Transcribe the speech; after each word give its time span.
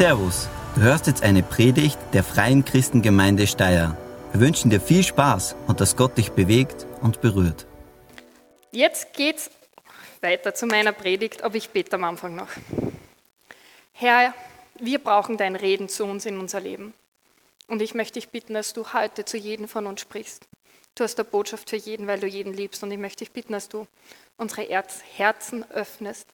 Servus, 0.00 0.48
du 0.74 0.80
hörst 0.80 1.08
jetzt 1.08 1.22
eine 1.22 1.42
Predigt 1.42 1.98
der 2.14 2.24
Freien 2.24 2.64
Christengemeinde 2.64 3.46
Steyr. 3.46 3.98
Wir 4.32 4.40
wünschen 4.40 4.70
dir 4.70 4.80
viel 4.80 5.02
Spaß 5.02 5.56
und 5.66 5.82
dass 5.82 5.94
Gott 5.94 6.16
dich 6.16 6.32
bewegt 6.32 6.86
und 7.02 7.20
berührt. 7.20 7.66
Jetzt 8.72 9.12
geht's 9.12 9.50
weiter 10.22 10.54
zu 10.54 10.64
meiner 10.64 10.92
Predigt, 10.92 11.42
aber 11.42 11.56
ich 11.56 11.68
bete 11.68 11.96
am 11.96 12.04
Anfang 12.04 12.34
noch. 12.34 12.48
Herr, 13.92 14.32
wir 14.78 15.00
brauchen 15.00 15.36
dein 15.36 15.54
Reden 15.54 15.90
zu 15.90 16.06
uns 16.06 16.24
in 16.24 16.38
unser 16.38 16.60
Leben. 16.60 16.94
Und 17.66 17.82
ich 17.82 17.92
möchte 17.92 18.14
dich 18.14 18.30
bitten, 18.30 18.54
dass 18.54 18.72
du 18.72 18.94
heute 18.94 19.26
zu 19.26 19.36
jedem 19.36 19.68
von 19.68 19.86
uns 19.86 20.00
sprichst. 20.00 20.48
Du 20.94 21.04
hast 21.04 21.20
eine 21.20 21.28
Botschaft 21.28 21.68
für 21.68 21.76
jeden, 21.76 22.06
weil 22.06 22.20
du 22.20 22.26
jeden 22.26 22.54
liebst. 22.54 22.82
Und 22.82 22.90
ich 22.90 22.98
möchte 22.98 23.18
dich 23.18 23.32
bitten, 23.32 23.52
dass 23.52 23.68
du 23.68 23.86
unsere 24.38 24.62
Herzen 24.62 25.70
öffnest, 25.70 26.26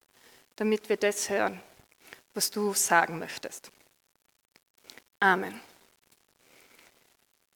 damit 0.54 0.88
wir 0.88 0.98
das 0.98 1.28
hören, 1.30 1.60
was 2.36 2.50
du 2.50 2.74
sagen 2.74 3.18
möchtest. 3.18 3.72
Amen. 5.20 5.58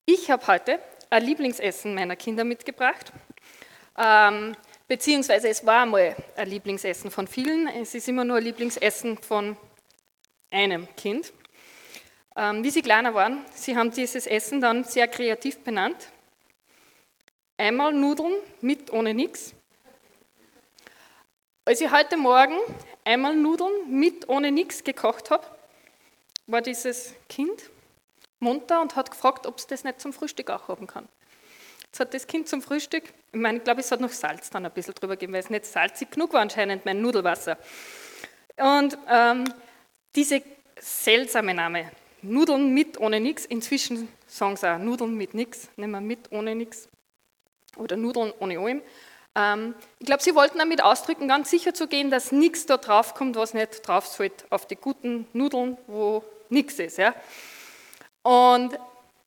Ich 0.05 0.31
habe 0.31 0.45
heute 0.47 0.79
ein 1.11 1.23
Lieblingsessen 1.23 1.93
meiner 1.93 2.15
Kinder 2.15 2.43
mitgebracht. 2.43 3.13
Ähm, 3.97 4.55
beziehungsweise 4.87 5.49
es 5.49 5.65
war 5.65 5.83
einmal 5.83 6.15
ein 6.35 6.49
Lieblingsessen 6.49 7.11
von 7.11 7.27
vielen. 7.27 7.67
Es 7.67 7.93
ist 7.93 8.09
immer 8.09 8.25
nur 8.25 8.37
ein 8.37 8.43
Lieblingsessen 8.43 9.17
von 9.19 9.55
einem 10.49 10.87
Kind. 10.95 11.31
Ähm, 12.35 12.63
wie 12.63 12.71
sie 12.71 12.81
kleiner 12.81 13.13
waren, 13.13 13.45
sie 13.53 13.77
haben 13.77 13.91
dieses 13.91 14.25
Essen 14.25 14.61
dann 14.61 14.83
sehr 14.83 15.07
kreativ 15.07 15.59
benannt. 15.59 16.09
Einmal 17.57 17.93
Nudeln 17.93 18.33
mit 18.61 18.91
ohne 18.91 19.13
nichts. 19.13 19.53
Als 21.63 21.79
ich 21.79 21.91
heute 21.91 22.17
Morgen 22.17 22.55
einmal 23.03 23.35
Nudeln 23.35 23.71
mit 23.87 24.27
ohne 24.27 24.51
nichts 24.51 24.83
gekocht 24.83 25.29
habe, 25.29 25.45
war 26.47 26.61
dieses 26.61 27.13
Kind 27.29 27.69
munter 28.39 28.81
und 28.81 28.95
hat 28.95 29.11
gefragt, 29.11 29.45
ob 29.45 29.59
es 29.59 29.67
das 29.67 29.83
nicht 29.83 30.01
zum 30.01 30.11
Frühstück 30.11 30.49
auch 30.49 30.69
haben 30.69 30.87
kann. 30.87 31.07
Jetzt 31.83 31.99
hat 31.99 32.13
das 32.15 32.25
Kind 32.25 32.47
zum 32.47 32.63
Frühstück, 32.63 33.03
ich 33.31 33.39
meine, 33.39 33.59
ich 33.59 33.63
glaube, 33.63 33.81
es 33.81 33.91
hat 33.91 34.01
noch 34.01 34.09
Salz 34.09 34.49
dann 34.49 34.65
ein 34.65 34.71
bisschen 34.71 34.95
drüber 34.95 35.13
gegeben, 35.15 35.33
weil 35.33 35.41
es 35.41 35.51
nicht 35.51 35.67
salzig 35.67 36.09
genug 36.09 36.33
war 36.33 36.41
anscheinend, 36.41 36.83
mein 36.83 36.99
Nudelwasser. 36.99 37.59
Und 38.57 38.97
ähm, 39.07 39.43
diese 40.15 40.41
seltsame 40.79 41.53
Name, 41.53 41.91
Nudeln 42.23 42.73
mit 42.73 42.99
ohne 42.99 43.19
nichts, 43.19 43.45
inzwischen 43.45 44.07
sagen 44.25 44.57
sie 44.57 44.67
auch 44.67 44.79
Nudeln 44.79 45.15
mit 45.15 45.35
nichts, 45.35 45.69
nehmen 45.75 45.91
wir 45.91 46.01
mit 46.01 46.31
ohne 46.31 46.55
nichts 46.55 46.89
oder 47.77 47.97
Nudeln 47.97 48.33
ohne 48.39 48.57
allem. 48.57 48.81
Ähm, 49.35 49.75
ich 49.99 50.05
glaube, 50.05 50.23
sie 50.23 50.35
wollten 50.35 50.59
damit 50.59 50.83
ausdrücken, 50.83 51.27
ganz 51.27 51.49
sicher 51.49 51.73
zu 51.73 51.87
gehen, 51.87 52.11
dass 52.11 52.31
nichts 52.31 52.65
da 52.65 52.77
drauf 52.77 53.13
kommt, 53.13 53.35
was 53.35 53.53
nicht 53.53 53.87
drauf 53.87 54.07
sollte, 54.07 54.45
auf 54.49 54.65
die 54.65 54.75
guten 54.75 55.27
Nudeln, 55.33 55.77
wo 55.87 56.23
nichts 56.49 56.79
ist. 56.79 56.97
Ja. 56.97 57.15
Und 58.23 58.77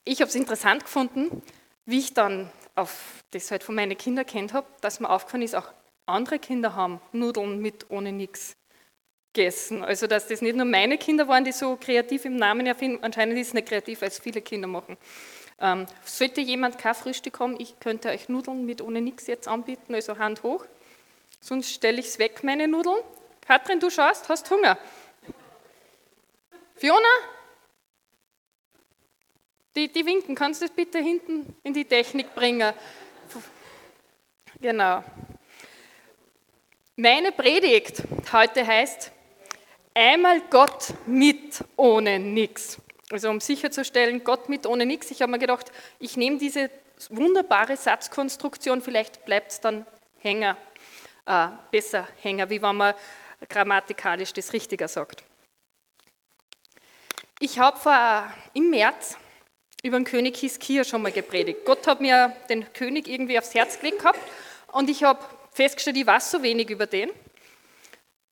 ich 0.05 0.21
habe 0.21 0.29
es 0.29 0.35
interessant 0.35 0.85
gefunden, 0.85 1.43
wie 1.87 1.99
ich 1.99 2.15
dann 2.15 2.51
auf 2.75 3.23
das 3.31 3.51
halt 3.51 3.63
von 3.65 3.75
meinen 3.75 3.97
Kindern 3.97 4.27
kennt 4.27 4.53
habe, 4.53 4.67
dass 4.81 5.01
mir 5.01 5.09
aufgefallen 5.09 5.43
ist, 5.43 5.55
auch 5.55 5.73
andere 6.07 6.39
Kinder 6.39 6.75
haben 6.75 7.01
Nudeln 7.13 7.61
mit 7.61 7.91
ohne 7.91 8.13
nichts 8.13 8.57
gegessen. 9.33 9.83
Also 9.83 10.07
dass 10.07 10.29
das 10.29 10.43
nicht 10.43 10.57
nur 10.57 10.67
meine 10.67 10.99
Kinder 10.99 11.29
waren, 11.29 11.45
die 11.45 11.53
so 11.53 11.77
kreativ 11.77 12.25
im 12.25 12.37
Namen 12.37 12.67
erfinden, 12.67 13.03
anscheinend 13.03 13.39
ist 13.39 13.49
es 13.49 13.55
nicht 13.55 13.69
kreativ, 13.69 14.03
als 14.03 14.19
viele 14.19 14.43
Kinder 14.43 14.69
machen. 14.69 14.97
Ähm, 15.61 15.87
sollte 16.05 16.41
jemand 16.41 16.79
kein 16.79 16.95
Frühstück 16.95 17.39
haben, 17.41 17.59
ich 17.59 17.79
könnte 17.81 18.09
euch 18.09 18.29
Nudeln 18.29 18.67
mit 18.67 18.81
ohne 18.81 19.01
nichts 19.01 19.27
jetzt 19.27 19.49
anbieten, 19.49 19.95
also 19.95 20.19
Hand 20.19 20.43
hoch. 20.43 20.65
Sonst 21.41 21.73
stelle 21.73 22.01
ich 22.01 22.07
es 22.07 22.19
weg, 22.19 22.43
meine 22.43 22.67
Nudeln. 22.67 23.03
Katrin, 23.47 23.79
du 23.79 23.91
schaust, 23.91 24.29
hast 24.29 24.51
Hunger. 24.51 24.79
Fiona? 26.77 27.09
Die, 29.77 29.89
die 29.89 30.07
winken, 30.07 30.35
kannst 30.35 30.63
du 30.63 30.67
das 30.67 30.75
bitte 30.75 30.99
hinten 30.99 31.57
in 31.63 31.75
die 31.75 31.85
Technik 31.85 32.35
bringen? 32.35 32.73
Genau. 34.61 35.05
Meine 36.97 37.33
Predigt 37.33 38.03
heute 38.33 38.67
heißt 38.67 39.11
einmal 39.95 40.41
Gott 40.49 40.95
mit 41.07 41.65
ohne 41.77 42.19
nichts. 42.19 42.79
Also 43.11 43.29
um 43.31 43.41
sicherzustellen, 43.41 44.25
Gott 44.25 44.49
mit 44.49 44.67
ohne 44.67 44.87
nichts. 44.87 45.11
Ich 45.11 45.23
habe 45.23 45.31
mir 45.31 45.39
gedacht, 45.39 45.71
ich 45.99 46.17
nehme 46.17 46.39
diese 46.39 46.71
wunderbare 47.11 47.77
Satzkonstruktion, 47.77 48.81
vielleicht 48.81 49.25
bleibt 49.25 49.53
es 49.53 49.61
dann 49.61 49.87
hänger, 50.19 50.57
äh, 51.27 51.49
besser 51.71 52.09
hänger, 52.23 52.49
wie 52.51 52.63
wenn 52.63 52.77
man 52.77 52.95
grammatikalisch 53.49 54.33
das 54.33 54.53
richtiger 54.53 54.89
sagt. 54.89 55.23
Ich 57.41 57.59
habe 57.59 57.79
vor, 57.79 58.33
im 58.55 58.71
März 58.71 59.19
über 59.83 59.99
den 59.99 60.05
König 60.05 60.37
Hiskia 60.39 60.85
schon 60.85 61.03
mal 61.03 61.13
gepredigt. 61.13 61.65
Gott 61.67 61.87
hat 61.87 62.01
mir 62.01 62.35
den 62.49 62.73
König 62.73 63.07
irgendwie 63.07 63.39
aufs 63.39 63.55
Herz 63.55 63.79
gelegt 63.79 63.99
gehabt 63.99 64.21
und 64.73 64.89
ich 64.89 65.03
habe 65.03 65.23
festgestellt, 65.53 65.97
ich 65.97 66.07
weiß 66.07 66.31
so 66.31 66.43
wenig 66.43 66.71
über 66.71 66.87
den 66.87 67.11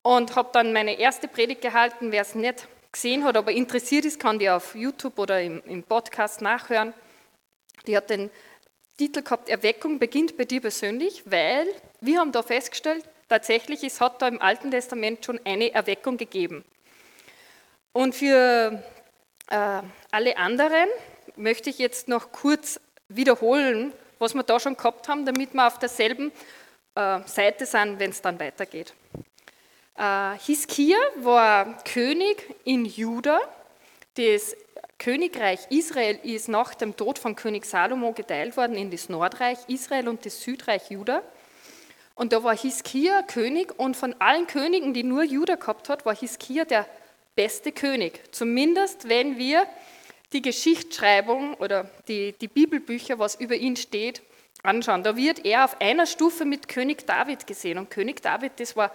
und 0.02 0.34
habe 0.34 0.48
dann 0.52 0.72
meine 0.72 0.98
erste 0.98 1.28
Predigt 1.28 1.60
gehalten. 1.60 2.10
Wer 2.10 2.22
es 2.22 2.34
nicht 2.34 2.66
gesehen 2.92 3.24
hat, 3.24 3.36
aber 3.36 3.52
interessiert 3.52 4.04
ist, 4.04 4.20
kann 4.20 4.38
die 4.38 4.50
auf 4.50 4.74
YouTube 4.74 5.18
oder 5.18 5.40
im, 5.40 5.62
im 5.64 5.82
Podcast 5.82 6.42
nachhören. 6.42 6.92
Die 7.86 7.96
hat 7.96 8.10
den 8.10 8.30
Titel 8.98 9.22
gehabt, 9.22 9.48
Erweckung 9.48 9.98
beginnt 9.98 10.36
bei 10.36 10.44
dir 10.44 10.60
persönlich, 10.60 11.22
weil 11.24 11.66
wir 12.00 12.20
haben 12.20 12.32
da 12.32 12.42
festgestellt, 12.42 13.04
tatsächlich, 13.28 13.82
es 13.82 14.00
hat 14.00 14.20
da 14.20 14.28
im 14.28 14.40
Alten 14.40 14.70
Testament 14.70 15.24
schon 15.24 15.40
eine 15.44 15.72
Erweckung 15.72 16.18
gegeben. 16.18 16.64
Und 17.92 18.14
für 18.14 18.82
äh, 19.50 19.82
alle 20.10 20.36
anderen 20.36 20.88
möchte 21.36 21.70
ich 21.70 21.78
jetzt 21.78 22.08
noch 22.08 22.32
kurz 22.32 22.78
wiederholen, 23.08 23.92
was 24.18 24.34
wir 24.34 24.42
da 24.42 24.60
schon 24.60 24.76
gehabt 24.76 25.08
haben, 25.08 25.26
damit 25.26 25.54
wir 25.54 25.66
auf 25.66 25.78
derselben 25.78 26.30
äh, 26.94 27.20
Seite 27.26 27.66
sind, 27.66 27.98
wenn 27.98 28.10
es 28.10 28.22
dann 28.22 28.38
weitergeht. 28.38 28.94
Äh, 29.96 30.38
Hiskia 30.38 30.96
war 31.16 31.82
König 31.84 32.54
in 32.64 32.84
Juda. 32.84 33.40
Das 34.14 34.56
Königreich 34.98 35.60
Israel 35.70 36.18
ist 36.22 36.48
nach 36.48 36.74
dem 36.74 36.96
Tod 36.96 37.18
von 37.18 37.36
König 37.36 37.64
Salomo 37.64 38.12
geteilt 38.12 38.56
worden 38.56 38.76
in 38.76 38.90
das 38.90 39.08
Nordreich 39.08 39.58
Israel 39.68 40.08
und 40.08 40.24
das 40.24 40.40
Südreich 40.40 40.90
Juda. 40.90 41.22
Und 42.14 42.32
da 42.32 42.44
war 42.44 42.56
Hiskia 42.56 43.22
König 43.22 43.78
und 43.78 43.96
von 43.96 44.14
allen 44.18 44.46
Königen, 44.46 44.94
die 44.94 45.02
nur 45.02 45.24
Juda 45.24 45.56
gehabt 45.56 45.88
hat, 45.88 46.06
war 46.06 46.14
Hiskia 46.14 46.64
der 46.64 46.86
beste 47.34 47.72
König. 47.72 48.20
Zumindest 48.32 49.08
wenn 49.08 49.38
wir 49.38 49.66
die 50.32 50.42
Geschichtsschreibung 50.42 51.54
oder 51.54 51.90
die, 52.08 52.32
die 52.32 52.48
Bibelbücher, 52.48 53.18
was 53.18 53.34
über 53.34 53.54
ihn 53.54 53.76
steht, 53.76 54.22
anschauen. 54.62 55.02
Da 55.02 55.16
wird 55.16 55.44
er 55.44 55.64
auf 55.64 55.80
einer 55.80 56.06
Stufe 56.06 56.44
mit 56.44 56.68
König 56.68 57.06
David 57.06 57.46
gesehen. 57.46 57.78
Und 57.78 57.90
König 57.90 58.22
David, 58.22 58.52
das 58.58 58.76
war 58.76 58.92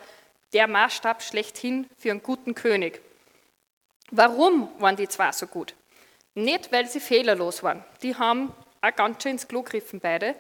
der 0.54 0.68
Maßstab 0.68 1.22
schlechthin 1.22 1.88
für 1.98 2.12
einen 2.12 2.24
guten 2.24 2.56
König. 2.56 3.02
Warum 4.12 4.70
waren 4.80 4.96
die 4.96 5.08
zwei 5.08 5.32
so 5.32 5.48
gut? 5.48 5.76
Nicht, 6.36 6.72
weil 6.72 6.88
sie 6.88 7.00
fehlerlos 7.00 7.64
waren. 7.64 7.84
Die 8.02 8.16
haben 8.16 8.54
auch 8.82 8.96
ganz 8.96 9.24
schön 9.24 9.34
ins 9.34 9.48
Klo 9.48 9.64
gegriffen, 9.64 10.00
beide. 10.00 10.36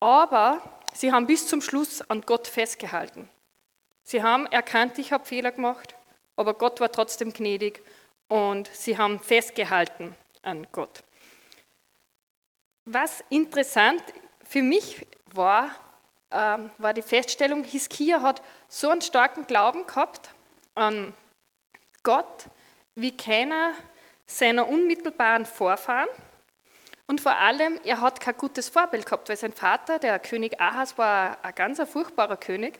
Aber 0.00 0.60
sie 0.92 1.12
haben 1.12 1.26
bis 1.26 1.46
zum 1.46 1.62
Schluss 1.62 2.02
an 2.02 2.22
Gott 2.22 2.46
festgehalten. 2.46 3.28
Sie 4.02 4.22
haben 4.22 4.46
erkannt, 4.46 4.98
ich 4.98 5.12
habe 5.12 5.24
Fehler 5.24 5.52
gemacht, 5.52 5.94
aber 6.36 6.54
Gott 6.54 6.80
war 6.80 6.92
trotzdem 6.92 7.32
gnädig 7.32 7.82
und 8.28 8.68
sie 8.72 8.98
haben 8.98 9.18
festgehalten 9.20 10.14
an 10.42 10.66
Gott. 10.70 11.02
Was 12.84 13.24
interessant 13.30 14.02
für 14.44 14.62
mich 14.62 15.06
war, 15.26 15.70
ähm, 16.36 16.70
war 16.78 16.92
die 16.92 17.02
Feststellung, 17.02 17.64
Hiskia 17.64 18.20
hat 18.20 18.42
so 18.68 18.90
einen 18.90 19.00
starken 19.00 19.46
Glauben 19.46 19.86
gehabt 19.86 20.30
an 20.74 21.14
Gott 22.02 22.46
wie 22.94 23.16
keiner 23.16 23.72
seiner 24.26 24.68
unmittelbaren 24.68 25.46
Vorfahren. 25.46 26.08
Und 27.06 27.20
vor 27.20 27.36
allem, 27.36 27.78
er 27.84 28.00
hat 28.00 28.20
kein 28.20 28.36
gutes 28.36 28.68
Vorbild 28.68 29.06
gehabt, 29.06 29.28
weil 29.28 29.36
sein 29.36 29.52
Vater, 29.52 29.98
der 29.98 30.18
König 30.18 30.60
Ahas, 30.60 30.98
war 30.98 31.38
ein 31.42 31.54
ganz 31.54 31.80
furchtbarer 31.88 32.36
König. 32.36 32.78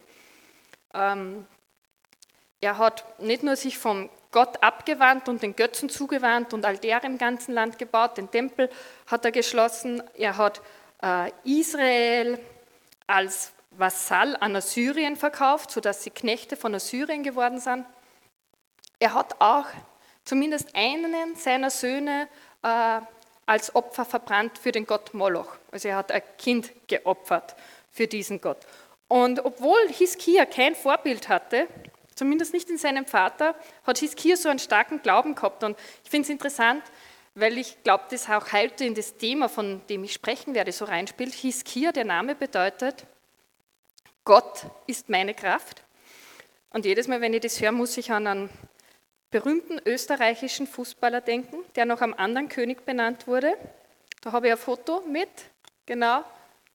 Ähm, 0.94 1.46
er 2.60 2.78
hat 2.78 3.20
nicht 3.20 3.42
nur 3.42 3.56
sich 3.56 3.78
vom 3.78 4.10
Gott 4.32 4.62
abgewandt 4.62 5.28
und 5.28 5.42
den 5.42 5.54
Götzen 5.54 5.88
zugewandt 5.88 6.52
und 6.52 6.66
Altäre 6.66 7.06
im 7.06 7.18
ganzen 7.18 7.54
Land 7.54 7.78
gebaut, 7.78 8.18
den 8.18 8.30
Tempel 8.30 8.68
hat 9.06 9.24
er 9.24 9.32
geschlossen, 9.32 10.02
er 10.14 10.36
hat 10.36 10.60
äh, 11.02 11.30
Israel 11.44 12.38
als 13.06 13.52
Vasall 13.78 14.36
an 14.36 14.56
Assyrien 14.56 15.16
verkauft, 15.16 15.70
sodass 15.70 16.02
sie 16.02 16.10
Knechte 16.10 16.56
von 16.56 16.74
Assyrien 16.74 17.22
geworden 17.22 17.60
sind. 17.60 17.86
Er 18.98 19.14
hat 19.14 19.40
auch 19.40 19.66
zumindest 20.24 20.74
einen 20.74 21.36
seiner 21.36 21.70
Söhne 21.70 22.28
äh, 22.62 23.00
als 23.46 23.74
Opfer 23.74 24.04
verbrannt 24.04 24.58
für 24.58 24.72
den 24.72 24.86
Gott 24.86 25.14
Moloch. 25.14 25.56
Also 25.70 25.88
er 25.88 25.96
hat 25.96 26.10
ein 26.10 26.22
Kind 26.38 26.72
geopfert 26.88 27.54
für 27.90 28.06
diesen 28.06 28.40
Gott. 28.40 28.58
Und 29.08 29.44
obwohl 29.44 29.78
Hiskia 29.88 30.44
kein 30.46 30.74
Vorbild 30.74 31.28
hatte, 31.28 31.68
zumindest 32.14 32.52
nicht 32.52 32.68
in 32.70 32.78
seinem 32.78 33.06
Vater, 33.06 33.54
hat 33.86 33.98
Hiskia 33.98 34.36
so 34.36 34.48
einen 34.48 34.58
starken 34.58 35.00
Glauben 35.02 35.34
gehabt. 35.36 35.62
Und 35.62 35.78
ich 36.02 36.10
finde 36.10 36.24
es 36.24 36.30
interessant, 36.30 36.82
weil 37.36 37.58
ich 37.58 37.82
glaube, 37.84 38.04
das 38.10 38.28
auch 38.28 38.52
heute 38.52 38.84
in 38.84 38.94
das 38.94 39.16
Thema, 39.16 39.48
von 39.48 39.80
dem 39.88 40.02
ich 40.02 40.14
sprechen 40.14 40.54
werde, 40.54 40.72
so 40.72 40.86
reinspielt. 40.86 41.34
Hiskia, 41.34 41.92
der 41.92 42.04
Name 42.04 42.34
bedeutet, 42.34 43.06
Gott 44.26 44.66
ist 44.88 45.08
meine 45.08 45.34
Kraft. 45.34 45.84
Und 46.70 46.84
jedes 46.84 47.06
Mal, 47.06 47.20
wenn 47.20 47.32
ich 47.32 47.42
das 47.42 47.60
höre, 47.60 47.70
muss 47.70 47.96
ich 47.96 48.10
an 48.10 48.26
einen 48.26 48.50
berühmten 49.30 49.80
österreichischen 49.86 50.66
Fußballer 50.66 51.20
denken, 51.20 51.58
der 51.76 51.84
nach 51.84 52.00
einem 52.00 52.12
anderen 52.14 52.48
König 52.48 52.84
benannt 52.84 53.28
wurde. 53.28 53.56
Da 54.22 54.32
habe 54.32 54.48
ich 54.48 54.52
ein 54.52 54.58
Foto 54.58 55.00
mit, 55.02 55.28
genau, 55.86 56.24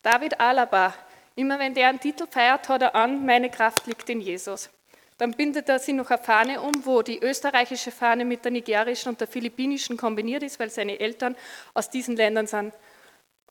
David 0.02 0.40
Alaba. 0.40 0.94
Immer 1.36 1.60
wenn 1.60 1.74
der 1.74 1.90
einen 1.90 2.00
Titel 2.00 2.26
feiert, 2.26 2.70
hat 2.70 2.84
er 2.84 2.96
an, 2.96 3.26
meine 3.26 3.50
Kraft 3.50 3.86
liegt 3.86 4.10
in 4.10 4.22
Jesus. 4.22 4.70
Dann 5.18 5.34
bindet 5.34 5.68
er 5.68 5.80
sich 5.80 5.94
noch 5.94 6.10
eine 6.10 6.24
Fahne 6.24 6.62
um, 6.62 6.86
wo 6.86 7.02
die 7.02 7.20
österreichische 7.20 7.92
Fahne 7.92 8.24
mit 8.24 8.46
der 8.46 8.54
nigerischen 8.54 9.10
und 9.10 9.20
der 9.20 9.28
philippinischen 9.28 9.98
kombiniert 9.98 10.44
ist, 10.44 10.58
weil 10.58 10.70
seine 10.70 11.02
Eltern 11.02 11.36
aus 11.74 11.90
diesen 11.90 12.16
Ländern 12.16 12.48
sind. 12.48 12.74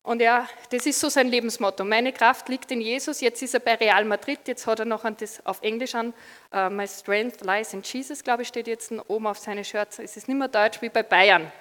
Und 0.03 0.19
ja, 0.19 0.47
das 0.71 0.87
ist 0.87 0.99
so 0.99 1.09
sein 1.09 1.27
Lebensmotto. 1.27 1.83
Meine 1.83 2.11
Kraft 2.11 2.49
liegt 2.49 2.71
in 2.71 2.81
Jesus. 2.81 3.21
Jetzt 3.21 3.41
ist 3.43 3.53
er 3.53 3.59
bei 3.59 3.75
Real 3.75 4.03
Madrid. 4.03 4.39
Jetzt 4.47 4.65
hat 4.65 4.79
er 4.79 4.85
noch 4.85 5.03
das 5.15 5.45
auf 5.45 5.61
Englisch 5.61 5.93
an. 5.93 6.13
Uh, 6.53 6.71
My 6.71 6.87
strength 6.87 7.41
lies 7.41 7.73
in 7.73 7.83
Jesus, 7.83 8.23
glaube 8.23 8.41
ich, 8.41 8.47
steht 8.47 8.67
jetzt 8.67 8.91
oben 9.07 9.27
auf 9.27 9.37
seine 9.37 9.63
Shirts. 9.63 9.99
Es 9.99 10.17
ist 10.17 10.27
nicht 10.27 10.37
mehr 10.37 10.47
deutsch 10.47 10.81
wie 10.81 10.89
bei 10.89 11.03
Bayern. 11.03 11.51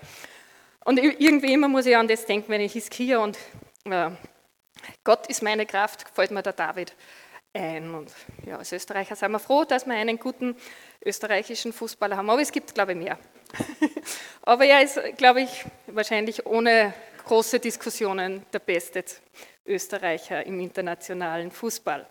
Und 0.86 0.98
irgendwie 0.98 1.52
immer 1.52 1.68
muss 1.68 1.84
ich 1.84 1.94
an 1.94 2.08
das 2.08 2.24
denken, 2.24 2.48
wenn 2.48 2.62
ich 2.62 2.72
Hiskia 2.72 3.18
und 3.18 3.36
uh, 3.86 4.10
Gott 5.04 5.26
ist 5.26 5.42
meine 5.42 5.66
Kraft, 5.66 6.06
fällt 6.14 6.30
mir 6.30 6.42
der 6.42 6.54
David 6.54 6.94
ein. 7.52 7.94
Und 7.94 8.10
ja, 8.46 8.56
als 8.56 8.72
Österreicher 8.72 9.16
sind 9.16 9.32
wir 9.32 9.38
froh, 9.38 9.64
dass 9.64 9.86
wir 9.86 9.94
einen 9.94 10.18
guten 10.18 10.56
österreichischen 11.04 11.74
Fußballer 11.74 12.16
haben. 12.16 12.30
Aber 12.30 12.40
es 12.40 12.52
gibt, 12.52 12.74
glaube 12.74 12.92
ich, 12.92 12.98
mehr. 12.98 13.18
Aber 14.42 14.64
er 14.64 14.82
ist, 14.82 14.98
glaube 15.18 15.42
ich, 15.42 15.64
wahrscheinlich 15.86 16.46
ohne 16.46 16.94
große 17.24 17.60
Diskussionen 17.60 18.44
der 18.52 18.58
beste 18.58 19.04
Österreicher 19.66 20.44
im 20.46 20.60
internationalen 20.60 21.50
Fußball. 21.50 22.06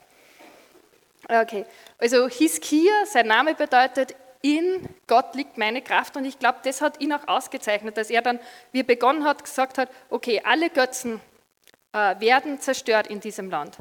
Okay, 1.27 1.65
also 1.97 2.27
Hiskia, 2.27 3.05
sein 3.05 3.27
Name 3.27 3.55
bedeutet, 3.55 4.15
in 4.41 4.87
Gott 5.05 5.35
liegt 5.35 5.57
meine 5.57 5.81
Kraft 5.81 6.15
und 6.15 6.23
ich 6.23 6.39
glaube, 6.39 6.59
das 6.63 6.81
hat 6.81 7.01
ihn 7.01 7.11
auch 7.11 7.27
ausgezeichnet, 7.27 7.97
dass 7.97 8.09
er 8.09 8.21
dann, 8.21 8.39
wie 8.71 8.79
er 8.79 8.85
begonnen 8.85 9.25
hat, 9.25 9.43
gesagt 9.43 9.77
hat, 9.77 9.89
okay, 10.09 10.41
alle 10.45 10.69
Götzen 10.69 11.19
äh, 11.91 12.19
werden 12.19 12.59
zerstört 12.61 13.07
in 13.07 13.19
diesem 13.19 13.49
Land. 13.49 13.77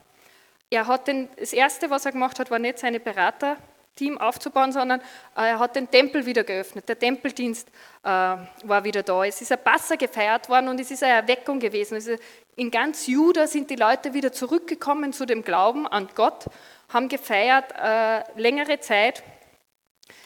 Er 0.70 0.86
hat 0.86 1.06
den, 1.06 1.28
das 1.38 1.52
Erste, 1.52 1.90
was 1.90 2.04
er 2.06 2.12
gemacht 2.12 2.38
hat, 2.40 2.50
war 2.50 2.58
nicht 2.58 2.78
seine 2.78 2.98
Berater 2.98 3.56
Team 3.98 4.16
aufzubauen, 4.16 4.72
sondern 4.72 5.00
äh, 5.36 5.50
er 5.50 5.58
hat 5.58 5.74
den 5.74 5.90
Tempel 5.90 6.24
wieder 6.24 6.44
geöffnet. 6.44 6.88
Der 6.88 6.98
Tempeldienst 6.98 7.68
äh, 8.04 8.08
war 8.08 8.84
wieder 8.84 9.02
da. 9.02 9.24
Es 9.24 9.40
ist 9.40 9.50
ein 9.50 9.62
Passer 9.62 9.96
gefeiert 9.96 10.48
worden 10.48 10.68
und 10.68 10.78
es 10.80 10.90
ist 10.90 11.02
eine 11.02 11.14
Erweckung 11.14 11.58
gewesen. 11.58 11.94
Also 11.94 12.12
in 12.54 12.70
ganz 12.70 13.06
Juda 13.06 13.46
sind 13.46 13.70
die 13.70 13.76
Leute 13.76 14.14
wieder 14.14 14.32
zurückgekommen 14.32 15.12
zu 15.12 15.26
dem 15.26 15.42
Glauben 15.42 15.86
an 15.86 16.08
Gott, 16.14 16.46
haben 16.88 17.08
gefeiert 17.08 17.72
äh, 17.76 18.22
längere 18.40 18.78
Zeit. 18.80 19.22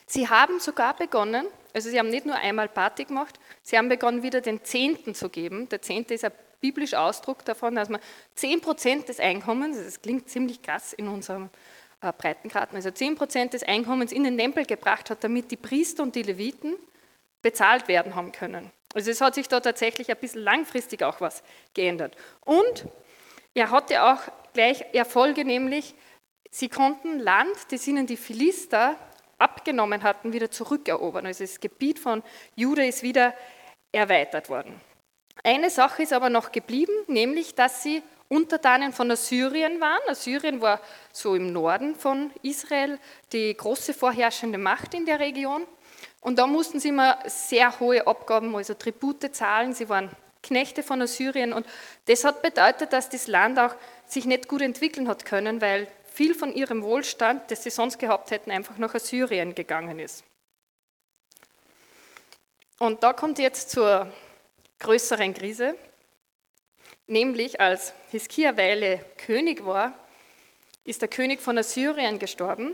Sie 0.06 0.28
haben 0.28 0.60
sogar 0.60 0.94
begonnen, 0.94 1.46
also 1.72 1.88
sie 1.88 1.98
haben 1.98 2.10
nicht 2.10 2.26
nur 2.26 2.36
einmal 2.36 2.68
Party 2.68 3.04
gemacht, 3.04 3.40
sie 3.62 3.78
haben 3.78 3.88
begonnen, 3.88 4.22
wieder 4.22 4.42
den 4.42 4.62
Zehnten 4.62 5.14
zu 5.14 5.30
geben. 5.30 5.68
Der 5.70 5.80
Zehnte 5.80 6.12
ist 6.12 6.24
ein 6.24 6.32
biblischer 6.60 7.00
Ausdruck 7.00 7.44
davon, 7.44 7.74
dass 7.74 7.88
man 7.88 8.00
10% 8.38 9.06
des 9.06 9.20
Einkommens, 9.20 9.76
das 9.82 10.00
klingt 10.00 10.28
ziemlich 10.28 10.62
krass 10.62 10.92
in 10.92 11.08
unserem 11.08 11.50
Breitengraden, 12.10 12.74
also 12.74 12.88
10% 12.88 13.50
des 13.50 13.62
Einkommens 13.62 14.10
in 14.10 14.24
den 14.24 14.36
Tempel 14.36 14.64
gebracht 14.64 15.10
hat, 15.10 15.22
damit 15.22 15.50
die 15.50 15.56
Priester 15.56 16.02
und 16.02 16.16
die 16.16 16.22
Leviten 16.22 16.74
bezahlt 17.42 17.86
werden 17.86 18.14
haben 18.14 18.32
können. 18.32 18.72
Also 18.94 19.10
es 19.10 19.20
hat 19.20 19.34
sich 19.34 19.48
da 19.48 19.60
tatsächlich 19.60 20.10
ein 20.10 20.16
bisschen 20.16 20.42
langfristig 20.42 21.02
auch 21.02 21.20
was 21.20 21.42
geändert. 21.74 22.16
Und 22.44 22.86
er 23.54 23.70
hatte 23.70 24.02
auch 24.02 24.20
gleich 24.52 24.84
Erfolge, 24.92 25.44
nämlich 25.44 25.94
sie 26.50 26.68
konnten 26.68 27.18
Land, 27.18 27.56
das 27.70 27.86
ihnen 27.86 28.06
die 28.06 28.16
Philister 28.16 28.96
abgenommen 29.38 30.02
hatten, 30.02 30.32
wieder 30.32 30.50
zurückerobern. 30.50 31.26
Also 31.26 31.44
das 31.44 31.60
Gebiet 31.60 31.98
von 31.98 32.22
Juda 32.54 32.82
ist 32.82 33.02
wieder 33.02 33.34
erweitert 33.90 34.48
worden. 34.48 34.80
Eine 35.42 35.70
Sache 35.70 36.02
ist 36.02 36.12
aber 36.12 36.30
noch 36.30 36.52
geblieben, 36.52 36.92
nämlich 37.08 37.54
dass 37.54 37.82
sie 37.82 38.02
Untertanen 38.32 38.94
von 38.94 39.10
Assyrien 39.10 39.78
waren. 39.78 40.00
Assyrien 40.08 40.62
war 40.62 40.80
so 41.12 41.34
im 41.34 41.52
Norden 41.52 41.94
von 41.94 42.30
Israel 42.40 42.98
die 43.30 43.54
große 43.54 43.92
vorherrschende 43.92 44.56
Macht 44.56 44.94
in 44.94 45.04
der 45.04 45.20
Region. 45.20 45.66
Und 46.22 46.38
da 46.38 46.46
mussten 46.46 46.80
sie 46.80 46.88
immer 46.88 47.18
sehr 47.26 47.78
hohe 47.78 48.06
Abgaben, 48.06 48.56
also 48.56 48.72
Tribute 48.72 49.34
zahlen. 49.34 49.74
Sie 49.74 49.90
waren 49.90 50.08
Knechte 50.42 50.82
von 50.82 51.02
Assyrien. 51.02 51.52
Und 51.52 51.66
das 52.06 52.24
hat 52.24 52.40
bedeutet, 52.40 52.94
dass 52.94 53.10
das 53.10 53.26
Land 53.26 53.58
auch 53.58 53.74
sich 54.06 54.24
nicht 54.24 54.48
gut 54.48 54.62
entwickeln 54.62 55.08
hat 55.08 55.26
können, 55.26 55.60
weil 55.60 55.86
viel 56.06 56.34
von 56.34 56.54
ihrem 56.54 56.82
Wohlstand, 56.82 57.50
das 57.50 57.62
sie 57.62 57.70
sonst 57.70 57.98
gehabt 57.98 58.30
hätten, 58.30 58.50
einfach 58.50 58.78
nach 58.78 58.94
Assyrien 58.94 59.54
gegangen 59.54 59.98
ist. 59.98 60.24
Und 62.78 63.02
da 63.02 63.12
kommt 63.12 63.38
jetzt 63.38 63.70
zur 63.70 64.10
größeren 64.78 65.34
Krise. 65.34 65.76
Nämlich 67.12 67.60
als 67.60 67.92
Hiskia 68.10 68.56
Weile 68.56 69.04
König 69.18 69.66
war, 69.66 69.92
ist 70.82 71.02
der 71.02 71.10
König 71.10 71.42
von 71.42 71.58
Assyrien 71.58 72.18
gestorben 72.18 72.72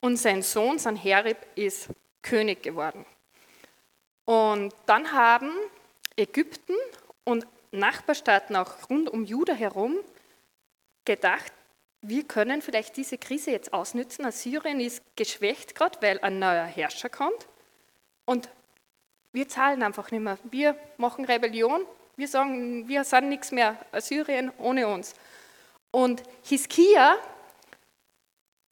und 0.00 0.16
sein 0.16 0.42
Sohn 0.42 0.80
Sanherib 0.80 1.36
ist 1.54 1.90
König 2.22 2.60
geworden. 2.64 3.06
Und 4.24 4.74
dann 4.86 5.12
haben 5.12 5.52
Ägypten 6.16 6.74
und 7.22 7.46
Nachbarstaaten 7.70 8.56
auch 8.56 8.90
rund 8.90 9.08
um 9.10 9.24
Juda 9.24 9.52
herum 9.52 9.98
gedacht, 11.04 11.52
wir 12.02 12.24
können 12.24 12.62
vielleicht 12.62 12.96
diese 12.96 13.16
Krise 13.16 13.52
jetzt 13.52 13.72
ausnützen. 13.72 14.24
Assyrien 14.24 14.80
ist 14.80 15.04
geschwächt 15.14 15.76
gerade, 15.76 16.02
weil 16.02 16.18
ein 16.18 16.40
neuer 16.40 16.64
Herrscher 16.64 17.10
kommt. 17.10 17.46
Und 18.24 18.48
wir 19.30 19.46
zahlen 19.46 19.84
einfach 19.84 20.10
nicht 20.10 20.22
mehr. 20.22 20.36
Wir 20.50 20.74
machen 20.96 21.24
Rebellion 21.24 21.86
wir 22.16 22.28
sagen, 22.28 22.86
wir 22.88 23.04
sind 23.04 23.28
nichts 23.28 23.52
mehr, 23.52 23.76
Assyrien 23.92 24.52
ohne 24.58 24.86
uns. 24.88 25.14
Und 25.90 26.22
Hiskia 26.42 27.16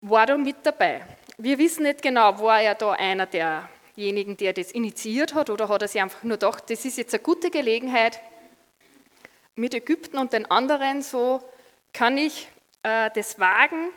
war 0.01 0.27
da 0.27 0.37
mit 0.37 0.57
dabei. 0.63 1.05
Wir 1.39 1.59
wissen 1.59 1.85
nicht 1.85 2.03
genau, 2.03 2.39
war 2.41 2.61
er 2.61 2.75
da 2.75 2.93
einer 2.93 3.27
derjenigen, 3.27 4.37
der 4.37 4.53
das 4.53 4.73
initiiert 4.73 5.35
hat, 5.35 5.51
oder 5.51 5.69
hat 5.69 5.83
er 5.83 5.89
sich 5.89 6.01
einfach 6.01 6.23
nur 6.23 6.37
gedacht, 6.37 6.65
das 6.69 6.85
ist 6.85 6.99
jetzt 6.99 7.15
eine 7.15 7.23
gute 7.23 7.51
Gelegenheit, 7.51 8.21
mit 9.59 9.75
Ägypten 9.75 10.19
und 10.19 10.33
den 10.33 10.49
anderen 10.51 11.03
so 11.03 11.43
kann 11.93 12.17
ich 12.17 12.49
äh, 12.85 13.11
das 13.15 13.39
wagen, 13.41 13.91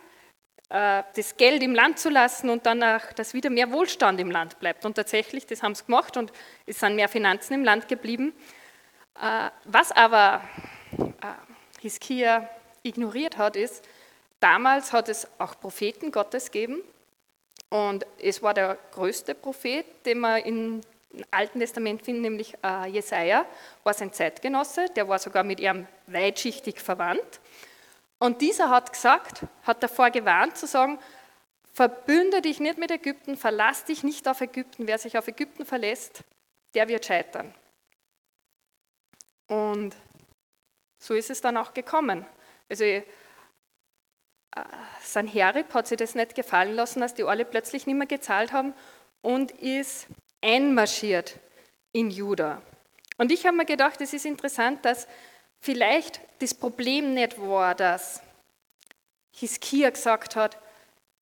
äh, 0.69 1.03
das 1.15 1.37
Geld 1.37 1.61
im 1.61 1.75
Land 1.75 1.99
zu 1.99 2.09
lassen 2.09 2.49
und 2.49 2.65
danach, 2.65 3.13
dass 3.13 3.33
wieder 3.33 3.49
mehr 3.49 3.71
Wohlstand 3.71 4.19
im 4.19 4.31
Land 4.31 4.59
bleibt. 4.59 4.85
Und 4.85 4.95
tatsächlich, 4.95 5.45
das 5.45 5.61
haben 5.61 5.75
sie 5.75 5.85
gemacht 5.85 6.17
und 6.17 6.31
es 6.65 6.79
sind 6.79 6.95
mehr 6.95 7.07
Finanzen 7.07 7.53
im 7.53 7.63
Land 7.63 7.87
geblieben. 7.87 8.33
Äh, 9.19 9.49
was 9.65 9.91
aber 9.91 10.41
äh, 10.97 11.79
Hiskia 11.79 12.49
ignoriert 12.83 13.37
hat, 13.37 13.55
ist, 13.55 13.83
damals 14.39 14.93
hat 14.93 15.09
es 15.09 15.27
auch 15.37 15.59
Propheten 15.59 16.11
Gottes 16.11 16.51
gegeben 16.51 16.81
und 17.69 18.05
es 18.19 18.41
war 18.41 18.53
der 18.53 18.77
größte 18.91 19.35
Prophet, 19.35 19.85
den 20.05 20.19
man 20.19 20.41
im 20.41 20.81
Alten 21.29 21.59
Testament 21.59 22.03
findet, 22.03 22.23
nämlich 22.23 22.55
äh, 22.63 22.87
Jesaja, 22.89 23.45
war 23.83 23.93
sein 23.93 24.13
Zeitgenosse, 24.13 24.85
der 24.95 25.07
war 25.07 25.19
sogar 25.19 25.43
mit 25.43 25.59
ihm 25.59 25.87
weitschichtig 26.07 26.79
verwandt. 26.79 27.39
Und 28.19 28.41
dieser 28.41 28.69
hat 28.69 28.93
gesagt, 28.93 29.41
hat 29.63 29.81
davor 29.83 30.09
gewarnt 30.09 30.57
zu 30.57 30.67
sagen, 30.67 30.99
verbünde 31.73 32.41
dich 32.41 32.59
nicht 32.59 32.77
mit 32.77 32.91
Ägypten, 32.91 33.35
verlass 33.35 33.83
dich 33.85 34.03
nicht 34.03 34.27
auf 34.27 34.41
Ägypten. 34.41 34.87
Wer 34.87 34.97
sich 34.97 35.17
auf 35.17 35.27
Ägypten 35.27 35.65
verlässt, 35.65 36.23
der 36.75 36.87
wird 36.87 37.05
scheitern. 37.05 37.53
Und 39.51 39.97
so 40.97 41.13
ist 41.13 41.29
es 41.29 41.41
dann 41.41 41.57
auch 41.57 41.73
gekommen. 41.73 42.25
Also 42.69 42.85
äh, 42.85 43.01
Sanherib 45.03 45.73
hat 45.73 45.87
sich 45.87 45.97
das 45.97 46.15
nicht 46.15 46.35
gefallen 46.35 46.73
lassen, 46.73 47.01
dass 47.01 47.15
die 47.15 47.25
alle 47.25 47.43
plötzlich 47.43 47.85
nicht 47.85 47.97
mehr 47.97 48.07
gezahlt 48.07 48.53
haben 48.53 48.73
und 49.21 49.51
ist 49.51 50.07
einmarschiert 50.39 51.37
in 51.91 52.11
Juda. 52.11 52.61
Und 53.17 53.29
ich 53.29 53.45
habe 53.45 53.57
mir 53.57 53.65
gedacht, 53.65 53.99
es 53.99 54.13
ist 54.13 54.25
interessant, 54.25 54.85
dass 54.85 55.05
vielleicht 55.59 56.21
das 56.39 56.53
Problem 56.53 57.13
nicht 57.13 57.37
war, 57.41 57.75
dass 57.75 58.21
Hiskia 59.31 59.89
gesagt 59.89 60.37
hat, 60.37 60.57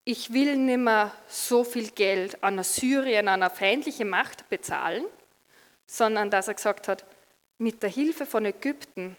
ich 0.04 0.34
will 0.34 0.56
nicht 0.56 0.78
mehr 0.78 1.12
so 1.28 1.64
viel 1.64 1.90
Geld 1.90 2.44
an 2.44 2.60
Assyrien, 2.60 3.28
an 3.28 3.42
eine 3.42 3.50
feindliche 3.50 4.06
Macht 4.06 4.48
bezahlen, 4.50 5.04
sondern 5.88 6.30
dass 6.30 6.48
er 6.48 6.54
gesagt 6.54 6.88
hat, 6.88 7.06
mit 7.60 7.84
der 7.84 7.90
Hilfe 7.90 8.26
von 8.26 8.46
Ägypten 8.46 9.16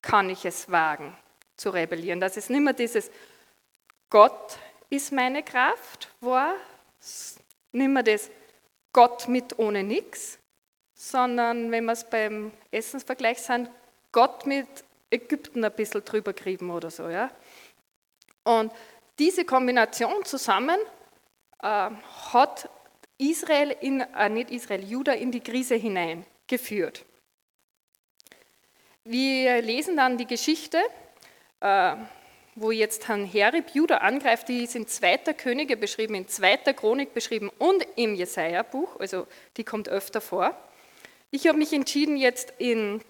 kann 0.00 0.28
ich 0.30 0.44
es 0.44 0.70
wagen 0.70 1.16
zu 1.56 1.70
rebellieren. 1.70 2.18
Das 2.20 2.36
ist 2.36 2.50
nicht 2.50 2.60
mehr 2.60 2.72
dieses 2.72 3.10
Gott 4.10 4.58
ist 4.90 5.12
meine 5.12 5.42
Kraft, 5.42 6.10
war 6.20 6.54
nicht 7.72 7.88
mehr 7.88 8.02
das 8.02 8.30
Gott 8.92 9.26
mit 9.28 9.58
ohne 9.58 9.82
nix, 9.82 10.38
sondern 10.94 11.70
wenn 11.70 11.86
wir 11.86 11.92
es 11.92 12.04
beim 12.04 12.52
Essensvergleich 12.70 13.38
sind, 13.40 13.70
Gott 14.12 14.44
mit 14.46 14.66
Ägypten 15.10 15.64
ein 15.64 15.72
bisschen 15.72 16.04
drüber 16.04 16.34
kriegen 16.34 16.70
oder 16.70 16.90
so. 16.90 17.08
Ja? 17.08 17.30
Und 18.44 18.72
diese 19.18 19.44
Kombination 19.44 20.24
zusammen 20.24 20.78
äh, 21.62 21.90
hat 22.32 22.68
Israel, 23.16 23.74
in, 23.80 24.00
äh, 24.00 24.28
nicht 24.28 24.50
Israel, 24.50 24.84
Juda 24.84 25.12
in 25.12 25.32
die 25.32 25.40
Krise 25.40 25.76
hineingeführt. 25.76 27.04
Wir 29.04 29.60
lesen 29.62 29.96
dann 29.96 30.16
die 30.16 30.26
Geschichte, 30.26 30.80
äh, 31.60 31.96
wo 32.54 32.70
jetzt 32.70 33.08
Herrn 33.08 33.24
Herib 33.24 33.70
Juda 33.74 33.96
angreift, 33.98 34.48
die 34.48 34.62
ist 34.62 34.76
in 34.76 34.86
zweiter 34.86 35.34
Könige 35.34 35.76
beschrieben, 35.76 36.14
in 36.14 36.28
zweiter 36.28 36.72
Chronik 36.72 37.12
beschrieben 37.12 37.50
und 37.58 37.84
im 37.96 38.14
Jesaja-Buch, 38.14 39.00
also 39.00 39.26
die 39.56 39.64
kommt 39.64 39.88
öfter 39.88 40.20
vor. 40.20 40.56
Ich 41.32 41.48
habe 41.48 41.58
mich 41.58 41.72
entschieden, 41.72 42.16
jetzt 42.16 42.52
in 42.58 43.00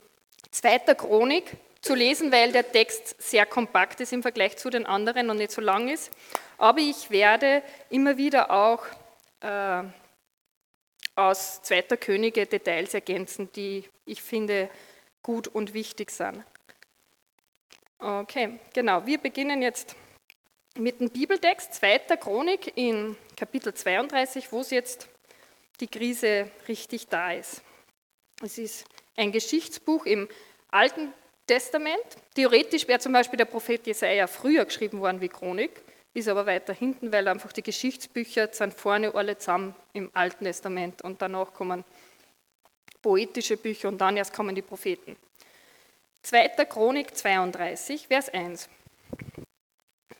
zweiter 0.50 0.94
Chronik 0.94 1.52
zu 1.82 1.94
lesen, 1.94 2.32
weil 2.32 2.52
der 2.52 2.72
Text 2.72 3.20
sehr 3.20 3.44
kompakt 3.44 4.00
ist 4.00 4.14
im 4.14 4.22
Vergleich 4.22 4.56
zu 4.56 4.70
den 4.70 4.86
anderen 4.86 5.28
und 5.28 5.36
nicht 5.36 5.50
so 5.50 5.60
lang 5.60 5.88
ist. 5.88 6.10
Aber 6.56 6.78
ich 6.78 7.10
werde 7.10 7.62
immer 7.90 8.16
wieder 8.16 8.50
auch 8.50 8.84
äh, 9.40 9.82
aus 11.16 11.60
Zweiter 11.62 11.98
Könige 11.98 12.46
Details 12.46 12.94
ergänzen, 12.94 13.50
die 13.52 13.84
ich 14.06 14.22
finde 14.22 14.70
gut 15.22 15.48
und 15.48 15.74
wichtig 15.74 16.10
sind. 16.10 16.44
Okay, 17.98 18.58
genau. 18.74 19.06
Wir 19.06 19.18
beginnen 19.18 19.62
jetzt 19.62 19.94
mit 20.76 21.00
dem 21.00 21.10
Bibeltext, 21.10 21.74
zweiter 21.74 22.16
Chronik 22.16 22.76
in 22.76 23.16
Kapitel 23.36 23.74
32, 23.74 24.50
wo 24.50 24.60
es 24.60 24.70
jetzt 24.70 25.08
die 25.80 25.86
Krise 25.86 26.50
richtig 26.66 27.08
da 27.08 27.32
ist. 27.32 27.62
Es 28.42 28.58
ist 28.58 28.86
ein 29.16 29.30
Geschichtsbuch 29.30 30.06
im 30.06 30.28
Alten 30.68 31.12
Testament. 31.46 32.02
Theoretisch 32.34 32.88
wäre 32.88 32.98
zum 32.98 33.12
Beispiel 33.12 33.36
der 33.36 33.44
Prophet 33.44 33.86
Jesaja 33.86 34.26
früher 34.26 34.64
geschrieben 34.64 35.00
worden 35.00 35.20
wie 35.20 35.28
Chronik, 35.28 35.82
ist 36.14 36.28
aber 36.28 36.46
weiter 36.46 36.72
hinten, 36.72 37.12
weil 37.12 37.28
einfach 37.28 37.52
die 37.52 37.62
Geschichtsbücher 37.62 38.48
sind 38.52 38.74
vorne 38.74 39.14
alle 39.14 39.38
zusammen 39.38 39.74
im 39.92 40.10
Alten 40.14 40.44
Testament 40.44 41.02
und 41.02 41.20
danach 41.22 41.52
kommen 41.52 41.84
poetische 43.02 43.56
Bücher 43.56 43.88
und 43.88 43.98
dann 43.98 44.16
erst 44.16 44.32
kommen 44.32 44.54
die 44.54 44.62
Propheten. 44.62 45.16
2. 46.22 46.48
Chronik 46.66 47.16
32, 47.16 48.06
Vers 48.06 48.28
1. 48.28 48.68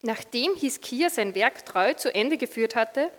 Nachdem 0.03 0.57
Hiskia 0.57 1.09
sein 1.09 1.35
Werk 1.37 1.65
treu 1.65 1.95
zu 1.95 2.13
Ende 2.13 2.37
geführt 2.37 2.75
hatte, 2.75 3.11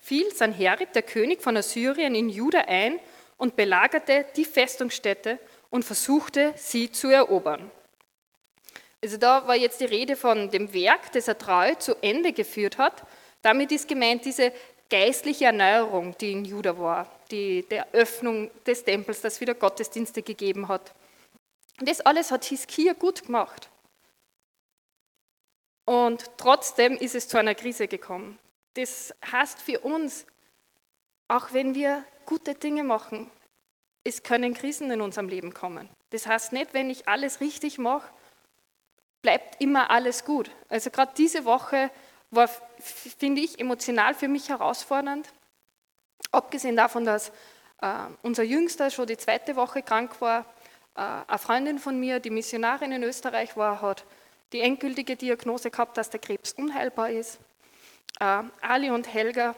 fiel 0.00 0.34
Sanherib, 0.34 0.92
der 0.92 1.02
König 1.02 1.40
von 1.40 1.56
Assyrien, 1.56 2.16
in 2.16 2.28
Juda 2.28 2.62
ein 2.66 2.98
und 3.36 3.54
belagerte 3.54 4.26
die 4.36 4.44
Festungsstätte 4.44 5.38
und 5.70 5.84
versuchte, 5.84 6.52
sie 6.56 6.90
zu 6.90 7.08
erobern. 7.08 7.70
Also 9.02 9.16
da 9.16 9.46
war 9.46 9.56
jetzt 9.56 9.80
die 9.80 9.84
Rede 9.84 10.16
von 10.16 10.50
dem 10.50 10.72
Werk, 10.74 11.12
das 11.12 11.28
er 11.28 11.38
treu 11.38 11.74
zu 11.76 11.96
Ende 12.02 12.32
geführt 12.32 12.78
hat. 12.78 13.04
Damit 13.40 13.72
ist 13.72 13.88
gemeint 13.88 14.24
diese 14.24 14.52
geistliche 14.92 15.46
Erneuerung, 15.46 16.14
die 16.18 16.32
in 16.32 16.44
Juda 16.44 16.78
war, 16.78 17.10
die 17.30 17.62
der 17.62 17.88
Öffnung 17.94 18.50
des 18.66 18.84
Tempels, 18.84 19.22
das 19.22 19.40
wieder 19.40 19.54
Gottesdienste 19.54 20.22
gegeben 20.22 20.68
hat. 20.68 20.92
Und 21.80 21.88
das 21.88 22.02
alles 22.02 22.30
hat 22.30 22.44
Hiskia 22.44 22.92
gut 22.92 23.24
gemacht. 23.24 23.70
Und 25.86 26.30
trotzdem 26.36 26.92
ist 26.98 27.14
es 27.14 27.26
zu 27.26 27.38
einer 27.38 27.54
Krise 27.54 27.88
gekommen. 27.88 28.38
Das 28.74 29.14
heißt 29.32 29.62
für 29.62 29.80
uns, 29.80 30.26
auch 31.26 31.54
wenn 31.54 31.74
wir 31.74 32.04
gute 32.26 32.54
Dinge 32.54 32.84
machen, 32.84 33.30
es 34.04 34.22
können 34.22 34.52
Krisen 34.52 34.90
in 34.90 35.00
unserem 35.00 35.28
Leben 35.28 35.54
kommen. 35.54 35.88
Das 36.10 36.26
heißt 36.26 36.52
nicht, 36.52 36.74
wenn 36.74 36.90
ich 36.90 37.08
alles 37.08 37.40
richtig 37.40 37.78
mache, 37.78 38.12
bleibt 39.22 39.58
immer 39.58 39.90
alles 39.90 40.26
gut. 40.26 40.50
Also 40.68 40.90
gerade 40.90 41.14
diese 41.16 41.46
Woche 41.46 41.90
war, 42.32 42.48
finde 42.80 43.42
ich, 43.42 43.60
emotional 43.60 44.14
für 44.14 44.26
mich 44.26 44.48
herausfordernd. 44.48 45.28
Abgesehen 46.32 46.76
davon, 46.76 47.04
dass 47.04 47.28
äh, 47.80 47.94
unser 48.22 48.42
Jüngster 48.42 48.90
schon 48.90 49.06
die 49.06 49.18
zweite 49.18 49.54
Woche 49.54 49.82
krank 49.82 50.20
war, 50.20 50.46
äh, 50.96 51.00
eine 51.00 51.38
Freundin 51.38 51.78
von 51.78 52.00
mir, 52.00 52.20
die 52.20 52.30
Missionarin 52.30 52.90
in 52.90 53.02
Österreich 53.02 53.56
war, 53.56 53.82
hat 53.82 54.04
die 54.52 54.60
endgültige 54.60 55.16
Diagnose 55.16 55.70
gehabt, 55.70 55.96
dass 55.96 56.10
der 56.10 56.20
Krebs 56.20 56.54
unheilbar 56.54 57.10
ist. 57.10 57.38
Äh, 58.18 58.42
Ali 58.62 58.90
und 58.90 59.12
Helga 59.12 59.54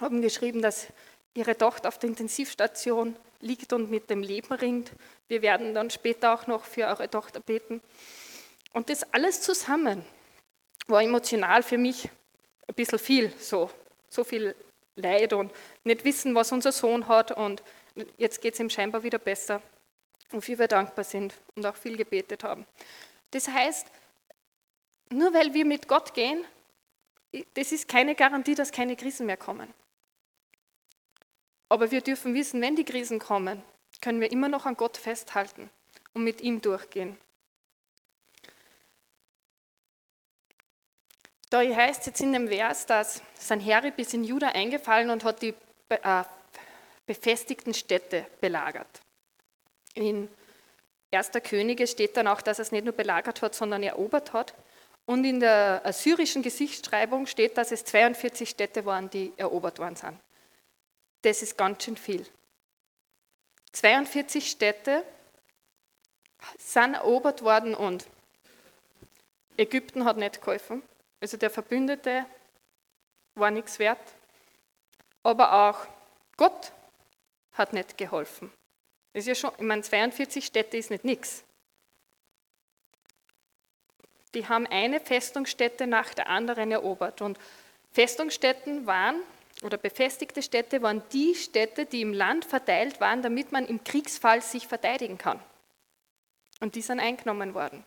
haben 0.00 0.22
geschrieben, 0.22 0.62
dass 0.62 0.86
ihre 1.34 1.56
Tochter 1.56 1.88
auf 1.88 1.98
der 1.98 2.10
Intensivstation 2.10 3.14
liegt 3.40 3.72
und 3.74 3.90
mit 3.90 4.08
dem 4.08 4.22
Leben 4.22 4.54
ringt. 4.54 4.92
Wir 5.28 5.42
werden 5.42 5.74
dann 5.74 5.90
später 5.90 6.32
auch 6.32 6.46
noch 6.46 6.64
für 6.64 6.86
eure 6.86 7.10
Tochter 7.10 7.40
beten. 7.40 7.82
Und 8.72 8.88
das 8.88 9.12
alles 9.12 9.42
zusammen 9.42 10.04
war 10.86 11.02
emotional 11.02 11.62
für 11.62 11.78
mich 11.78 12.08
ein 12.66 12.74
bisschen 12.74 12.98
viel, 12.98 13.32
so, 13.38 13.70
so 14.08 14.24
viel 14.24 14.54
Leid 14.96 15.32
und 15.32 15.52
nicht 15.82 16.04
wissen, 16.04 16.34
was 16.34 16.52
unser 16.52 16.72
Sohn 16.72 17.08
hat 17.08 17.32
und 17.32 17.62
jetzt 18.16 18.40
geht 18.40 18.54
es 18.54 18.60
ihm 18.60 18.70
scheinbar 18.70 19.02
wieder 19.02 19.18
besser 19.18 19.60
wofür 20.34 20.58
wir 20.58 20.68
dankbar 20.68 21.04
sind 21.04 21.34
und 21.54 21.64
auch 21.64 21.76
viel 21.76 21.96
gebetet 21.96 22.44
haben. 22.44 22.66
Das 23.30 23.48
heißt, 23.48 23.86
nur 25.10 25.32
weil 25.32 25.54
wir 25.54 25.64
mit 25.64 25.88
Gott 25.88 26.14
gehen, 26.14 26.44
das 27.54 27.72
ist 27.72 27.88
keine 27.88 28.14
Garantie, 28.14 28.54
dass 28.54 28.70
keine 28.70 28.96
Krisen 28.96 29.26
mehr 29.26 29.36
kommen. 29.36 29.72
Aber 31.68 31.90
wir 31.90 32.00
dürfen 32.00 32.34
wissen, 32.34 32.60
wenn 32.60 32.76
die 32.76 32.84
Krisen 32.84 33.18
kommen, 33.18 33.62
können 34.00 34.20
wir 34.20 34.30
immer 34.30 34.48
noch 34.48 34.66
an 34.66 34.76
Gott 34.76 34.96
festhalten 34.96 35.70
und 36.12 36.24
mit 36.24 36.40
ihm 36.40 36.60
durchgehen. 36.60 37.16
Da 41.54 41.60
heißt 41.60 42.00
es 42.00 42.06
jetzt 42.06 42.20
in 42.20 42.32
dem 42.32 42.48
Vers, 42.48 42.84
dass 42.84 43.22
Sanherib 43.38 43.96
ist 44.00 44.12
in 44.12 44.24
Juda 44.24 44.48
eingefallen 44.48 45.08
und 45.10 45.22
hat 45.22 45.40
die 45.40 45.54
äh, 45.88 46.24
befestigten 47.06 47.72
Städte 47.72 48.26
belagert. 48.40 49.00
In 49.94 50.28
1. 51.12 51.30
Könige 51.44 51.86
steht 51.86 52.16
dann 52.16 52.26
auch, 52.26 52.42
dass 52.42 52.58
er 52.58 52.62
es 52.62 52.72
nicht 52.72 52.84
nur 52.84 52.92
belagert 52.92 53.40
hat, 53.40 53.54
sondern 53.54 53.84
erobert 53.84 54.32
hat. 54.32 54.52
Und 55.06 55.24
in 55.24 55.38
der 55.38 55.80
assyrischen 55.84 56.42
Gesichtsschreibung 56.42 57.28
steht, 57.28 57.56
dass 57.56 57.70
es 57.70 57.84
42 57.84 58.50
Städte 58.50 58.84
waren, 58.84 59.08
die 59.08 59.32
erobert 59.36 59.78
worden 59.78 59.94
sind. 59.94 60.18
Das 61.22 61.40
ist 61.40 61.56
ganz 61.56 61.84
schön 61.84 61.96
viel. 61.96 62.26
42 63.70 64.50
Städte 64.50 65.04
sind 66.58 66.94
erobert 66.94 67.42
worden 67.42 67.76
und 67.76 68.08
Ägypten 69.56 70.04
hat 70.04 70.16
nicht 70.16 70.40
geholfen. 70.40 70.82
Also 71.24 71.38
der 71.38 71.48
Verbündete 71.48 72.26
war 73.34 73.50
nichts 73.50 73.78
wert. 73.78 74.12
Aber 75.22 75.70
auch 75.70 75.86
Gott 76.36 76.70
hat 77.52 77.72
nicht 77.72 77.96
geholfen. 77.96 78.52
Ist 79.14 79.26
ja 79.26 79.34
schon, 79.34 79.52
ich 79.56 79.62
meine, 79.62 79.80
42 79.80 80.44
Städte 80.44 80.76
ist 80.76 80.90
nicht 80.90 81.02
nichts. 81.02 81.42
Die 84.34 84.46
haben 84.46 84.66
eine 84.66 85.00
Festungsstätte 85.00 85.86
nach 85.86 86.12
der 86.12 86.28
anderen 86.28 86.70
erobert. 86.70 87.22
Und 87.22 87.38
Festungsstätten 87.92 88.84
waren, 88.84 89.22
oder 89.62 89.78
befestigte 89.78 90.42
Städte 90.42 90.82
waren 90.82 91.02
die 91.14 91.34
Städte, 91.34 91.86
die 91.86 92.02
im 92.02 92.12
Land 92.12 92.44
verteilt 92.44 93.00
waren, 93.00 93.22
damit 93.22 93.50
man 93.50 93.64
im 93.64 93.82
Kriegsfall 93.82 94.42
sich 94.42 94.68
verteidigen 94.68 95.16
kann. 95.16 95.40
Und 96.60 96.74
die 96.74 96.82
sind 96.82 97.00
eingenommen 97.00 97.54
worden. 97.54 97.82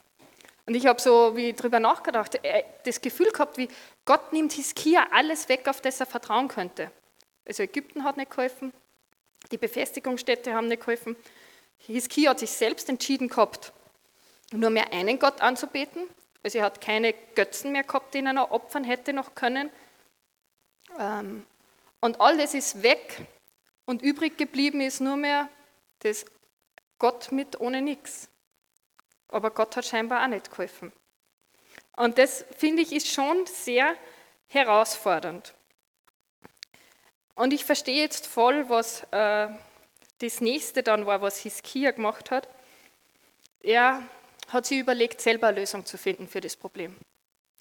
Und 0.67 0.75
ich 0.75 0.85
habe 0.85 1.01
so 1.01 1.35
wie 1.35 1.53
drüber 1.53 1.79
nachgedacht, 1.79 2.43
äh, 2.43 2.63
das 2.83 3.01
Gefühl 3.01 3.31
gehabt, 3.31 3.57
wie 3.57 3.69
Gott 4.05 4.33
nimmt 4.33 4.51
Hiskia 4.51 5.07
alles 5.11 5.47
weg, 5.49 5.67
auf 5.67 5.81
das 5.81 5.99
er 6.01 6.05
vertrauen 6.05 6.49
könnte. 6.49 6.91
Also 7.45 7.63
Ägypten 7.63 8.03
hat 8.03 8.17
nicht 8.17 8.29
geholfen, 8.29 8.73
die 9.51 9.57
Befestigungsstätte 9.57 10.53
haben 10.53 10.67
nicht 10.67 10.81
geholfen. 10.81 11.15
Hiskia 11.77 12.31
hat 12.31 12.39
sich 12.39 12.51
selbst 12.51 12.89
entschieden 12.89 13.29
gehabt, 13.29 13.71
nur 14.51 14.69
mehr 14.69 14.91
einen 14.91 15.19
Gott 15.19 15.41
anzubeten. 15.41 16.03
Also 16.43 16.59
er 16.59 16.65
hat 16.65 16.81
keine 16.81 17.13
Götzen 17.35 17.71
mehr 17.71 17.83
gehabt, 17.83 18.13
denen 18.13 18.35
er 18.35 18.51
opfern 18.51 18.83
hätte 18.83 19.13
noch 19.13 19.35
können. 19.35 19.69
Ähm, 20.99 21.45
und 22.01 22.19
all 22.19 22.37
das 22.37 22.53
ist 22.53 22.83
weg 22.83 23.25
und 23.85 24.01
übrig 24.01 24.37
geblieben 24.37 24.81
ist 24.81 24.99
nur 24.99 25.15
mehr 25.15 25.47
das 25.99 26.25
Gott 26.99 27.31
mit 27.31 27.59
ohne 27.61 27.81
nichts. 27.81 28.29
Aber 29.29 29.51
Gott 29.51 29.75
hat 29.75 29.85
scheinbar 29.85 30.23
auch 30.23 30.27
nicht 30.27 30.49
geholfen. 30.49 30.91
Und 31.95 32.17
das 32.17 32.45
finde 32.55 32.83
ich 32.83 32.93
ist 32.93 33.07
schon 33.07 33.45
sehr 33.45 33.95
herausfordernd. 34.47 35.53
Und 37.35 37.53
ich 37.53 37.65
verstehe 37.65 38.01
jetzt 38.01 38.25
voll, 38.25 38.69
was 38.69 39.03
äh, 39.11 39.49
das 40.19 40.41
nächste 40.41 40.83
dann 40.83 41.05
war, 41.05 41.21
was 41.21 41.39
Hiskia 41.39 41.91
gemacht 41.91 42.31
hat. 42.31 42.47
Er 43.61 44.01
hat 44.47 44.65
sich 44.65 44.79
überlegt, 44.79 45.21
selber 45.21 45.47
eine 45.47 45.59
Lösung 45.59 45.85
zu 45.85 45.97
finden 45.97 46.27
für 46.27 46.41
das 46.41 46.55
Problem. 46.55 46.95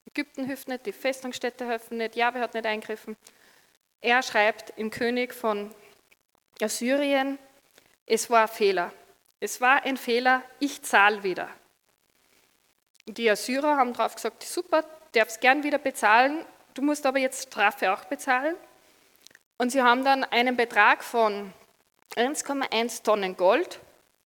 Ägypten 0.07 0.47
hilft 0.47 0.69
nicht, 0.69 0.87
die 0.87 0.93
Festungsstädte 0.93 1.67
helfen 1.67 1.99
nicht, 1.99 2.17
Jahwe 2.17 2.41
hat 2.41 2.55
nicht 2.55 2.65
eingegriffen. 2.65 3.17
Er 4.01 4.23
schreibt 4.23 4.73
im 4.79 4.91
König 4.91 5.35
von 5.35 5.75
Assyrien, 6.61 7.39
es 8.07 8.31
war 8.31 8.43
ein 8.43 8.49
Fehler. 8.49 8.93
Es 9.41 9.61
war 9.61 9.85
ein 9.85 9.97
Fehler, 9.97 10.43
ich 10.61 10.83
zahle 10.83 11.23
wieder. 11.23 11.49
Die 13.07 13.31
Assyrer 13.31 13.77
haben 13.77 13.93
darauf 13.93 14.15
gesagt, 14.15 14.43
super, 14.43 14.85
darfst 15.13 15.41
gern 15.41 15.63
wieder 15.63 15.79
bezahlen, 15.79 16.45
du 16.75 16.83
musst 16.83 17.07
aber 17.07 17.19
jetzt 17.19 17.49
Strafe 17.49 17.93
auch 17.93 18.05
bezahlen. 18.05 18.57
Und 19.59 19.71
sie 19.71 19.83
haben 19.83 20.05
dann 20.05 20.25
einen 20.25 20.57
Betrag 20.57 21.05
von 21.05 21.53
1,1 22.17 23.03
Tonnen 23.03 23.37
Gold 23.37 23.81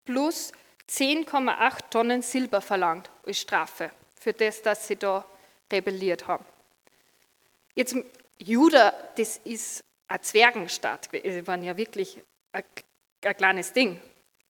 plus 0.05 0.51
10,8 0.89 1.89
Tonnen 1.89 2.21
Silber 2.21 2.61
verlangt 2.61 3.09
als 3.25 3.39
Strafe 3.39 3.91
für 4.19 4.33
das, 4.33 4.61
dass 4.61 4.87
sie 4.87 4.97
da 4.97 5.25
rebelliert 5.71 6.27
haben. 6.27 6.45
Jetzt, 7.75 7.95
Juda, 8.37 8.93
das 9.15 9.37
ist 9.37 9.83
eine 10.07 10.21
Zwergenstadt, 10.21 11.09
sie 11.11 11.47
waren 11.47 11.63
ja 11.63 11.77
wirklich 11.77 12.21
ein, 12.51 12.63
ein 13.23 13.37
kleines 13.37 13.71
Ding, 13.71 14.01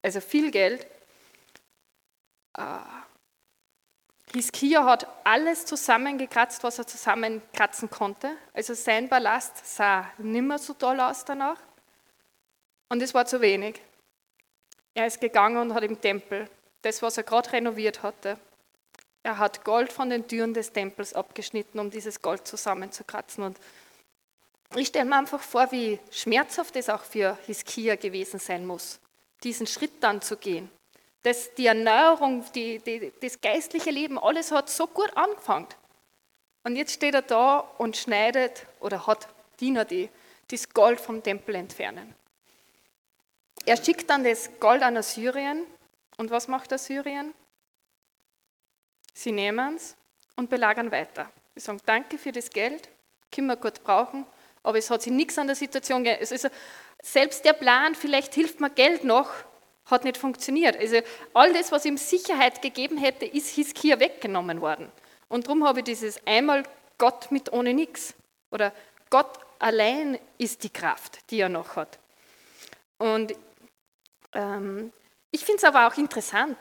also 0.01 0.22
viel 0.22 0.51
Geld. 0.51 0.86
Uh, 2.58 2.79
Hiskia 4.34 4.86
hat 4.86 5.08
alles 5.25 5.65
zusammengekratzt, 5.65 6.63
was 6.63 6.79
er 6.79 6.88
zusammenkratzen 6.88 7.89
konnte. 7.89 8.36
Also 8.53 8.74
sein 8.74 9.10
Ballast 9.10 9.65
sah 9.65 10.10
nimmer 10.17 10.58
so 10.58 10.74
toll 10.74 11.00
aus 11.00 11.25
danach. 11.25 11.60
Und 12.89 13.01
es 13.01 13.13
war 13.13 13.25
zu 13.25 13.41
wenig. 13.41 13.81
Er 14.93 15.08
ist 15.08 15.22
gegangen 15.22 15.58
und 15.58 15.74
hat 15.74 15.84
im 15.84 16.00
Tempel 16.00 16.50
das, 16.81 17.01
was 17.01 17.17
er 17.17 17.24
gerade 17.24 17.51
renoviert 17.53 18.03
hatte, 18.03 18.38
er 19.24 19.38
hat 19.38 19.63
Gold 19.63 19.93
von 19.93 20.10
den 20.10 20.27
Türen 20.27 20.53
des 20.53 20.72
Tempels 20.74 21.13
abgeschnitten, 21.13 21.79
um 21.79 21.91
dieses 21.91 22.22
Gold 22.22 22.48
zusammenzukratzen. 22.48 23.43
Und 23.43 23.60
ich 24.75 24.88
stelle 24.88 25.05
mir 25.05 25.17
einfach 25.17 25.41
vor, 25.41 25.72
wie 25.72 26.00
schmerzhaft 26.10 26.75
es 26.75 26.89
auch 26.89 27.03
für 27.03 27.38
Hiskia 27.46 27.96
gewesen 27.98 28.39
sein 28.39 28.65
muss, 28.65 29.00
diesen 29.43 29.67
Schritt 29.67 30.01
dann 30.01 30.21
zu 30.21 30.38
gehen 30.38 30.69
das, 31.24 31.53
die 31.55 31.67
Erneuerung, 31.67 32.43
die, 32.53 32.79
die, 32.79 33.12
das 33.21 33.39
geistliche 33.39 33.91
Leben, 33.91 34.17
alles 34.17 34.51
hat 34.51 34.69
so 34.69 34.88
gut 34.88 35.15
angefangen. 35.15 35.67
Und 36.63 36.75
jetzt 36.75 36.93
steht 36.93 37.13
er 37.13 37.21
da 37.21 37.60
und 37.77 37.98
schneidet 37.98 38.65
oder 38.79 39.05
hat 39.07 39.27
Diener, 39.60 39.86
die 39.86 40.10
das 40.50 40.69
Gold 40.69 41.00
vom 41.00 41.24
Tempel 41.24 41.55
entfernen. 41.55 42.13
Er 43.65 43.77
schickt 43.77 44.10
dann 44.10 44.24
das 44.24 44.50
Gold 44.60 44.81
an 44.81 44.98
Assyrien. 44.98 45.65
Und 46.17 46.29
was 46.29 46.48
macht 46.48 46.74
Assyrien? 46.74 47.33
Sie 49.13 49.31
nehmen 49.31 49.75
es 49.75 49.95
und 50.36 50.50
belagern 50.50 50.91
weiter. 50.91 51.31
Sie 51.55 51.62
sagen, 51.62 51.79
danke 51.86 52.17
für 52.17 52.31
das 52.31 52.50
Geld, 52.50 52.89
können 53.31 53.48
wir 53.48 53.55
gut 53.55 53.83
brauchen, 53.83 54.25
aber 54.63 54.77
es 54.77 54.89
hat 54.89 55.01
sich 55.01 55.12
nichts 55.12 55.38
an 55.38 55.48
der 55.48 55.55
Situation 55.55 56.03
geändert. 56.03 56.31
Also 56.31 56.50
selbst 57.01 57.46
der 57.46 57.53
Plan, 57.53 57.96
vielleicht 57.96 58.34
hilft 58.34 58.60
mir 58.60 58.70
Geld 58.70 59.03
noch, 59.03 59.29
hat 59.86 60.03
nicht 60.03 60.17
funktioniert. 60.17 60.77
Also 60.77 61.01
all 61.34 61.53
das, 61.53 61.72
was 61.72 61.86
ihm 61.86 61.98
Sicherheit 61.98 62.62
gegeben 62.62 62.98
hätte, 62.98 63.25
ist 63.25 63.50
Hiskia 63.50 64.00
weggenommen 64.00 64.62
worden. 64.62 64.91
Und 65.27 65.48
darum 65.48 65.65
habe 65.65 65.79
ich 65.79 65.86
dieses 65.86 66.25
einmal 66.25 66.63
Gott 66.98 67.31
mit 67.31 67.51
ohne 67.51 67.74
nichts. 67.74 68.13
Oder 68.51 68.74
Gott 69.10 69.39
allein 69.60 70.20
ist 70.38 70.63
die 70.63 70.70
Kraft, 70.70 71.20
die 71.29 71.39
er 71.39 71.50
noch 71.50 71.75
hat. 71.75 72.00
Und 72.98 73.34
ähm, 74.34 74.91
ich 75.31 75.43
finde 75.43 75.58
es 75.58 75.63
aber 75.63 75.88
auch 75.88 75.98
interessant. 75.98 76.58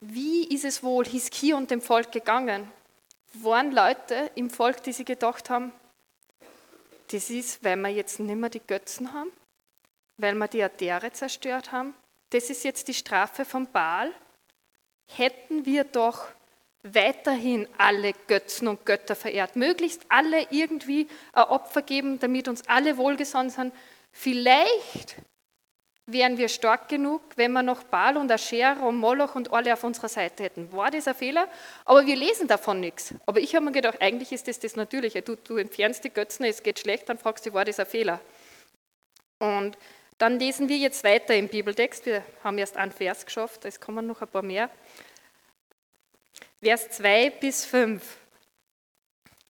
Wie 0.00 0.48
ist 0.48 0.64
es 0.64 0.82
wohl 0.82 1.04
Hiskia 1.04 1.56
und 1.56 1.70
dem 1.70 1.80
Volk 1.80 2.10
gegangen? 2.10 2.70
Waren 3.34 3.70
Leute 3.70 4.30
im 4.34 4.50
Volk, 4.50 4.82
die 4.82 4.92
sich 4.92 5.06
gedacht 5.06 5.48
haben, 5.48 5.72
das 7.12 7.30
ist, 7.30 7.62
weil 7.64 7.76
wir 7.76 7.90
jetzt 7.90 8.20
nicht 8.20 8.36
mehr 8.36 8.50
die 8.50 8.60
Götzen 8.60 9.12
haben? 9.12 9.30
weil 10.22 10.34
wir 10.34 10.48
die 10.48 10.62
Altäre 10.62 11.12
zerstört 11.12 11.72
haben. 11.72 11.94
Das 12.30 12.48
ist 12.48 12.64
jetzt 12.64 12.88
die 12.88 12.94
Strafe 12.94 13.44
von 13.44 13.70
Baal. 13.70 14.12
Hätten 15.14 15.66
wir 15.66 15.84
doch 15.84 16.28
weiterhin 16.82 17.68
alle 17.78 18.12
Götzen 18.26 18.66
und 18.68 18.86
Götter 18.86 19.14
verehrt, 19.14 19.54
möglichst 19.56 20.04
alle 20.08 20.46
irgendwie 20.50 21.06
ein 21.32 21.44
Opfer 21.44 21.82
geben, 21.82 22.18
damit 22.18 22.48
uns 22.48 22.66
alle 22.66 22.96
wohlgesonnen 22.96 23.50
sind. 23.50 23.74
Vielleicht 24.10 25.16
wären 26.06 26.36
wir 26.36 26.48
stark 26.48 26.88
genug, 26.88 27.22
wenn 27.36 27.52
wir 27.52 27.62
noch 27.62 27.84
Baal 27.84 28.16
und 28.16 28.30
Asher 28.30 28.82
und 28.82 28.96
Moloch 28.96 29.34
und 29.34 29.52
alle 29.52 29.72
auf 29.72 29.84
unserer 29.84 30.08
Seite 30.08 30.42
hätten. 30.42 30.72
War 30.72 30.90
das 30.90 31.06
ein 31.06 31.14
Fehler? 31.14 31.48
Aber 31.84 32.04
wir 32.06 32.16
lesen 32.16 32.48
davon 32.48 32.80
nichts. 32.80 33.14
Aber 33.26 33.40
ich 33.40 33.54
habe 33.54 33.64
mir 33.64 33.72
gedacht, 33.72 34.00
eigentlich 34.00 34.32
ist 34.32 34.48
das 34.48 34.58
das 34.58 34.74
Natürliche. 34.76 35.22
Du, 35.22 35.36
du 35.36 35.56
entfernst 35.56 36.02
die 36.04 36.10
Götzen, 36.10 36.44
es 36.44 36.62
geht 36.62 36.80
schlecht, 36.80 37.08
dann 37.08 37.18
fragst 37.18 37.46
du, 37.46 37.52
war 37.52 37.64
das 37.64 37.78
ein 37.78 37.86
Fehler? 37.86 38.20
Und 39.38 39.78
dann 40.18 40.38
lesen 40.38 40.68
wir 40.68 40.76
jetzt 40.76 41.04
weiter 41.04 41.34
im 41.34 41.48
Bibeltext. 41.48 42.06
Wir 42.06 42.24
haben 42.42 42.58
erst 42.58 42.76
einen 42.76 42.92
Vers 42.92 43.24
geschafft, 43.24 43.64
es 43.64 43.80
kommen 43.80 44.06
noch 44.06 44.22
ein 44.22 44.28
paar 44.28 44.42
mehr. 44.42 44.70
Vers 46.60 46.90
2 46.90 47.30
bis 47.30 47.64
5. 47.64 48.18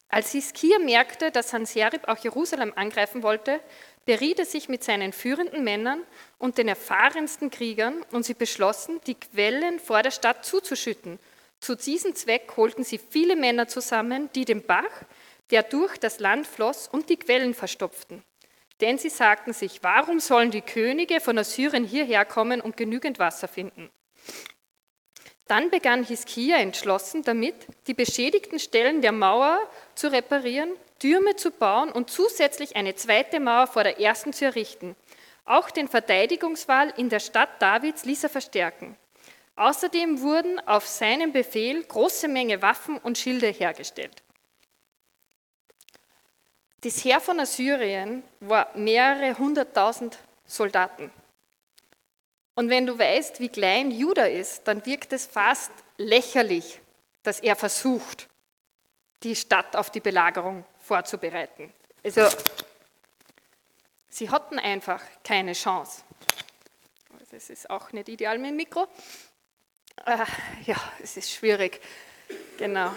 Als 0.09 0.33
Hiskia 0.33 0.79
merkte, 0.79 1.31
dass 1.31 1.51
Sanserib 1.51 2.07
auch 2.07 2.19
Jerusalem 2.19 2.73
angreifen 2.77 3.23
wollte, 3.23 3.61
beriet 4.05 4.39
er 4.39 4.47
sich 4.47 4.69
mit 4.69 4.83
seinen 4.83 5.13
führenden 5.13 5.65
Männern 5.65 6.03
und 6.39 6.59
den 6.59 6.69
erfahrensten 6.69 7.51
Kriegern 7.51 8.05
und 8.11 8.25
sie 8.25 8.35
beschlossen, 8.35 9.01
die 9.07 9.15
Quellen 9.15 9.79
vor 9.79 10.03
der 10.03 10.11
Stadt 10.11 10.45
zuzuschütten. 10.45 11.19
Zu 11.61 11.77
diesem 11.77 12.15
Zweck 12.15 12.53
holten 12.57 12.85
sie 12.85 12.99
viele 12.99 13.37
Männer 13.37 13.69
zusammen, 13.69 14.29
die 14.35 14.45
den 14.45 14.63
Bach, 14.63 15.05
der 15.51 15.63
durch 15.63 15.97
das 15.99 16.19
Land 16.19 16.47
floss, 16.47 16.89
und 16.89 17.09
die 17.09 17.17
Quellen 17.17 17.55
verstopften. 17.55 18.23
Denn 18.81 18.99
sie 18.99 19.11
sagten 19.11 19.53
sich, 19.53 19.83
warum 19.83 20.19
sollen 20.19 20.51
die 20.51 20.63
Könige 20.63 21.21
von 21.21 21.39
Assyrien 21.39 21.85
hierher 21.85 22.25
kommen 22.25 22.61
und 22.61 22.77
genügend 22.77 23.21
Wasser 23.21 23.47
finden? 23.47 23.91
Dann 25.47 25.71
begann 25.71 26.03
Hiskia 26.03 26.57
entschlossen 26.57 27.23
damit, 27.23 27.55
die 27.87 27.95
beschädigten 27.95 28.59
Stellen 28.59 29.03
der 29.03 29.13
Mauer 29.13 29.61
zu 29.95 30.11
reparieren, 30.11 30.73
Türme 31.03 31.35
zu 31.35 31.51
bauen 31.51 31.91
und 31.91 32.11
zusätzlich 32.11 32.77
eine 32.77 32.95
zweite 32.95 33.41
Mauer 33.41 33.67
vor 33.67 33.83
der 33.83 33.99
ersten 33.99 34.33
zu 34.33 34.45
errichten. 34.45 34.95
Auch 35.45 35.69
den 35.73 35.89
Verteidigungswall 35.89 36.95
in 36.97 37.09
der 37.09 37.19
Stadt 37.19 37.61
Davids 37.61 38.05
ließ 38.05 38.23
er 38.23 38.31
verstärken. 38.31 38.97
Außerdem 39.57 40.21
wurden 40.21 40.61
auf 40.61 40.87
seinen 40.87 41.33
Befehl 41.33 41.83
große 41.83 42.29
Menge 42.29 42.63
Waffen 42.63 42.99
und 42.99 43.19
Schilde 43.19 43.49
hergestellt. 43.49 44.23
Das 46.83 47.05
Heer 47.05 47.19
von 47.19 47.41
Assyrien 47.41 48.23
war 48.39 48.71
mehrere 48.77 49.37
hunderttausend 49.37 50.19
Soldaten. 50.47 51.11
Und 52.55 52.71
wenn 52.71 52.87
du 52.87 52.97
weißt, 52.97 53.41
wie 53.41 53.49
klein 53.49 53.91
Juda 53.91 54.27
ist, 54.27 54.69
dann 54.69 54.87
wirkt 54.87 55.13
es 55.13 55.27
fast 55.27 55.73
lächerlich, 55.97 56.81
dass 57.25 57.41
er 57.41 57.57
versucht, 57.57 58.29
die 59.25 59.35
Stadt 59.35 59.75
auf 59.75 59.91
die 59.91 59.99
Belagerung 59.99 60.65
vorzubereiten. 60.83 61.73
Also, 62.05 62.29
sie 64.09 64.29
hatten 64.29 64.59
einfach 64.59 65.03
keine 65.25 65.53
Chance. 65.53 66.03
Das 67.31 67.49
ist 67.49 67.71
auch 67.71 67.93
nicht 67.93 68.11
ideal 68.11 68.37
mit 68.39 68.51
dem 68.51 68.57
Mikro. 68.57 68.87
Äh, 70.05 70.19
ja, 70.67 70.77
es 71.03 71.17
ist 71.17 71.31
schwierig. 71.31 71.81
Genau. 72.59 72.93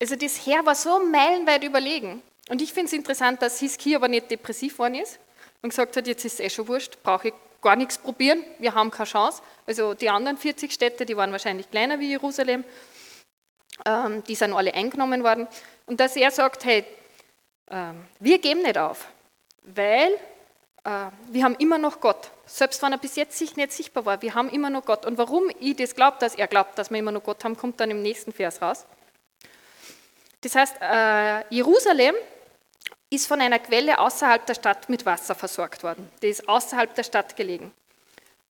Also 0.00 0.16
das 0.16 0.46
Heer 0.46 0.64
war 0.64 0.74
so 0.74 1.04
meilenweit 1.04 1.62
überlegen. 1.62 2.22
Und 2.48 2.62
ich 2.62 2.72
finde 2.72 2.86
es 2.86 2.92
interessant, 2.94 3.42
dass 3.42 3.60
Hiskia 3.60 3.98
aber 3.98 4.08
nicht 4.08 4.30
depressiv 4.30 4.72
geworden 4.72 4.94
ist 4.94 5.18
und 5.60 5.68
gesagt 5.68 5.96
hat, 5.96 6.06
jetzt 6.06 6.24
ist 6.24 6.34
es 6.34 6.40
eh 6.40 6.48
schon 6.48 6.68
wurscht, 6.68 7.02
brauche 7.02 7.28
ich 7.28 7.34
gar 7.60 7.76
nichts 7.76 7.98
probieren, 7.98 8.42
wir 8.58 8.74
haben 8.74 8.90
keine 8.90 9.06
Chance. 9.06 9.42
Also 9.66 9.92
die 9.92 10.08
anderen 10.08 10.38
40 10.38 10.72
Städte, 10.72 11.04
die 11.04 11.16
waren 11.16 11.32
wahrscheinlich 11.32 11.70
kleiner 11.70 12.00
wie 12.00 12.08
Jerusalem, 12.08 12.64
die 14.28 14.34
sind 14.34 14.52
alle 14.52 14.74
eingenommen 14.74 15.22
worden. 15.22 15.48
Und 15.86 16.00
dass 16.00 16.16
er 16.16 16.30
sagt, 16.30 16.64
hey, 16.64 16.84
äh, 17.66 17.92
wir 18.18 18.38
geben 18.38 18.62
nicht 18.62 18.78
auf, 18.78 19.06
weil 19.62 20.12
äh, 20.84 21.06
wir 21.30 21.44
haben 21.44 21.54
immer 21.56 21.78
noch 21.78 22.00
Gott. 22.00 22.30
Selbst 22.46 22.82
wenn 22.82 22.92
er 22.92 22.98
bis 22.98 23.16
jetzt 23.16 23.40
nicht 23.40 23.72
sichtbar 23.72 24.04
war, 24.06 24.22
wir 24.22 24.34
haben 24.34 24.50
immer 24.50 24.70
noch 24.70 24.84
Gott. 24.84 25.06
Und 25.06 25.18
warum 25.18 25.50
ich 25.60 25.76
das 25.76 25.94
glaube, 25.94 26.16
dass 26.20 26.34
er 26.34 26.46
glaubt, 26.46 26.78
dass 26.78 26.90
wir 26.90 26.98
immer 26.98 27.12
noch 27.12 27.22
Gott 27.22 27.44
haben, 27.44 27.56
kommt 27.56 27.80
dann 27.80 27.90
im 27.90 28.02
nächsten 28.02 28.32
Vers 28.32 28.60
raus. 28.60 28.86
Das 30.42 30.54
heißt, 30.54 30.76
äh, 30.80 31.54
Jerusalem 31.54 32.14
ist 33.10 33.26
von 33.26 33.40
einer 33.40 33.58
Quelle 33.58 33.98
außerhalb 33.98 34.46
der 34.46 34.54
Stadt 34.54 34.88
mit 34.88 35.04
Wasser 35.04 35.34
versorgt 35.34 35.82
worden. 35.82 36.10
Die 36.22 36.28
ist 36.28 36.48
außerhalb 36.48 36.94
der 36.94 37.02
Stadt 37.02 37.36
gelegen. 37.36 37.72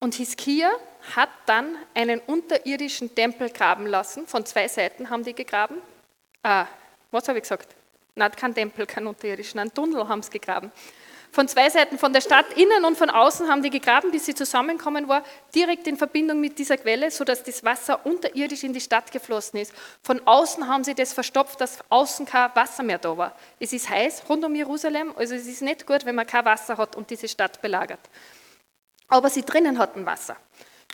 Und 0.01 0.15
Hiskia 0.15 0.71
hat 1.15 1.29
dann 1.45 1.77
einen 1.95 2.21
unterirdischen 2.21 3.15
Tempel 3.15 3.51
graben 3.51 3.87
lassen. 3.87 4.27
Von 4.27 4.47
zwei 4.47 4.67
Seiten 4.67 5.11
haben 5.11 5.25
die 5.25 5.35
gegraben. 5.35 5.77
Ah, 6.43 6.67
was 7.11 7.29
habe 7.29 7.39
ich 7.39 7.43
gesagt? 7.43 7.75
Nein, 8.15 8.33
kein 8.33 8.55
Tempel, 8.55 8.87
kein 8.87 9.07
unterirdischen, 9.07 9.61
einen 9.61 9.73
Tunnel 9.73 10.09
haben 10.09 10.23
sie 10.23 10.31
gegraben. 10.31 10.73
Von 11.33 11.47
zwei 11.47 11.71
Seiten, 11.71 11.97
von 11.97 12.13
der 12.13 12.23
Stadt 12.23 12.47
innen 12.57 12.85
und 12.85 12.99
von 12.99 13.09
außen 13.09 13.49
haben 13.49 13.63
die 13.63 13.71
gegraben, 13.71 14.11
bis 14.11 14.27
sie 14.27 14.35
zusammenkommen 14.35 15.07
war, 15.07 15.23
direkt 15.55 15.87
in 15.87 15.97
Verbindung 15.97 16.41
mit 16.41 16.59
dieser 16.59 16.77
Quelle, 16.77 17.11
sodass 17.11 17.45
das 17.45 17.63
Wasser 17.63 18.05
unterirdisch 18.05 18.65
in 18.65 18.73
die 18.73 18.81
Stadt 18.81 19.13
geflossen 19.13 19.61
ist. 19.61 19.73
Von 20.03 20.21
außen 20.27 20.67
haben 20.67 20.83
sie 20.83 20.95
das 20.95 21.13
verstopft, 21.13 21.61
dass 21.61 21.79
außen 21.89 22.27
kein 22.27 22.51
Wasser 22.55 22.83
mehr 22.83 22.99
da 22.99 23.17
war. 23.17 23.37
Es 23.61 23.73
ist 23.73 23.89
heiß 23.89 24.25
rund 24.29 24.45
um 24.45 24.55
Jerusalem, 24.55 25.13
also 25.17 25.35
es 25.35 25.47
ist 25.47 25.63
nicht 25.63 25.87
gut, 25.87 26.05
wenn 26.05 26.17
man 26.17 26.27
kein 26.27 26.45
Wasser 26.45 26.77
hat 26.77 26.97
und 26.97 27.11
diese 27.11 27.29
Stadt 27.29 27.63
belagert. 27.63 28.01
Aber 29.11 29.29
sie 29.29 29.43
drinnen 29.43 29.79
hatten 29.79 30.07
Wasser. 30.07 30.37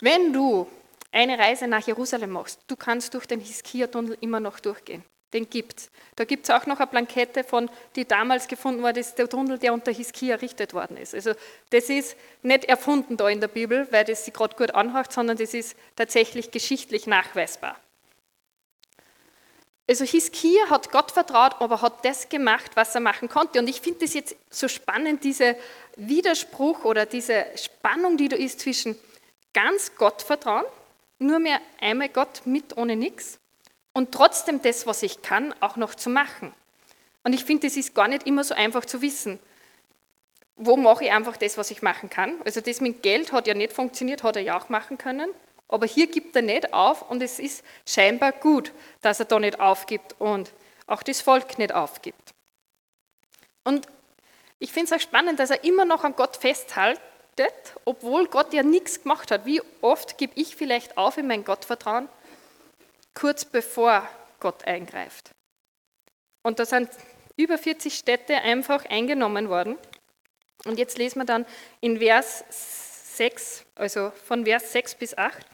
Wenn 0.01 0.33
du 0.33 0.67
eine 1.11 1.39
Reise 1.39 1.67
nach 1.67 1.85
Jerusalem 1.87 2.31
machst, 2.31 2.59
du 2.67 2.75
kannst 2.75 3.13
durch 3.13 3.25
den 3.25 3.39
Hiskia-Tunnel 3.39 4.17
immer 4.21 4.39
noch 4.39 4.59
durchgehen. 4.59 5.03
Den 5.33 5.49
gibt 5.49 5.79
es. 5.79 5.91
Da 6.15 6.23
gibt 6.23 6.45
es 6.45 6.49
auch 6.49 6.65
noch 6.65 6.79
eine 6.79 6.87
Plankette 6.87 7.43
von, 7.43 7.69
die 7.95 8.05
damals 8.05 8.47
gefunden 8.47 8.81
wurde, 8.81 9.01
ist 9.01 9.15
der 9.15 9.27
Tunnel, 9.27 9.59
der 9.59 9.73
unter 9.73 9.91
Hiskia 9.91 10.35
errichtet 10.35 10.73
worden 10.73 10.97
ist. 10.97 11.13
Also 11.13 11.33
das 11.69 11.89
ist 11.89 12.15
nicht 12.43 12.65
erfunden 12.65 13.17
da 13.17 13.27
in 13.27 13.41
der 13.41 13.49
Bibel, 13.49 13.87
weil 13.91 14.05
das 14.05 14.25
sich 14.25 14.33
gerade 14.33 14.55
gut 14.55 14.71
anhört, 14.71 15.11
sondern 15.11 15.37
das 15.37 15.53
ist 15.53 15.75
tatsächlich 15.95 16.51
geschichtlich 16.51 17.07
nachweisbar. 17.07 17.75
Also 19.89 20.03
Hiskia 20.03 20.69
hat 20.69 20.91
Gott 20.91 21.11
vertraut, 21.11 21.55
aber 21.59 21.81
hat 21.81 22.03
das 22.03 22.27
gemacht, 22.27 22.71
was 22.75 22.93
er 22.93 23.01
machen 23.01 23.29
konnte. 23.29 23.59
Und 23.59 23.69
ich 23.69 23.79
finde 23.79 23.99
das 24.01 24.13
jetzt 24.13 24.35
so 24.49 24.67
spannend, 24.67 25.23
diese 25.23 25.55
Widerspruch 25.95 26.83
oder 26.83 27.05
diese 27.05 27.45
Spannung, 27.55 28.17
die 28.17 28.27
da 28.27 28.35
ist 28.35 28.59
zwischen 28.59 28.97
ganz 29.53 29.95
Gott 29.95 30.21
vertrauen, 30.21 30.65
nur 31.19 31.39
mehr 31.39 31.61
einmal 31.79 32.09
Gott 32.09 32.41
mit 32.45 32.75
ohne 32.75 32.95
nichts 32.95 33.39
und 33.93 34.11
trotzdem 34.11 34.61
das, 34.61 34.85
was 34.85 35.01
ich 35.03 35.21
kann, 35.21 35.55
auch 35.61 35.77
noch 35.77 35.95
zu 35.95 36.09
machen. 36.09 36.53
Und 37.23 37.33
ich 37.33 37.45
finde, 37.45 37.67
das 37.67 37.77
ist 37.77 37.95
gar 37.95 38.07
nicht 38.07 38.27
immer 38.27 38.43
so 38.43 38.53
einfach 38.53 38.85
zu 38.85 39.01
wissen. 39.01 39.39
Wo 40.55 40.77
mache 40.77 41.05
ich 41.05 41.11
einfach 41.11 41.37
das, 41.37 41.57
was 41.57 41.71
ich 41.71 41.81
machen 41.81 42.09
kann? 42.09 42.35
Also 42.45 42.61
das 42.61 42.81
mit 42.81 43.01
Geld 43.01 43.31
hat 43.31 43.47
ja 43.47 43.53
nicht 43.53 43.73
funktioniert, 43.73 44.21
hat 44.21 44.35
er 44.35 44.43
ja 44.43 44.59
auch 44.59 44.69
machen 44.69 44.97
können. 44.97 45.31
Aber 45.67 45.85
hier 45.85 46.07
gibt 46.07 46.35
er 46.35 46.41
nicht 46.41 46.73
auf 46.73 47.09
und 47.09 47.21
es 47.21 47.39
ist 47.39 47.63
scheinbar 47.85 48.31
gut, 48.31 48.71
dass 49.01 49.19
er 49.19 49.25
da 49.25 49.39
nicht 49.39 49.59
aufgibt 49.59 50.15
und 50.19 50.53
auch 50.85 51.03
das 51.03 51.21
Volk 51.21 51.57
nicht 51.57 51.73
aufgibt. 51.73 52.31
Und 53.63 53.87
ich 54.59 54.71
finde 54.71 54.93
es 54.93 54.93
auch 54.93 55.03
spannend, 55.03 55.39
dass 55.39 55.49
er 55.49 55.63
immer 55.63 55.85
noch 55.85 56.03
an 56.03 56.15
Gott 56.15 56.37
festhält, 56.37 57.01
obwohl 57.85 58.27
Gott 58.27 58.53
ja 58.53 58.63
nichts 58.63 59.03
gemacht 59.03 59.29
hat. 59.29 59.45
Wie 59.45 59.61
oft 59.81 60.17
gebe 60.17 60.33
ich 60.35 60.55
vielleicht 60.55 60.97
auf 60.97 61.17
in 61.17 61.27
mein 61.27 61.43
Gottvertrauen 61.43 62.09
kurz 63.13 63.45
bevor 63.45 64.07
Gott 64.39 64.65
eingreift. 64.65 65.31
Und 66.43 66.59
da 66.59 66.65
sind 66.65 66.89
über 67.35 67.57
40 67.57 67.95
Städte 67.95 68.35
einfach 68.35 68.85
eingenommen 68.85 69.49
worden. 69.49 69.77
Und 70.65 70.77
jetzt 70.77 70.97
lesen 70.97 71.19
wir 71.19 71.25
dann 71.25 71.45
in 71.81 71.99
Vers 71.99 72.43
6, 73.17 73.65
also 73.75 74.11
von 74.25 74.45
Vers 74.45 74.71
6 74.71 74.95
bis 74.95 75.17
8. 75.17 75.45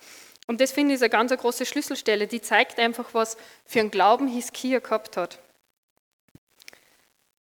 Und 0.48 0.62
das 0.62 0.72
finde 0.72 0.96
ich 0.96 1.02
eine 1.02 1.10
ganz 1.10 1.36
große 1.36 1.66
Schlüsselstelle, 1.66 2.28
die 2.28 2.42
zeigt 2.42 2.80
einfach, 2.80 3.14
was 3.14 3.38
für 3.66 3.80
einen 3.80 3.92
Glauben 3.92 4.28
Hiskia 4.28 4.80
gehabt 4.80 5.18
hat. 5.18 5.40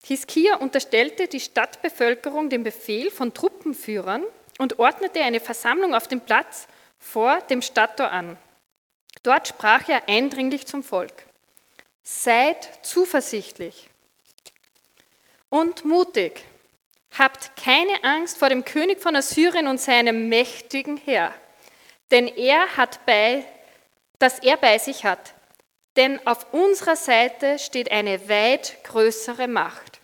Hiskia 0.03 0.55
unterstellte 0.55 1.27
die 1.27 1.39
Stadtbevölkerung 1.39 2.49
den 2.49 2.63
Befehl 2.63 3.11
von 3.11 3.33
Truppenführern 3.33 4.23
und 4.57 4.79
ordnete 4.79 5.21
eine 5.21 5.39
Versammlung 5.39 5.93
auf 5.93 6.07
dem 6.07 6.21
Platz 6.21 6.67
vor 6.97 7.39
dem 7.49 7.61
Stadttor 7.61 8.11
an. 8.11 8.37
Dort 9.23 9.47
sprach 9.47 9.87
er 9.89 10.07
eindringlich 10.07 10.65
zum 10.67 10.83
Volk. 10.83 11.25
Seid 12.03 12.79
zuversichtlich 12.81 13.89
und 15.49 15.85
mutig. 15.85 16.43
Habt 17.17 17.55
keine 17.55 18.03
Angst 18.03 18.37
vor 18.37 18.49
dem 18.49 18.63
König 18.63 19.01
von 19.01 19.15
Assyrien 19.15 19.67
und 19.67 19.81
seinem 19.81 20.29
mächtigen 20.29 20.97
Heer, 20.97 21.33
denn 22.11 22.27
er 22.27 22.77
hat 22.77 23.05
bei, 23.05 23.43
das 24.19 24.39
er 24.39 24.57
bei 24.57 24.77
sich 24.77 25.05
hat. 25.05 25.33
Denn 25.95 26.25
auf 26.27 26.53
unserer 26.53 26.95
Seite 26.95 27.59
steht 27.59 27.91
eine 27.91 28.29
weit 28.29 28.83
größere 28.83 29.47
Macht. 29.47 29.99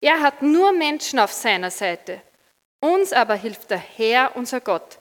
Er 0.00 0.20
hat 0.20 0.42
nur 0.42 0.72
Menschen 0.72 1.18
auf 1.18 1.32
seiner 1.32 1.70
Seite. 1.70 2.22
Uns 2.80 3.12
aber 3.12 3.34
hilft 3.34 3.70
der 3.70 3.78
Herr, 3.78 4.36
unser 4.36 4.60
Gott. 4.60 4.98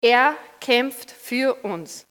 Er 0.00 0.34
kämpft 0.60 1.10
für 1.10 1.54
uns. 1.62 2.06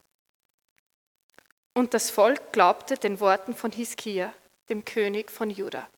Und 1.74 1.94
das 1.94 2.10
Volk 2.10 2.54
glaubte 2.54 2.98
den 2.98 3.20
Worten 3.20 3.56
von 3.56 3.72
Hiskia, 3.72 4.34
dem 4.70 4.86
König 4.86 5.32
von 5.32 5.50
Juda. 5.50 5.90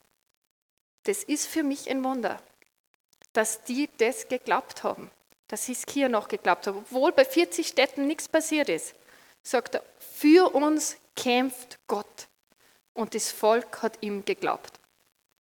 Das 1.04 1.24
ist 1.24 1.48
für 1.48 1.64
mich 1.64 1.90
ein 1.90 2.04
Wunder, 2.04 2.42
dass 3.34 3.64
die 3.64 3.90
das 3.98 4.28
geglaubt 4.28 4.84
haben, 4.84 5.10
dass 5.48 5.66
Hiskia 5.66 6.10
noch 6.10 6.28
geglaubt 6.28 6.68
hat. 6.68 6.76
Obwohl 6.76 7.12
bei 7.12 7.26
40 7.26 7.68
Städten 7.68 8.08
nichts 8.08 8.28
passiert 8.28 8.70
ist, 8.70 8.94
sagt 9.44 9.76
er, 9.76 9.84
für 10.00 10.54
uns 10.54 10.98
kämpft 11.16 11.80
Gott. 11.88 12.28
Und 12.94 13.16
das 13.16 13.32
Volk 13.32 13.82
hat 13.82 13.98
ihm 14.02 14.26
geglaubt. 14.26 14.80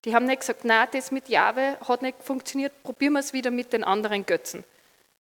Die 0.06 0.16
haben 0.16 0.26
nicht 0.26 0.40
gesagt, 0.40 0.62
na, 0.64 0.88
das 0.88 1.12
mit 1.12 1.30
Jahwe 1.30 1.78
hat 1.88 2.02
nicht 2.02 2.24
funktioniert, 2.24 2.82
probieren 2.82 3.14
wir 3.14 3.20
es 3.20 3.34
wieder 3.34 3.52
mit 3.52 3.72
den 3.72 3.84
anderen 3.84 4.26
Götzen. 4.26 4.64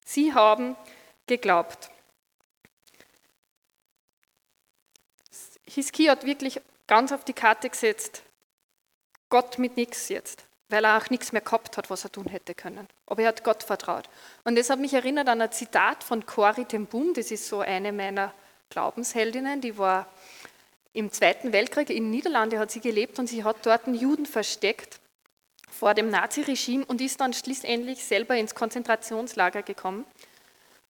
Sie 0.06 0.32
haben 0.32 0.76
geglaubt. 1.26 1.90
Hiskia 5.66 6.12
hat 6.12 6.24
wirklich 6.24 6.60
ganz 6.86 7.12
auf 7.12 7.24
die 7.24 7.32
Karte 7.32 7.68
gesetzt, 7.68 8.22
Gott 9.30 9.58
mit 9.58 9.76
nichts 9.76 10.08
jetzt, 10.08 10.44
weil 10.68 10.84
er 10.84 10.98
auch 10.98 11.08
nichts 11.08 11.32
mehr 11.32 11.40
gehabt 11.40 11.76
hat, 11.76 11.88
was 11.88 12.04
er 12.04 12.12
tun 12.12 12.26
hätte 12.26 12.54
können. 12.54 12.86
Aber 13.06 13.22
er 13.22 13.28
hat 13.28 13.44
Gott 13.44 13.62
vertraut. 13.62 14.08
Und 14.44 14.56
das 14.56 14.68
hat 14.68 14.78
mich 14.78 14.92
erinnert 14.92 15.28
an 15.28 15.40
ein 15.40 15.52
Zitat 15.52 16.04
von 16.04 16.26
Corrie 16.26 16.64
ten 16.64 16.86
Boom, 16.86 17.14
das 17.14 17.30
ist 17.30 17.48
so 17.48 17.60
eine 17.60 17.92
meiner 17.92 18.34
Glaubensheldinnen, 18.68 19.60
die 19.60 19.78
war 19.78 20.06
im 20.92 21.10
Zweiten 21.12 21.52
Weltkrieg 21.52 21.90
in 21.90 22.04
den 22.04 22.10
Niederlanden, 22.10 22.58
hat 22.58 22.70
sie 22.70 22.80
gelebt 22.80 23.18
und 23.18 23.28
sie 23.28 23.44
hat 23.44 23.64
dort 23.64 23.86
einen 23.86 23.94
Juden 23.94 24.26
versteckt 24.26 25.00
vor 25.70 25.94
dem 25.94 26.10
Naziregime 26.10 26.84
und 26.84 27.00
ist 27.00 27.20
dann 27.20 27.32
schließlich 27.32 28.04
selber 28.04 28.36
ins 28.36 28.54
Konzentrationslager 28.54 29.62
gekommen. 29.62 30.04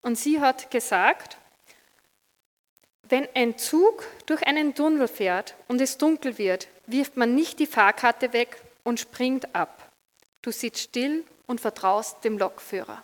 Und 0.02 0.18
sie 0.18 0.40
hat 0.40 0.70
gesagt, 0.70 1.36
wenn 3.10 3.28
ein 3.34 3.58
Zug 3.58 4.06
durch 4.26 4.46
einen 4.46 4.74
Tunnel 4.74 5.08
fährt 5.08 5.56
und 5.68 5.80
es 5.80 5.98
dunkel 5.98 6.38
wird, 6.38 6.68
wirft 6.86 7.16
man 7.16 7.34
nicht 7.34 7.58
die 7.58 7.66
Fahrkarte 7.66 8.32
weg 8.32 8.62
und 8.84 9.00
springt 9.00 9.54
ab. 9.54 9.90
Du 10.42 10.52
sitzt 10.52 10.80
still 10.80 11.24
und 11.46 11.60
vertraust 11.60 12.24
dem 12.24 12.38
Lokführer. 12.38 13.02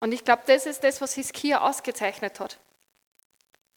Und 0.00 0.12
ich 0.12 0.24
glaube, 0.24 0.42
das 0.46 0.66
ist 0.66 0.82
das, 0.84 1.00
was 1.00 1.14
Hiskia 1.14 1.60
ausgezeichnet 1.60 2.40
hat. 2.40 2.58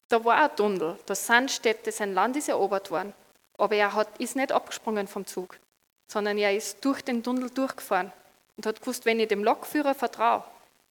Da 0.09 0.23
war 0.23 0.41
ein 0.41 0.55
Tunnel, 0.55 0.97
da 1.05 1.15
sind 1.15 1.51
Städte, 1.51 1.91
sein 1.91 2.13
Land 2.13 2.37
ist 2.37 2.49
erobert 2.49 2.89
worden. 2.89 3.13
Aber 3.57 3.75
er 3.75 3.93
hat, 3.93 4.17
ist 4.19 4.35
nicht 4.35 4.51
abgesprungen 4.51 5.07
vom 5.07 5.25
Zug, 5.25 5.59
sondern 6.07 6.37
er 6.37 6.55
ist 6.55 6.83
durch 6.85 7.01
den 7.01 7.23
Tunnel 7.23 7.49
durchgefahren 7.49 8.13
und 8.55 8.65
hat 8.65 8.79
gewusst, 8.79 9.05
wenn 9.05 9.19
ich 9.19 9.27
dem 9.27 9.43
Lokführer 9.43 9.93
vertraue, 9.93 10.43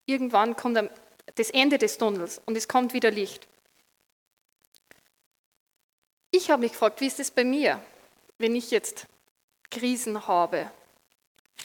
irgendwann 0.04 0.56
kommt 0.56 0.90
das 1.34 1.50
Ende 1.50 1.78
des 1.78 1.96
Tunnels 1.96 2.40
und 2.44 2.56
es 2.56 2.68
kommt 2.68 2.92
wieder 2.92 3.10
Licht. 3.10 3.46
Ich 6.30 6.50
habe 6.50 6.62
mich 6.62 6.72
gefragt, 6.72 7.00
wie 7.00 7.06
ist 7.06 7.20
es 7.20 7.30
bei 7.30 7.44
mir, 7.44 7.80
wenn 8.38 8.54
ich 8.54 8.70
jetzt 8.70 9.06
Krisen 9.70 10.26
habe? 10.26 10.70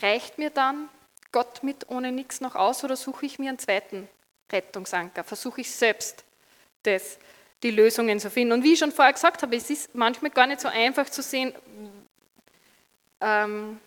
Reicht 0.01 0.37
mir 0.37 0.49
dann 0.49 0.89
Gott 1.31 1.63
mit 1.63 1.89
ohne 1.89 2.11
nichts 2.11 2.41
noch 2.41 2.55
aus 2.55 2.83
oder 2.83 2.95
suche 2.95 3.25
ich 3.25 3.39
mir 3.39 3.49
einen 3.49 3.59
zweiten 3.59 4.07
Rettungsanker? 4.51 5.23
Versuche 5.23 5.61
ich 5.61 5.71
selbst 5.71 6.23
das, 6.83 7.17
die 7.63 7.71
Lösungen 7.71 8.19
zu 8.19 8.29
finden? 8.29 8.53
Und 8.53 8.63
wie 8.63 8.73
ich 8.73 8.79
schon 8.79 8.91
vorher 8.91 9.13
gesagt 9.13 9.41
habe, 9.41 9.55
es 9.55 9.69
ist 9.69 9.95
manchmal 9.95 10.31
gar 10.31 10.47
nicht 10.47 10.61
so 10.61 10.67
einfach 10.67 11.09
zu 11.09 11.21
sehen, 11.21 11.53
ähm, 13.21 13.79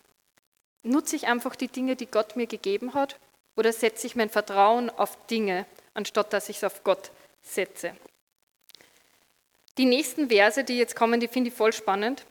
nutze 0.83 1.15
ich 1.15 1.27
einfach 1.27 1.55
die 1.55 1.67
Dinge, 1.67 1.95
die 1.95 2.05
Gott 2.05 2.35
mir 2.35 2.47
gegeben 2.47 2.93
hat, 2.93 3.19
oder 3.55 3.71
setze 3.71 4.07
ich 4.07 4.15
mein 4.15 4.29
Vertrauen 4.29 4.89
auf 4.89 5.27
Dinge, 5.27 5.65
anstatt 5.93 6.33
dass 6.33 6.49
ich 6.49 6.57
es 6.57 6.63
auf 6.63 6.83
Gott 6.83 7.11
setze? 7.41 7.95
Die 9.77 9.85
nächsten 9.85 10.29
Verse, 10.29 10.63
die 10.63 10.77
jetzt 10.77 10.95
kommen, 10.95 11.19
die 11.19 11.27
finde 11.27 11.49
ich 11.49 11.55
voll 11.55 11.73
spannend, 11.73 12.25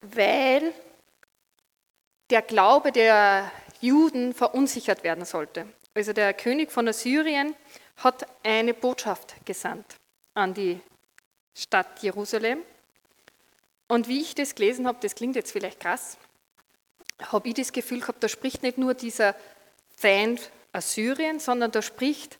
weil 0.00 0.72
der 2.30 2.42
Glaube 2.42 2.92
der 2.92 3.50
Juden 3.80 4.34
verunsichert 4.34 5.04
werden 5.04 5.24
sollte. 5.24 5.66
Also 5.94 6.12
der 6.12 6.34
König 6.34 6.70
von 6.70 6.88
Assyrien 6.88 7.54
hat 7.96 8.26
eine 8.44 8.74
Botschaft 8.74 9.34
gesandt 9.44 9.96
an 10.34 10.54
die 10.54 10.80
Stadt 11.56 12.02
Jerusalem. 12.02 12.62
Und 13.88 14.08
wie 14.08 14.20
ich 14.20 14.34
das 14.34 14.54
gelesen 14.54 14.86
habe, 14.86 14.98
das 15.00 15.14
klingt 15.14 15.36
jetzt 15.36 15.52
vielleicht 15.52 15.80
krass, 15.80 16.18
habe 17.20 17.48
ich 17.48 17.54
das 17.54 17.72
Gefühl 17.72 18.00
gehabt, 18.00 18.22
da 18.22 18.28
spricht 18.28 18.62
nicht 18.62 18.78
nur 18.78 18.94
dieser 18.94 19.34
Feind 19.96 20.50
Assyrien, 20.72 21.40
sondern 21.40 21.70
da 21.72 21.82
spricht 21.82 22.38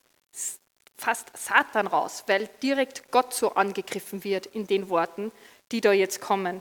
fast 0.98 1.34
Satan 1.36 1.86
raus, 1.86 2.24
weil 2.26 2.48
direkt 2.62 3.10
Gott 3.10 3.32
so 3.32 3.54
angegriffen 3.54 4.24
wird 4.24 4.46
in 4.46 4.66
den 4.66 4.90
Worten, 4.90 5.32
die 5.72 5.80
da 5.80 5.92
jetzt 5.92 6.20
kommen. 6.20 6.60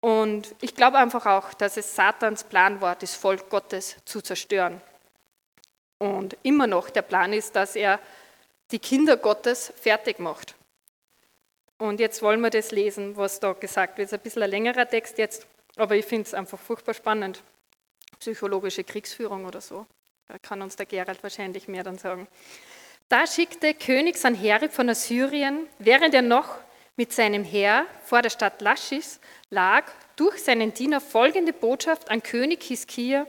Und 0.00 0.54
ich 0.60 0.74
glaube 0.74 0.98
einfach 0.98 1.26
auch, 1.26 1.52
dass 1.52 1.76
es 1.76 1.94
Satans 1.94 2.44
Plan 2.44 2.80
war, 2.80 2.96
das 2.96 3.14
Volk 3.14 3.50
Gottes 3.50 3.96
zu 4.06 4.22
zerstören. 4.22 4.80
Und 5.98 6.38
immer 6.42 6.66
noch 6.66 6.88
der 6.88 7.02
Plan 7.02 7.34
ist, 7.34 7.56
dass 7.56 7.76
er 7.76 8.00
die 8.70 8.78
Kinder 8.78 9.18
Gottes 9.18 9.72
fertig 9.76 10.18
macht. 10.18 10.54
Und 11.76 12.00
jetzt 12.00 12.22
wollen 12.22 12.40
wir 12.40 12.50
das 12.50 12.70
lesen, 12.70 13.16
was 13.16 13.40
da 13.40 13.52
gesagt 13.52 13.98
wird. 13.98 14.06
Es 14.06 14.12
ist 14.12 14.18
ein 14.18 14.22
bisschen 14.22 14.42
ein 14.42 14.50
längerer 14.50 14.88
Text 14.88 15.18
jetzt, 15.18 15.46
aber 15.76 15.96
ich 15.96 16.06
finde 16.06 16.26
es 16.26 16.34
einfach 16.34 16.58
furchtbar 16.58 16.94
spannend. 16.94 17.42
Psychologische 18.18 18.84
Kriegsführung 18.84 19.44
oder 19.44 19.60
so. 19.60 19.86
Da 20.28 20.38
kann 20.38 20.62
uns 20.62 20.76
der 20.76 20.86
Gerald 20.86 21.22
wahrscheinlich 21.22 21.68
mehr 21.68 21.82
dann 21.82 21.98
sagen. 21.98 22.28
Da 23.10 23.26
schickte 23.26 23.74
König 23.74 24.16
Sanherib 24.16 24.72
von 24.72 24.88
Assyrien, 24.88 25.66
während 25.80 26.14
er 26.14 26.22
noch 26.22 26.58
mit 26.94 27.12
seinem 27.12 27.42
Heer 27.42 27.84
vor 28.04 28.22
der 28.22 28.30
Stadt 28.30 28.62
Laschis 28.62 29.18
lag, 29.50 29.90
durch 30.14 30.44
seinen 30.44 30.72
Diener 30.72 31.00
folgende 31.00 31.52
Botschaft 31.52 32.08
an 32.08 32.22
König 32.22 32.62
Hiskia 32.62 33.26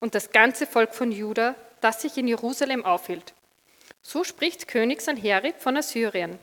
und 0.00 0.16
das 0.16 0.32
ganze 0.32 0.66
Volk 0.66 0.96
von 0.96 1.12
Juda, 1.12 1.54
das 1.80 2.02
sich 2.02 2.18
in 2.18 2.26
Jerusalem 2.26 2.84
aufhielt. 2.84 3.32
So 4.02 4.24
spricht 4.24 4.66
König 4.66 5.00
Sanherib 5.00 5.60
von 5.60 5.76
Assyrien. 5.76 6.40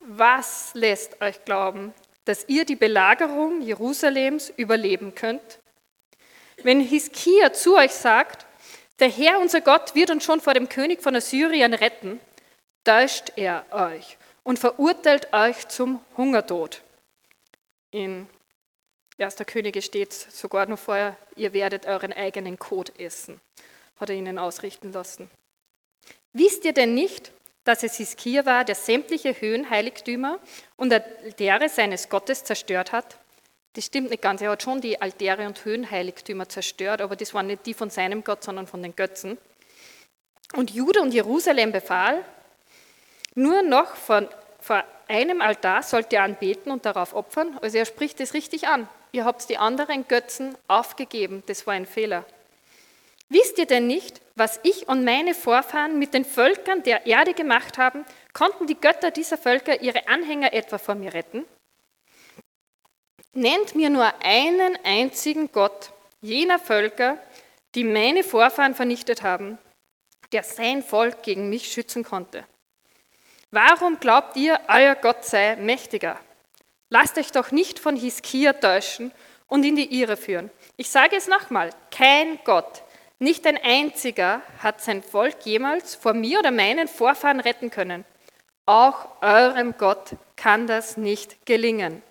Was 0.00 0.72
lässt 0.74 1.22
euch 1.22 1.42
glauben, 1.46 1.94
dass 2.26 2.44
ihr 2.50 2.66
die 2.66 2.76
Belagerung 2.76 3.62
Jerusalems 3.62 4.52
überleben 4.58 5.14
könnt? 5.14 5.58
Wenn 6.62 6.82
Hiskia 6.82 7.54
zu 7.54 7.78
euch 7.78 7.92
sagt, 7.92 8.44
der 9.00 9.10
Herr, 9.10 9.40
unser 9.40 9.60
Gott, 9.60 9.94
wird 9.94 10.10
uns 10.10 10.24
schon 10.24 10.40
vor 10.40 10.54
dem 10.54 10.68
König 10.68 11.02
von 11.02 11.16
Assyrien 11.16 11.74
retten, 11.74 12.20
täuscht 12.84 13.32
er 13.36 13.64
euch 13.70 14.18
und 14.42 14.58
verurteilt 14.58 15.32
euch 15.32 15.68
zum 15.68 16.00
Hungertod. 16.16 16.82
In 17.90 18.28
1. 19.18 19.36
Könige 19.46 19.82
steht 19.82 20.12
sogar 20.12 20.66
noch 20.66 20.78
vorher, 20.78 21.16
ihr 21.36 21.52
werdet 21.52 21.86
euren 21.86 22.12
eigenen 22.12 22.58
Kot 22.58 22.98
essen, 22.98 23.40
hat 23.98 24.10
er 24.10 24.16
ihnen 24.16 24.38
ausrichten 24.38 24.92
lassen. 24.92 25.30
Wisst 26.32 26.64
ihr 26.64 26.72
denn 26.72 26.94
nicht, 26.94 27.32
dass 27.64 27.82
es 27.82 27.96
Hiskia 27.96 28.46
war, 28.46 28.64
der 28.64 28.74
sämtliche 28.74 29.38
Höhenheiligtümer 29.38 30.38
und 30.76 30.92
Altäre 30.92 31.68
seines 31.68 32.08
Gottes 32.08 32.44
zerstört 32.44 32.92
hat? 32.92 33.18
Das 33.74 33.86
stimmt 33.86 34.10
nicht 34.10 34.22
ganz. 34.22 34.42
Er 34.42 34.50
hat 34.50 34.62
schon 34.62 34.80
die 34.80 35.00
Altäre 35.00 35.46
und 35.46 35.64
Höhenheiligtümer 35.64 36.48
zerstört, 36.48 37.00
aber 37.00 37.14
das 37.14 37.34
waren 37.34 37.46
nicht 37.46 37.66
die 37.66 37.74
von 37.74 37.90
seinem 37.90 38.24
Gott, 38.24 38.42
sondern 38.42 38.66
von 38.66 38.82
den 38.82 38.96
Götzen. 38.96 39.38
Und 40.54 40.72
Juda 40.72 41.00
und 41.00 41.14
Jerusalem 41.14 41.70
befahl, 41.70 42.24
nur 43.34 43.62
noch 43.62 43.94
von, 43.94 44.28
vor 44.58 44.82
einem 45.06 45.40
Altar 45.40 45.84
sollt 45.84 46.12
ihr 46.12 46.22
anbeten 46.22 46.72
und 46.72 46.84
darauf 46.84 47.14
opfern. 47.14 47.58
Also 47.62 47.78
er 47.78 47.84
spricht 47.84 48.18
das 48.18 48.34
richtig 48.34 48.66
an. 48.66 48.88
Ihr 49.12 49.24
habt 49.24 49.48
die 49.48 49.58
anderen 49.58 50.06
Götzen 50.08 50.56
aufgegeben. 50.66 51.44
Das 51.46 51.66
war 51.66 51.74
ein 51.74 51.86
Fehler. 51.86 52.24
Wisst 53.28 53.58
ihr 53.58 53.66
denn 53.66 53.86
nicht, 53.86 54.20
was 54.34 54.58
ich 54.64 54.88
und 54.88 55.04
meine 55.04 55.34
Vorfahren 55.34 56.00
mit 56.00 56.14
den 56.14 56.24
Völkern 56.24 56.82
der 56.82 57.06
Erde 57.06 57.34
gemacht 57.34 57.78
haben? 57.78 58.04
Konnten 58.32 58.66
die 58.66 58.74
Götter 58.74 59.12
dieser 59.12 59.38
Völker 59.38 59.80
ihre 59.82 60.08
Anhänger 60.08 60.52
etwa 60.52 60.78
vor 60.78 60.96
mir 60.96 61.14
retten? 61.14 61.44
Nennt 63.32 63.76
mir 63.76 63.90
nur 63.90 64.12
einen 64.24 64.76
einzigen 64.84 65.52
Gott 65.52 65.92
jener 66.20 66.58
Völker, 66.58 67.18
die 67.76 67.84
meine 67.84 68.24
Vorfahren 68.24 68.74
vernichtet 68.74 69.22
haben, 69.22 69.58
der 70.32 70.42
sein 70.42 70.82
Volk 70.82 71.22
gegen 71.22 71.48
mich 71.48 71.72
schützen 71.72 72.02
konnte. 72.02 72.44
Warum 73.52 74.00
glaubt 74.00 74.36
ihr, 74.36 74.60
euer 74.68 74.96
Gott 74.96 75.24
sei 75.24 75.56
mächtiger? 75.56 76.18
Lasst 76.88 77.18
euch 77.18 77.30
doch 77.30 77.52
nicht 77.52 77.78
von 77.78 77.94
Hiskia 77.94 78.52
täuschen 78.52 79.12
und 79.46 79.64
in 79.64 79.76
die 79.76 80.00
Irre 80.00 80.16
führen. 80.16 80.50
Ich 80.76 80.90
sage 80.90 81.16
es 81.16 81.28
nochmal, 81.28 81.70
kein 81.92 82.38
Gott, 82.44 82.82
nicht 83.20 83.46
ein 83.46 83.58
einziger 83.62 84.42
hat 84.58 84.80
sein 84.80 85.02
Volk 85.02 85.44
jemals 85.44 85.94
vor 85.94 86.14
mir 86.14 86.40
oder 86.40 86.50
meinen 86.50 86.88
Vorfahren 86.88 87.38
retten 87.38 87.70
können. 87.70 88.04
Auch 88.66 89.20
eurem 89.20 89.76
Gott 89.76 90.16
kann 90.36 90.66
das 90.66 90.96
nicht 90.96 91.44
gelingen. 91.44 92.02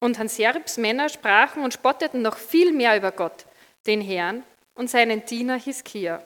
Und 0.00 0.18
Hanseribs 0.18 0.76
Männer 0.76 1.08
sprachen 1.08 1.64
und 1.64 1.74
spotteten 1.74 2.22
noch 2.22 2.36
viel 2.36 2.72
mehr 2.72 2.96
über 2.96 3.12
Gott, 3.12 3.46
den 3.86 4.00
Herrn 4.00 4.44
und 4.74 4.88
seinen 4.88 5.24
Diener 5.26 5.58
Hiskia. 5.58 6.22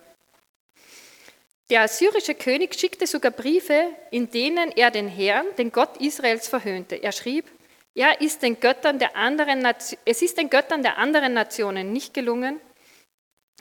Der 1.71 1.83
assyrische 1.83 2.35
König 2.35 2.75
schickte 2.75 3.07
sogar 3.07 3.33
Briefe, 3.33 3.89
in 4.11 4.31
denen 4.31 4.73
er 4.73 4.91
den 4.91 5.09
Herrn, 5.09 5.47
den 5.57 5.73
Gott 5.73 5.97
Israels, 5.99 6.49
verhöhnte. 6.49 6.97
Er 6.97 7.13
schrieb, 7.13 7.51
er 7.95 8.21
ist 8.21 8.43
den 8.43 8.61
Göttern 8.61 8.99
der 8.99 9.17
anderen 9.17 9.67
es 10.05 10.23
ist 10.23 10.37
den 10.37 10.51
Göttern 10.51 10.83
der 10.83 10.99
anderen 10.99 11.33
Nationen 11.33 11.93
nicht 11.93 12.13
gelungen, 12.13 12.61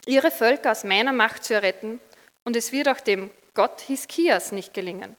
ihre 0.06 0.30
Völker 0.30 0.72
aus 0.72 0.84
meiner 0.84 1.12
Macht 1.12 1.44
zu 1.44 1.54
erretten, 1.54 2.00
und 2.44 2.56
es 2.56 2.72
wird 2.72 2.88
auch 2.88 3.00
dem 3.00 3.30
Gott 3.54 3.80
Hiskias 3.82 4.52
nicht 4.52 4.74
gelingen. 4.74 5.16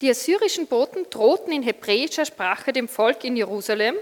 Die 0.00 0.08
assyrischen 0.08 0.66
Boten 0.66 1.06
drohten 1.10 1.52
in 1.52 1.62
hebräischer 1.62 2.24
Sprache 2.24 2.72
dem 2.72 2.88
Volk 2.88 3.22
in 3.22 3.36
Jerusalem, 3.36 3.96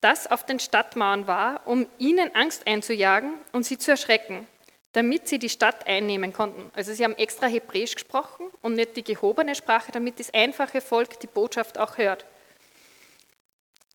das 0.00 0.30
auf 0.30 0.46
den 0.46 0.58
Stadtmauern 0.58 1.26
war, 1.26 1.66
um 1.66 1.86
ihnen 1.98 2.34
Angst 2.34 2.66
einzujagen 2.66 3.34
und 3.52 3.64
sie 3.64 3.76
zu 3.76 3.90
erschrecken, 3.90 4.46
damit 4.92 5.28
sie 5.28 5.38
die 5.38 5.50
Stadt 5.50 5.86
einnehmen 5.86 6.32
konnten. 6.32 6.70
Also 6.74 6.94
sie 6.94 7.04
haben 7.04 7.18
extra 7.18 7.46
Hebräisch 7.46 7.94
gesprochen 7.94 8.46
und 8.62 8.74
nicht 8.74 8.96
die 8.96 9.04
gehobene 9.04 9.54
Sprache, 9.54 9.92
damit 9.92 10.18
das 10.18 10.32
einfache 10.32 10.80
Volk 10.80 11.20
die 11.20 11.26
Botschaft 11.26 11.76
auch 11.76 11.98
hört. 11.98 12.24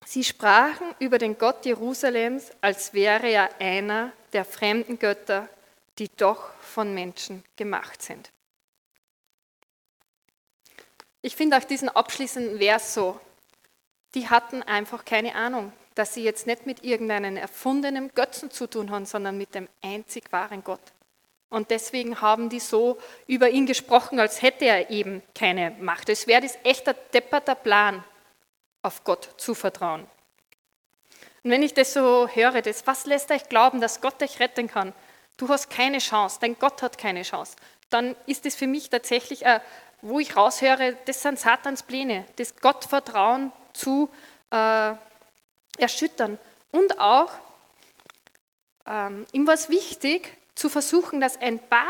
Sie 0.05 0.23
sprachen 0.23 0.93
über 0.99 1.17
den 1.17 1.39
Gott 1.39 1.65
Jerusalems, 1.65 2.51
als 2.61 2.93
wäre 2.93 3.27
er 3.27 3.49
einer 3.59 4.11
der 4.33 4.45
fremden 4.45 4.99
Götter, 4.99 5.49
die 5.97 6.09
doch 6.15 6.53
von 6.61 6.93
Menschen 6.93 7.43
gemacht 7.55 8.03
sind. 8.03 8.29
Ich 11.25 11.35
finde 11.35 11.57
auch 11.57 11.63
diesen 11.63 11.89
abschließenden 11.89 12.59
Vers 12.59 12.93
so. 12.93 13.19
Die 14.13 14.29
hatten 14.29 14.61
einfach 14.61 15.05
keine 15.05 15.33
Ahnung, 15.33 15.73
dass 15.95 16.13
sie 16.13 16.23
jetzt 16.23 16.45
nicht 16.45 16.67
mit 16.67 16.83
irgendeinem 16.83 17.35
erfundenen 17.35 18.13
Götzen 18.13 18.51
zu 18.51 18.67
tun 18.67 18.91
haben, 18.91 19.07
sondern 19.07 19.35
mit 19.35 19.55
dem 19.55 19.67
einzig 19.81 20.31
wahren 20.31 20.63
Gott. 20.63 20.83
Und 21.49 21.71
deswegen 21.71 22.21
haben 22.21 22.49
die 22.49 22.59
so 22.59 22.99
über 23.25 23.49
ihn 23.49 23.65
gesprochen, 23.65 24.19
als 24.19 24.43
hätte 24.43 24.65
er 24.65 24.91
eben 24.91 25.23
keine 25.33 25.71
Macht. 25.79 26.09
Es 26.09 26.27
wäre 26.27 26.43
das 26.43 26.59
echter 26.63 26.93
depperter 26.93 27.55
Plan, 27.55 28.03
auf 28.83 29.03
Gott 29.03 29.27
zu 29.37 29.55
vertrauen. 29.55 30.05
Und 31.43 31.49
wenn 31.49 31.63
ich 31.63 31.73
das 31.73 31.93
so 31.93 32.27
höre, 32.27 32.61
das, 32.61 32.85
was 32.85 33.07
lässt 33.07 33.31
euch 33.31 33.49
glauben, 33.49 33.81
dass 33.81 33.99
Gott 33.99 34.21
euch 34.21 34.39
retten 34.39 34.67
kann? 34.67 34.93
Du 35.37 35.49
hast 35.49 35.71
keine 35.71 35.97
Chance, 35.97 36.37
dein 36.39 36.59
Gott 36.59 36.83
hat 36.83 36.99
keine 36.99 37.23
Chance. 37.23 37.55
Dann 37.89 38.15
ist 38.25 38.45
es 38.45 38.55
für 38.55 38.67
mich 38.67 38.89
tatsächlich 38.89 39.45
ein 39.45 39.61
wo 40.01 40.19
ich 40.19 40.35
raushöre, 40.35 40.97
das 41.05 41.21
sind 41.21 41.39
Satans 41.39 41.83
Pläne, 41.83 42.25
das 42.35 42.55
Gottvertrauen 42.55 43.51
zu 43.73 44.09
äh, 44.51 44.93
erschüttern. 45.77 46.37
Und 46.71 46.99
auch, 46.99 47.31
ähm, 48.87 49.25
ihm 49.31 49.47
war 49.47 49.53
es 49.53 49.69
wichtig, 49.69 50.37
zu 50.55 50.69
versuchen, 50.69 51.19
dass 51.19 51.39
ein 51.39 51.59
paar 51.59 51.87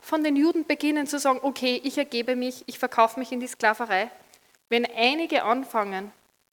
von 0.00 0.24
den 0.24 0.36
Juden 0.36 0.66
beginnen 0.66 1.06
zu 1.06 1.18
sagen, 1.18 1.40
okay, 1.42 1.80
ich 1.84 1.98
ergebe 1.98 2.34
mich, 2.34 2.64
ich 2.66 2.78
verkaufe 2.78 3.18
mich 3.18 3.32
in 3.32 3.40
die 3.40 3.46
Sklaverei. 3.46 4.10
Wenn 4.68 4.86
einige 4.86 5.44
anfangen, 5.44 6.12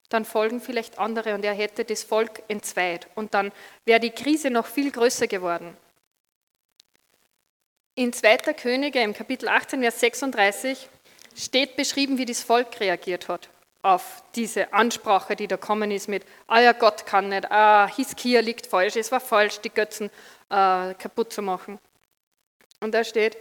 dann 0.10 0.26
folgen 0.26 0.62
vielleicht 0.62 1.00
andere 1.00 1.36
und 1.36 1.44
er 1.44 1.54
hätte 1.54 1.84
das 1.84 2.04
Volk 2.04 2.44
entzweit 2.48 3.08
und 3.16 3.34
dann 3.34 3.52
wäre 3.86 4.00
die 4.00 4.12
Krise 4.12 4.50
noch 4.50 4.66
viel 4.66 4.92
größer 4.92 5.28
geworden. 5.28 5.76
In 7.98 8.14
2. 8.14 8.54
Könige 8.54 9.02
im 9.02 9.16
Kapitel 9.16 9.50
18, 9.50 9.82
Vers 9.82 10.00
36 10.02 10.88
steht 11.36 11.76
beschrieben, 11.76 12.20
wie 12.20 12.26
das 12.26 12.44
Volk 12.44 12.80
reagiert 12.80 13.28
hat 13.28 13.50
auf 13.82 14.22
diese 14.36 14.72
Ansprache, 14.72 15.36
die 15.36 15.48
da 15.48 15.58
kommen 15.58 15.90
ist 15.90 16.08
mit, 16.08 16.24
ah 16.46 16.60
ja, 16.60 16.74
Gott 16.74 17.08
kann 17.08 17.30
nicht, 17.30 17.50
ah, 17.50 17.88
Hiskia 17.88 18.42
liegt 18.42 18.68
falsch, 18.68 18.98
es 18.98 19.12
war 19.12 19.20
falsch, 19.20 19.62
die 19.62 19.72
Götzen 19.72 20.12
äh, 20.50 20.94
kaputt 20.94 21.34
zu 21.34 21.42
machen. 21.42 21.80
Und 22.82 22.94
da 22.94 23.04
steht, 23.04 23.36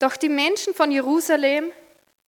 doch 0.00 0.16
die 0.16 0.30
Menschen 0.30 0.74
von 0.74 0.90
Jerusalem 0.90 1.70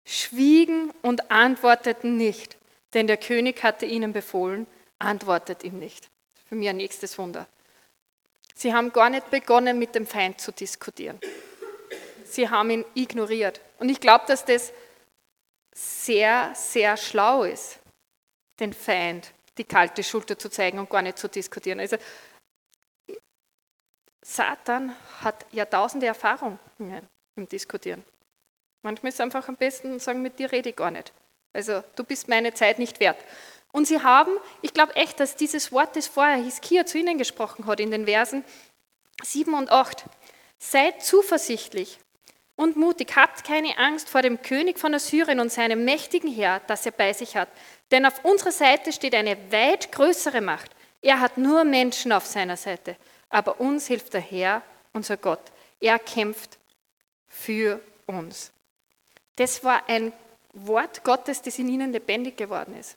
schwiegen 0.04 0.90
und 1.02 1.30
antworteten 1.30 2.16
nicht, 2.16 2.56
denn 2.94 3.06
der 3.06 3.16
König 3.16 3.62
hatte 3.62 3.86
ihnen 3.86 4.12
befohlen, 4.12 4.66
antwortet 4.98 5.62
ihm 5.62 5.78
nicht. 5.78 6.08
Für 6.48 6.56
mich 6.56 6.68
ein 6.68 6.78
nächstes 6.78 7.16
Wunder. 7.16 7.46
Sie 8.54 8.72
haben 8.72 8.92
gar 8.92 9.10
nicht 9.10 9.30
begonnen, 9.30 9.78
mit 9.78 9.94
dem 9.94 10.06
Feind 10.06 10.40
zu 10.40 10.52
diskutieren. 10.52 11.18
Sie 12.24 12.48
haben 12.48 12.70
ihn 12.70 12.84
ignoriert. 12.94 13.60
Und 13.78 13.88
ich 13.88 14.00
glaube, 14.00 14.24
dass 14.26 14.44
das 14.44 14.72
sehr, 15.74 16.52
sehr 16.54 16.96
schlau 16.96 17.44
ist, 17.44 17.78
den 18.60 18.72
Feind 18.72 19.32
die 19.58 19.64
kalte 19.64 20.02
Schulter 20.02 20.38
zu 20.38 20.48
zeigen 20.48 20.78
und 20.78 20.90
gar 20.90 21.02
nicht 21.02 21.18
zu 21.18 21.28
diskutieren. 21.28 21.80
Also 21.80 21.96
Satan 24.24 24.96
hat 25.20 25.46
Jahrtausende 25.52 26.06
Erfahrung 26.06 26.58
im 26.78 27.48
Diskutieren. 27.48 28.04
Manchmal 28.82 29.10
ist 29.10 29.16
es 29.16 29.20
einfach 29.20 29.48
am 29.48 29.56
besten 29.56 29.98
sagen, 29.98 30.22
mit 30.22 30.38
dir 30.38 30.50
rede 30.50 30.70
ich 30.70 30.76
gar 30.76 30.90
nicht. 30.90 31.12
Also 31.52 31.82
du 31.94 32.04
bist 32.04 32.28
meine 32.28 32.52
Zeit 32.52 32.78
nicht 32.78 33.00
wert. 33.00 33.18
Und 33.72 33.86
sie 33.86 34.02
haben, 34.02 34.32
ich 34.62 34.72
glaube 34.72 34.96
echt, 34.96 35.20
dass 35.20 35.36
dieses 35.36 35.72
Wort, 35.72 35.96
das 35.96 36.06
vorher 36.06 36.36
Hiskia 36.36 36.86
zu 36.86 36.98
ihnen 36.98 37.18
gesprochen 37.18 37.66
hat 37.66 37.80
in 37.80 37.90
den 37.90 38.06
Versen 38.06 38.44
7 39.22 39.54
und 39.54 39.70
8, 39.70 40.04
seid 40.58 41.02
zuversichtlich 41.02 41.98
und 42.56 42.76
mutig, 42.76 43.16
habt 43.16 43.44
keine 43.44 43.76
Angst 43.78 44.08
vor 44.08 44.22
dem 44.22 44.40
König 44.40 44.78
von 44.78 44.94
Assyrien 44.94 45.40
und 45.40 45.52
seinem 45.52 45.84
mächtigen 45.84 46.30
Heer, 46.30 46.60
das 46.66 46.86
er 46.86 46.92
bei 46.92 47.12
sich 47.12 47.36
hat. 47.36 47.48
Denn 47.90 48.06
auf 48.06 48.24
unserer 48.24 48.52
Seite 48.52 48.92
steht 48.92 49.14
eine 49.14 49.36
weit 49.50 49.90
größere 49.92 50.40
Macht. 50.40 50.70
Er 51.02 51.20
hat 51.20 51.36
nur 51.36 51.64
Menschen 51.64 52.12
auf 52.12 52.26
seiner 52.26 52.56
Seite. 52.56 52.96
Aber 53.28 53.60
uns 53.60 53.88
hilft 53.88 54.14
der 54.14 54.20
Herr, 54.20 54.62
unser 54.92 55.16
Gott. 55.16 55.42
Er 55.80 55.98
kämpft 55.98 56.58
für 57.26 57.80
uns. 58.06 58.52
Das 59.36 59.64
war 59.64 59.88
ein 59.88 60.12
Wort 60.52 61.02
Gottes, 61.02 61.42
das 61.42 61.58
in 61.58 61.68
ihnen 61.68 61.92
lebendig 61.92 62.36
geworden 62.36 62.76
ist. 62.78 62.96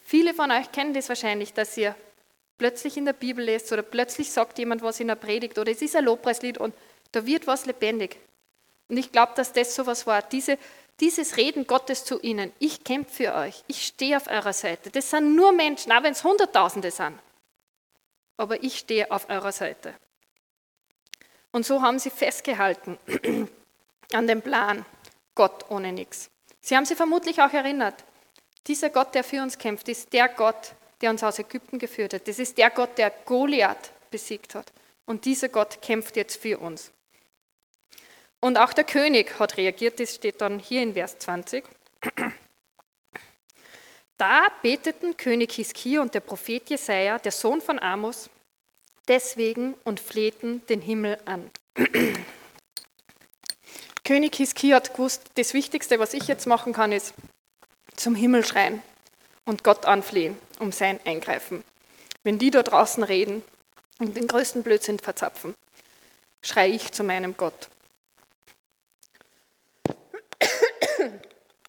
Viele 0.00 0.34
von 0.34 0.50
euch 0.50 0.72
kennen 0.72 0.94
das 0.94 1.08
wahrscheinlich, 1.08 1.52
dass 1.52 1.76
ihr 1.76 1.94
plötzlich 2.58 2.96
in 2.96 3.04
der 3.04 3.12
Bibel 3.12 3.44
lest 3.44 3.72
oder 3.72 3.82
plötzlich 3.82 4.32
sagt 4.32 4.58
jemand 4.58 4.82
was 4.82 5.00
in 5.00 5.08
der 5.08 5.16
Predigt 5.16 5.58
oder 5.58 5.72
es 5.72 5.82
ist 5.82 5.96
ein 5.96 6.04
Lobpreislied 6.04 6.58
und 6.58 6.74
da 7.12 7.26
wird 7.26 7.46
was 7.46 7.66
lebendig. 7.66 8.18
Und 8.88 8.96
ich 8.96 9.12
glaube, 9.12 9.32
dass 9.36 9.52
das 9.52 9.74
so 9.74 9.86
was 9.86 10.06
war. 10.06 10.22
Diese, 10.22 10.58
dieses 11.00 11.36
Reden 11.36 11.66
Gottes 11.66 12.04
zu 12.04 12.20
ihnen, 12.20 12.52
ich 12.58 12.84
kämpfe 12.84 13.12
für 13.12 13.34
euch, 13.34 13.64
ich 13.66 13.86
stehe 13.86 14.16
auf 14.16 14.26
eurer 14.28 14.52
Seite. 14.52 14.90
Das 14.90 15.10
sind 15.10 15.34
nur 15.34 15.52
Menschen, 15.52 15.92
auch 15.92 16.02
wenn 16.02 16.12
es 16.12 16.24
Hunderttausende 16.24 16.90
sind. 16.90 17.18
Aber 18.36 18.62
ich 18.62 18.78
stehe 18.78 19.10
auf 19.10 19.28
eurer 19.28 19.52
Seite. 19.52 19.94
Und 21.52 21.64
so 21.64 21.82
haben 21.82 21.98
sie 21.98 22.10
festgehalten 22.10 22.98
an 24.12 24.26
dem 24.26 24.42
Plan, 24.42 24.84
Gott 25.34 25.70
ohne 25.70 25.92
nichts. 25.92 26.30
Sie 26.60 26.76
haben 26.76 26.84
sich 26.84 26.96
vermutlich 26.96 27.40
auch 27.40 27.52
erinnert, 27.52 28.04
dieser 28.66 28.90
Gott, 28.90 29.14
der 29.14 29.24
für 29.24 29.42
uns 29.42 29.58
kämpft, 29.58 29.88
ist 29.88 30.12
der 30.12 30.28
Gott, 30.28 30.74
der 31.00 31.10
uns 31.10 31.22
aus 31.22 31.38
Ägypten 31.38 31.78
geführt 31.78 32.14
hat. 32.14 32.26
Das 32.26 32.38
ist 32.38 32.56
der 32.56 32.70
Gott, 32.70 32.96
der 32.96 33.10
Goliath 33.10 33.92
besiegt 34.10 34.54
hat. 34.54 34.72
Und 35.06 35.26
dieser 35.26 35.50
Gott 35.50 35.82
kämpft 35.82 36.16
jetzt 36.16 36.40
für 36.40 36.58
uns. 36.58 36.90
Und 38.44 38.58
auch 38.58 38.74
der 38.74 38.84
König 38.84 39.38
hat 39.38 39.56
reagiert, 39.56 39.98
das 39.98 40.16
steht 40.16 40.42
dann 40.42 40.58
hier 40.58 40.82
in 40.82 40.92
Vers 40.92 41.18
20. 41.18 41.64
Da 44.18 44.48
beteten 44.60 45.16
König 45.16 45.52
Hiskia 45.52 46.02
und 46.02 46.12
der 46.12 46.20
Prophet 46.20 46.68
Jesaja, 46.68 47.18
der 47.18 47.32
Sohn 47.32 47.62
von 47.62 47.78
Amos, 47.78 48.28
deswegen 49.08 49.72
und 49.84 49.98
flehten 49.98 50.60
den 50.66 50.82
Himmel 50.82 51.18
an. 51.24 51.50
König 54.04 54.36
Hiskia 54.36 54.76
hat 54.76 54.92
gewusst, 54.92 55.22
das 55.36 55.54
Wichtigste, 55.54 55.98
was 55.98 56.12
ich 56.12 56.28
jetzt 56.28 56.46
machen 56.46 56.74
kann, 56.74 56.92
ist, 56.92 57.14
zum 57.96 58.14
Himmel 58.14 58.44
schreien 58.44 58.82
und 59.46 59.64
Gott 59.64 59.86
anflehen 59.86 60.36
um 60.58 60.70
sein 60.70 61.00
Eingreifen. 61.06 61.64
Wenn 62.24 62.38
die 62.38 62.50
da 62.50 62.62
draußen 62.62 63.04
reden 63.04 63.42
und 64.00 64.18
den 64.18 64.28
größten 64.28 64.62
Blödsinn 64.62 64.98
verzapfen, 64.98 65.54
schreie 66.42 66.72
ich 66.72 66.92
zu 66.92 67.04
meinem 67.04 67.38
Gott. 67.38 67.70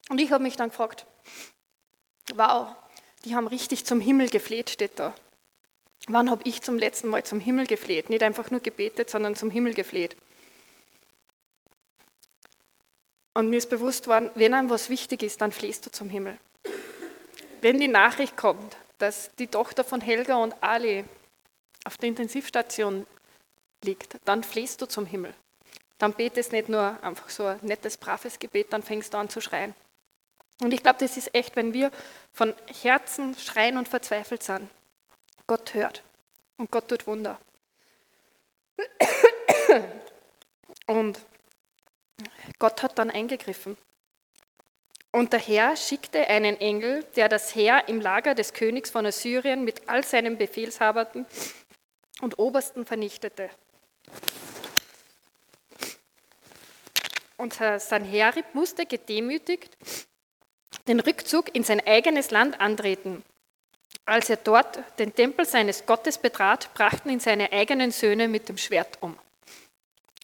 Und 0.10 0.20
ich 0.20 0.32
habe 0.32 0.44
mich 0.44 0.56
dann 0.56 0.70
gefragt, 0.70 1.06
wow, 2.34 2.76
die 3.24 3.36
haben 3.36 3.48
richtig 3.48 3.86
zum 3.86 4.00
Himmel 4.00 4.30
gefleht, 4.30 4.70
steht 4.70 5.00
da. 5.00 5.14
Wann 6.08 6.30
habe 6.30 6.44
ich 6.46 6.62
zum 6.62 6.78
letzten 6.78 7.08
Mal 7.08 7.24
zum 7.24 7.40
Himmel 7.40 7.66
gefleht? 7.66 8.10
Nicht 8.10 8.22
einfach 8.22 8.52
nur 8.52 8.60
gebetet, 8.60 9.10
sondern 9.10 9.36
zum 9.36 9.50
Himmel 9.50 9.74
gefleht. 9.74 10.16
Und 13.34 13.50
mir 13.50 13.58
ist 13.58 13.70
bewusst 13.70 14.08
worden, 14.08 14.30
wenn 14.36 14.54
einem 14.54 14.70
was 14.70 14.90
wichtig 14.90 15.24
ist, 15.24 15.42
dann 15.42 15.52
flehst 15.52 15.86
du 15.86 15.92
zum 15.92 16.10
Himmel. 16.10 16.38
Wenn 17.62 17.80
die 17.80 17.88
Nachricht 17.88 18.38
kommt, 18.38 18.78
dass 19.00 19.32
die 19.36 19.48
Tochter 19.48 19.84
von 19.84 20.00
Helga 20.00 20.36
und 20.36 20.56
Ali 20.62 21.04
auf 21.84 21.98
der 21.98 22.10
Intensivstation 22.10 23.06
liegt, 23.84 24.18
dann 24.26 24.44
flehst 24.44 24.82
du 24.82 24.86
zum 24.86 25.06
Himmel. 25.06 25.34
Dann 25.98 26.14
betest 26.14 26.52
nicht 26.52 26.70
nur 26.70 27.02
einfach 27.04 27.30
so 27.30 27.46
ein 27.46 27.60
nettes, 27.62 27.98
braves 27.98 28.40
Gebet, 28.40 28.72
dann 28.72 28.84
fängst 28.84 29.14
du 29.14 29.18
an 29.18 29.30
zu 29.30 29.42
schreien. 29.42 29.74
Und 30.62 30.74
ich 30.74 30.82
glaube, 30.82 31.00
das 31.00 31.18
ist 31.18 31.36
echt, 31.36 31.56
wenn 31.56 31.74
wir 31.74 31.92
von 32.32 32.54
Herzen 32.82 33.36
schreien 33.36 33.78
und 33.78 33.88
verzweifelt 33.88 34.44
sind. 34.44 34.70
Gott 35.48 35.74
hört 35.74 36.04
und 36.58 36.72
Gott 36.72 36.88
tut 36.88 37.06
Wunder. 37.08 37.40
Und 40.88 41.20
Gott 42.60 42.84
hat 42.84 42.98
dann 42.98 43.12
eingegriffen. 43.12 43.78
Und 45.12 45.34
der 45.34 45.40
Herr 45.40 45.76
schickte 45.76 46.28
einen 46.28 46.60
Engel, 46.60 47.04
der 47.16 47.30
das 47.30 47.56
Heer 47.56 47.88
im 47.88 48.02
Lager 48.02 48.36
des 48.36 48.54
Königs 48.54 48.90
von 48.90 49.06
Assyrien 49.06 49.64
mit 49.64 49.88
all 49.88 50.04
seinen 50.04 50.38
Befehlshabern 50.38 51.26
und 52.22 52.38
Obersten 52.38 52.86
vernichtete. 52.86 53.50
Und 57.38 57.54
Sanherib 57.54 58.54
musste 58.54 58.86
gedemütigt 58.86 59.78
den 60.88 61.00
Rückzug 61.00 61.54
in 61.56 61.64
sein 61.64 61.86
eigenes 61.86 62.32
Land 62.32 62.60
antreten. 62.60 63.24
Als 64.06 64.30
er 64.30 64.38
dort 64.38 64.80
den 65.00 65.16
Tempel 65.16 65.46
seines 65.46 65.86
Gottes 65.86 66.18
betrat, 66.18 66.74
brachten 66.74 67.10
ihn 67.10 67.20
seine 67.20 67.52
eigenen 67.52 67.92
Söhne 67.92 68.28
mit 68.28 68.50
dem 68.50 68.58
Schwert 68.58 68.98
um. 69.02 69.18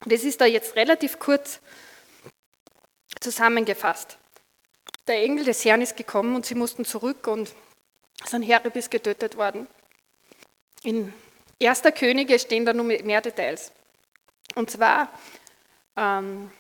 Das 0.05 0.23
ist 0.23 0.41
da 0.41 0.45
jetzt 0.45 0.75
relativ 0.75 1.19
kurz 1.19 1.59
zusammengefasst. 3.19 4.17
Der 5.07 5.23
Engel 5.23 5.45
des 5.45 5.65
Herrn 5.65 5.81
ist 5.81 5.97
gekommen 5.97 6.35
und 6.35 6.45
sie 6.45 6.55
mussten 6.55 6.85
zurück 6.85 7.27
und 7.27 7.53
Sanherib 8.25 8.75
ist 8.75 8.91
getötet 8.91 9.35
worden. 9.37 9.67
In 10.83 11.13
Erster 11.61 11.91
Könige 11.91 12.39
stehen 12.39 12.65
da 12.65 12.73
nur 12.73 12.85
mehr 12.85 13.21
Details. 13.21 13.71
Und 14.55 14.71
zwar 14.71 15.09
ähm, 15.95 16.51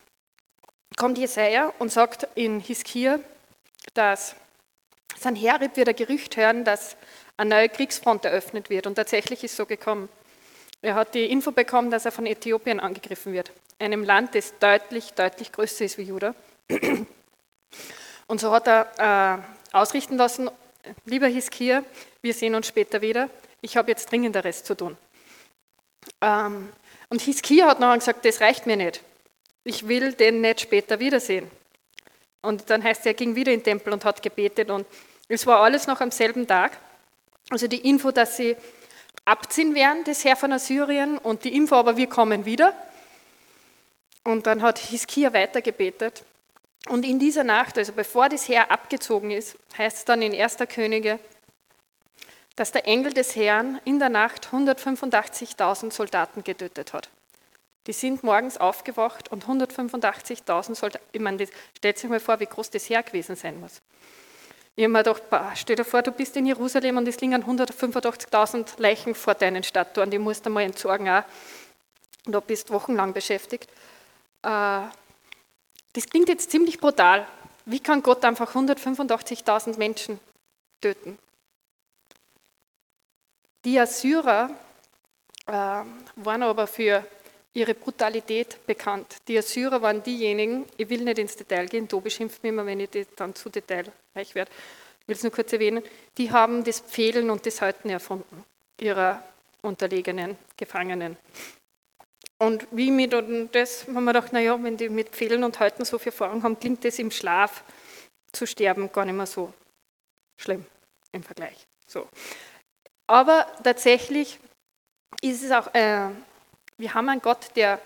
kommt 0.95 1.17
Jesaja 1.17 1.73
und 1.79 1.91
sagt 1.91 2.27
in 2.35 2.59
Hiskia, 2.59 3.19
dass 3.93 4.35
Sanherib 5.19 5.75
wird 5.77 5.89
ein 5.89 5.95
Gerücht 5.95 6.37
hören, 6.37 6.63
dass 6.63 6.95
eine 7.37 7.49
neue 7.49 7.69
Kriegsfront 7.69 8.25
eröffnet 8.25 8.69
wird. 8.69 8.87
Und 8.87 8.95
tatsächlich 8.95 9.43
ist 9.43 9.55
so 9.55 9.65
gekommen. 9.65 10.09
Er 10.81 10.95
hat 10.95 11.13
die 11.13 11.25
Info 11.25 11.51
bekommen, 11.51 11.91
dass 11.91 12.05
er 12.05 12.11
von 12.11 12.25
Äthiopien 12.25 12.79
angegriffen 12.79 13.33
wird, 13.33 13.51
einem 13.79 14.03
Land, 14.03 14.33
das 14.35 14.57
deutlich, 14.59 15.13
deutlich 15.13 15.51
größer 15.51 15.85
ist 15.85 15.97
wie 15.97 16.03
Juda. 16.03 16.33
Und 18.27 18.39
so 18.39 18.51
hat 18.51 18.67
er 18.67 19.43
äh, 19.73 19.75
ausrichten 19.75 20.17
lassen, 20.17 20.49
lieber 21.05 21.27
Hiskia, 21.27 21.83
wir 22.21 22.33
sehen 22.33 22.55
uns 22.55 22.67
später 22.67 23.01
wieder, 23.01 23.29
ich 23.61 23.77
habe 23.77 23.91
jetzt 23.91 24.09
Dringenderes 24.11 24.63
zu 24.63 24.75
tun. 24.75 24.97
Ähm, 26.21 26.71
und 27.09 27.21
Hiskia 27.21 27.67
hat 27.67 27.79
noch 27.79 27.93
gesagt, 27.93 28.25
das 28.25 28.41
reicht 28.41 28.65
mir 28.65 28.77
nicht. 28.77 29.03
Ich 29.63 29.87
will 29.87 30.13
den 30.13 30.41
nicht 30.41 30.61
später 30.61 30.99
wiedersehen. 30.99 31.51
Und 32.41 32.69
dann 32.69 32.83
heißt 32.83 33.01
es, 33.01 33.05
er 33.05 33.13
ging 33.13 33.35
wieder 33.35 33.51
in 33.51 33.59
den 33.59 33.63
Tempel 33.65 33.93
und 33.93 34.03
hat 34.03 34.21
gebetet 34.21 34.69
und 34.69 34.85
es 35.27 35.45
war 35.45 35.61
alles 35.61 35.87
noch 35.87 36.01
am 36.01 36.11
selben 36.11 36.47
Tag. 36.47 36.77
Also 37.49 37.67
die 37.67 37.87
Info, 37.87 38.11
dass 38.11 38.37
sie 38.37 38.55
abziehen 39.25 39.75
werden, 39.75 40.03
das 40.03 40.25
Herr 40.25 40.35
von 40.35 40.51
Assyrien 40.51 41.17
und 41.17 41.43
die 41.43 41.55
Info, 41.55 41.75
aber 41.75 41.97
wir 41.97 42.07
kommen 42.07 42.45
wieder. 42.45 42.73
Und 44.23 44.47
dann 44.47 44.61
hat 44.61 44.79
Hiskia 44.79 45.33
weiter 45.33 45.61
gebetet. 45.61 46.23
Und 46.89 47.05
in 47.05 47.19
dieser 47.19 47.43
Nacht, 47.43 47.77
also 47.77 47.93
bevor 47.93 48.29
das 48.29 48.47
Heer 48.47 48.71
abgezogen 48.71 49.31
ist, 49.31 49.57
heißt 49.77 49.97
es 49.97 50.05
dann 50.05 50.21
in 50.21 50.33
1. 50.33 50.57
Könige, 50.67 51.19
dass 52.55 52.71
der 52.71 52.87
Engel 52.87 53.13
des 53.13 53.35
Herrn 53.35 53.79
in 53.85 53.99
der 53.99 54.09
Nacht 54.09 54.49
185.000 54.51 55.91
Soldaten 55.91 56.43
getötet 56.43 56.93
hat. 56.93 57.09
Die 57.87 57.93
sind 57.93 58.23
morgens 58.23 58.57
aufgewacht 58.57 59.31
und 59.31 59.45
185.000 59.45 60.75
Soldaten, 60.75 61.05
ich 61.11 61.21
meine, 61.21 61.47
stellt 61.75 61.97
sich 61.97 62.09
mal 62.09 62.19
vor, 62.19 62.39
wie 62.39 62.45
groß 62.45 62.69
das 62.69 62.89
Heer 62.89 63.01
gewesen 63.01 63.35
sein 63.35 63.59
muss. 63.59 63.81
Ich 64.75 64.83
habe 64.83 64.93
mir 64.93 64.99
gedacht, 64.99 65.29
boah, 65.29 65.51
stell 65.55 65.75
dir 65.75 65.83
vor, 65.83 66.01
du 66.01 66.11
bist 66.11 66.35
in 66.37 66.45
Jerusalem 66.45 66.97
und 66.97 67.07
es 67.07 67.19
liegen 67.19 67.43
185.000 67.43 68.79
Leichen 68.79 69.15
vor 69.15 69.33
deinen 69.33 69.63
Statuen, 69.63 70.11
die 70.11 70.19
musst 70.19 70.45
du 70.45 70.49
mal 70.49 70.61
entsorgen 70.61 71.09
auch. 71.09 71.23
Und 72.25 72.33
da 72.33 72.39
bist 72.39 72.69
wochenlang 72.69 73.13
beschäftigt. 73.13 73.69
Äh, 74.43 74.81
das 75.93 76.05
klingt 76.09 76.29
jetzt 76.29 76.51
ziemlich 76.51 76.79
brutal. 76.79 77.27
Wie 77.65 77.79
kann 77.79 78.01
Gott 78.01 78.23
einfach 78.23 78.55
185.000 78.55 79.77
Menschen 79.77 80.19
töten? 80.79 81.17
Die 83.65 83.79
Assyrer 83.79 84.49
äh, 85.47 85.51
waren 85.51 86.43
aber 86.43 86.65
für 86.67 87.05
ihre 87.53 87.73
Brutalität 87.73 88.65
bekannt. 88.65 89.17
Die 89.27 89.37
Assyrer 89.37 89.81
waren 89.81 90.01
diejenigen, 90.03 90.65
ich 90.77 90.89
will 90.89 91.01
nicht 91.01 91.19
ins 91.19 91.35
Detail 91.35 91.65
gehen, 91.67 91.87
Tobi 91.87 92.09
schimpft 92.09 92.43
mir 92.43 92.49
immer, 92.49 92.65
wenn 92.65 92.79
ich 92.79 92.89
dann 93.15 93.35
zu 93.35 93.49
detailreich 93.49 94.35
werde, 94.35 94.51
ich 95.01 95.07
will 95.07 95.15
es 95.15 95.23
nur 95.23 95.31
kurz 95.31 95.51
erwähnen, 95.51 95.83
die 96.17 96.31
haben 96.31 96.63
das 96.63 96.79
Pfählen 96.79 97.29
und 97.29 97.45
das 97.45 97.61
Halten 97.61 97.89
erfunden, 97.89 98.43
ihrer 98.79 99.23
unterlegenen 99.61 100.37
Gefangenen. 100.55 101.17
Und 102.37 102.67
wie 102.71 102.89
mit 102.89 103.13
das, 103.51 103.85
haben 103.85 104.03
wir 104.03 104.13
gedacht, 104.13 104.33
naja, 104.33 104.57
wenn 104.63 104.75
die 104.75 104.89
mit 104.89 105.09
Pfählen 105.09 105.43
und 105.43 105.59
Halten 105.59 105.85
so 105.85 105.99
viel 105.99 106.11
Erfahrung 106.11 106.41
haben, 106.41 106.59
klingt 106.59 106.83
das 106.83 106.97
im 106.97 107.11
Schlaf 107.11 107.63
zu 108.31 108.47
sterben 108.47 108.91
gar 108.91 109.05
nicht 109.05 109.13
mehr 109.13 109.27
so 109.27 109.53
schlimm. 110.37 110.65
im 111.11 111.23
Vergleich. 111.23 111.67
So. 111.85 112.07
Aber 113.05 113.45
tatsächlich 113.63 114.39
ist 115.21 115.43
es 115.43 115.51
auch, 115.51 115.73
äh, 115.75 116.07
wir 116.81 116.95
haben 116.95 117.09
einen 117.09 117.21
Gott, 117.21 117.55
der 117.55 117.79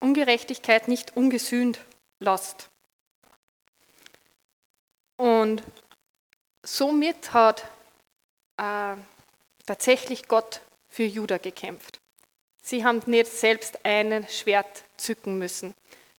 Ungerechtigkeit 0.00 0.88
nicht 0.88 1.16
ungesühnt 1.16 1.80
lässt. 2.20 2.70
Und 5.16 5.62
somit 6.64 7.32
hat 7.32 7.64
äh, 8.56 8.94
tatsächlich 9.66 10.28
Gott 10.28 10.60
für 10.88 11.04
Juda 11.04 11.38
gekämpft. 11.38 12.00
Sie 12.62 12.84
haben 12.84 13.02
nicht 13.06 13.26
selbst 13.26 13.84
ein 13.84 14.26
Schwert 14.28 14.84
zücken 14.96 15.38
müssen. 15.38 15.74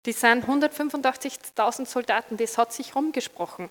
Die 0.06 0.12
sind 0.12 0.45
185.000 0.45 1.86
Soldaten, 1.86 2.36
das 2.36 2.58
hat 2.58 2.74
sich 2.74 2.95
rumgesprochen 2.95 3.70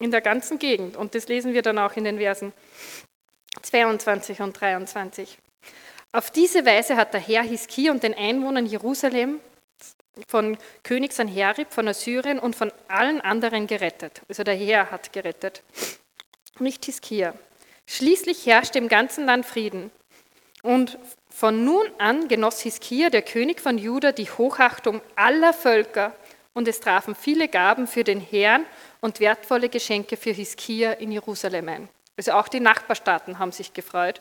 in 0.00 0.10
der 0.10 0.20
ganzen 0.20 0.58
Gegend. 0.58 0.96
Und 0.96 1.14
das 1.14 1.28
lesen 1.28 1.52
wir 1.52 1.62
dann 1.62 1.78
auch 1.78 1.94
in 1.94 2.02
den 2.02 2.18
Versen 2.18 2.52
22 3.62 4.40
und 4.40 4.60
23. 4.60 5.38
Auf 6.14 6.30
diese 6.30 6.66
Weise 6.66 6.96
hat 6.96 7.14
der 7.14 7.20
Herr 7.20 7.42
Hiskia 7.42 7.90
und 7.90 8.02
den 8.02 8.12
Einwohnern 8.12 8.66
Jerusalem 8.66 9.40
von 10.28 10.58
König 10.82 11.14
Sanherib, 11.14 11.72
von 11.72 11.88
Assyrien 11.88 12.38
und 12.38 12.54
von 12.54 12.70
allen 12.88 13.22
anderen 13.22 13.66
gerettet. 13.66 14.20
Also 14.28 14.44
der 14.44 14.54
Herr 14.54 14.90
hat 14.90 15.14
gerettet, 15.14 15.62
nicht 16.58 16.84
Hiskia. 16.84 17.32
Schließlich 17.86 18.44
herrschte 18.44 18.78
im 18.78 18.88
ganzen 18.88 19.24
Land 19.24 19.46
Frieden. 19.46 19.90
Und 20.62 20.98
von 21.30 21.64
nun 21.64 21.86
an 21.98 22.28
genoss 22.28 22.60
Hiskia, 22.60 23.08
der 23.08 23.22
König 23.22 23.60
von 23.60 23.78
Juda, 23.78 24.12
die 24.12 24.30
Hochachtung 24.30 25.00
aller 25.16 25.54
Völker 25.54 26.14
und 26.52 26.68
es 26.68 26.80
trafen 26.80 27.14
viele 27.14 27.48
Gaben 27.48 27.86
für 27.86 28.04
den 28.04 28.20
Herrn 28.20 28.66
und 29.00 29.18
wertvolle 29.18 29.70
Geschenke 29.70 30.18
für 30.18 30.30
Hiskia 30.30 30.92
in 30.92 31.10
Jerusalem 31.10 31.68
ein. 31.68 31.88
Also 32.18 32.32
auch 32.32 32.48
die 32.48 32.60
Nachbarstaaten 32.60 33.38
haben 33.38 33.52
sich 33.52 33.72
gefreut, 33.72 34.20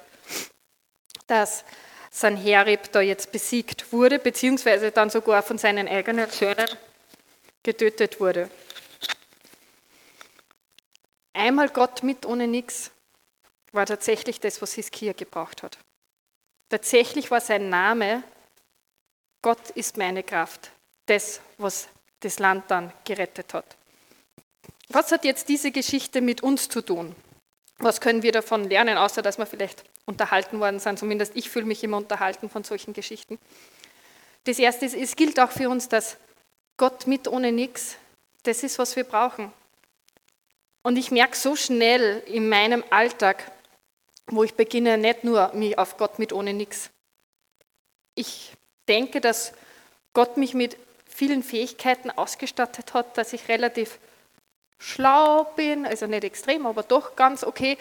dass 1.31 1.63
Sanherib 2.09 2.91
da 2.91 2.99
jetzt 2.99 3.31
besiegt 3.31 3.93
wurde, 3.93 4.19
beziehungsweise 4.19 4.91
dann 4.91 5.09
sogar 5.09 5.41
von 5.41 5.57
seinen 5.57 5.87
eigenen 5.87 6.29
Söhnen 6.29 6.67
getötet 7.63 8.19
wurde. 8.19 8.51
Einmal 11.31 11.69
Gott 11.69 12.03
mit 12.03 12.25
ohne 12.25 12.47
nichts 12.47 12.91
war 13.71 13.85
tatsächlich 13.85 14.41
das, 14.41 14.61
was 14.61 14.73
Hiskia 14.73 15.13
gebraucht 15.13 15.63
hat. 15.63 15.77
Tatsächlich 16.67 17.31
war 17.31 17.39
sein 17.39 17.69
Name, 17.69 18.23
Gott 19.41 19.69
ist 19.71 19.95
meine 19.95 20.23
Kraft, 20.23 20.71
das, 21.05 21.39
was 21.57 21.87
das 22.19 22.39
Land 22.39 22.69
dann 22.69 22.91
gerettet 23.05 23.53
hat. 23.53 23.77
Was 24.89 25.13
hat 25.13 25.23
jetzt 25.23 25.47
diese 25.47 25.71
Geschichte 25.71 26.19
mit 26.19 26.43
uns 26.43 26.67
zu 26.67 26.81
tun? 26.81 27.15
Was 27.77 28.01
können 28.01 28.21
wir 28.21 28.33
davon 28.33 28.69
lernen, 28.69 28.97
außer 28.97 29.21
dass 29.21 29.37
wir 29.37 29.45
vielleicht 29.45 29.85
unterhalten 30.05 30.59
worden 30.59 30.79
sind? 30.79 30.99
Zumindest 30.99 31.35
ich 31.35 31.49
fühle 31.49 31.65
mich 31.65 31.83
immer 31.83 31.97
unterhalten 31.97 32.49
von 32.49 32.63
solchen 32.63 32.93
Geschichten. 32.93 33.39
Das 34.43 34.59
Erste 34.59 34.85
ist, 34.85 34.95
es 34.95 35.15
gilt 35.15 35.39
auch 35.39 35.51
für 35.51 35.69
uns, 35.69 35.87
dass 35.89 36.17
Gott 36.77 37.07
mit 37.07 37.27
ohne 37.27 37.51
nichts, 37.51 37.97
das 38.43 38.63
ist, 38.63 38.79
was 38.79 38.95
wir 38.95 39.03
brauchen. 39.03 39.53
Und 40.81 40.97
ich 40.97 41.11
merke 41.11 41.35
so 41.37 41.55
schnell 41.55 42.23
in 42.25 42.49
meinem 42.49 42.83
Alltag, 42.89 43.51
wo 44.27 44.43
ich 44.43 44.55
beginne, 44.55 44.97
nicht 44.97 45.23
nur 45.23 45.53
mich 45.53 45.77
auf 45.77 45.97
Gott 45.97 46.17
mit 46.17 46.33
ohne 46.33 46.53
nichts. 46.53 46.89
Ich 48.15 48.53
denke, 48.87 49.21
dass 49.21 49.53
Gott 50.13 50.37
mich 50.37 50.53
mit 50.53 50.77
vielen 51.05 51.43
Fähigkeiten 51.43 52.09
ausgestattet 52.09 52.93
hat, 52.93 53.17
dass 53.17 53.33
ich 53.33 53.47
relativ 53.47 53.99
schlau 54.79 55.43
bin, 55.55 55.85
also 55.85 56.07
nicht 56.07 56.23
extrem, 56.23 56.65
aber 56.65 56.83
doch 56.83 57.15
ganz 57.15 57.43
okay. 57.43 57.77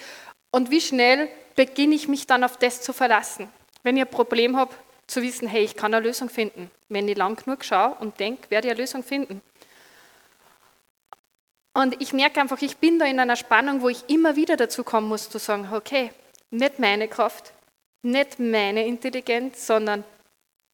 Und 0.50 0.70
wie 0.70 0.80
schnell 0.80 1.28
beginne 1.54 1.94
ich 1.94 2.08
mich 2.08 2.26
dann 2.26 2.44
auf 2.44 2.56
das 2.56 2.82
zu 2.82 2.92
verlassen? 2.92 3.48
Wenn 3.82 3.96
ich 3.96 4.02
ein 4.02 4.10
Problem 4.10 4.56
habe, 4.56 4.74
zu 5.06 5.22
wissen, 5.22 5.48
hey, 5.48 5.64
ich 5.64 5.76
kann 5.76 5.92
eine 5.92 6.04
Lösung 6.04 6.28
finden. 6.28 6.70
Wenn 6.88 7.08
ich 7.08 7.16
lang 7.16 7.36
genug 7.36 7.64
schaue 7.64 7.96
und 8.00 8.18
denke, 8.20 8.50
werde 8.50 8.68
ich 8.68 8.72
eine 8.72 8.80
Lösung 8.80 9.02
finden. 9.02 9.42
Und 11.72 12.00
ich 12.00 12.12
merke 12.12 12.40
einfach, 12.40 12.60
ich 12.62 12.76
bin 12.78 12.98
da 12.98 13.06
in 13.06 13.20
einer 13.20 13.36
Spannung, 13.36 13.80
wo 13.80 13.88
ich 13.88 14.08
immer 14.08 14.36
wieder 14.36 14.56
dazu 14.56 14.84
kommen 14.84 15.08
muss, 15.08 15.30
zu 15.30 15.38
sagen, 15.38 15.68
okay, 15.72 16.10
nicht 16.50 16.78
meine 16.78 17.08
Kraft, 17.08 17.52
nicht 18.02 18.38
meine 18.38 18.86
Intelligenz, 18.86 19.66
sondern 19.66 20.04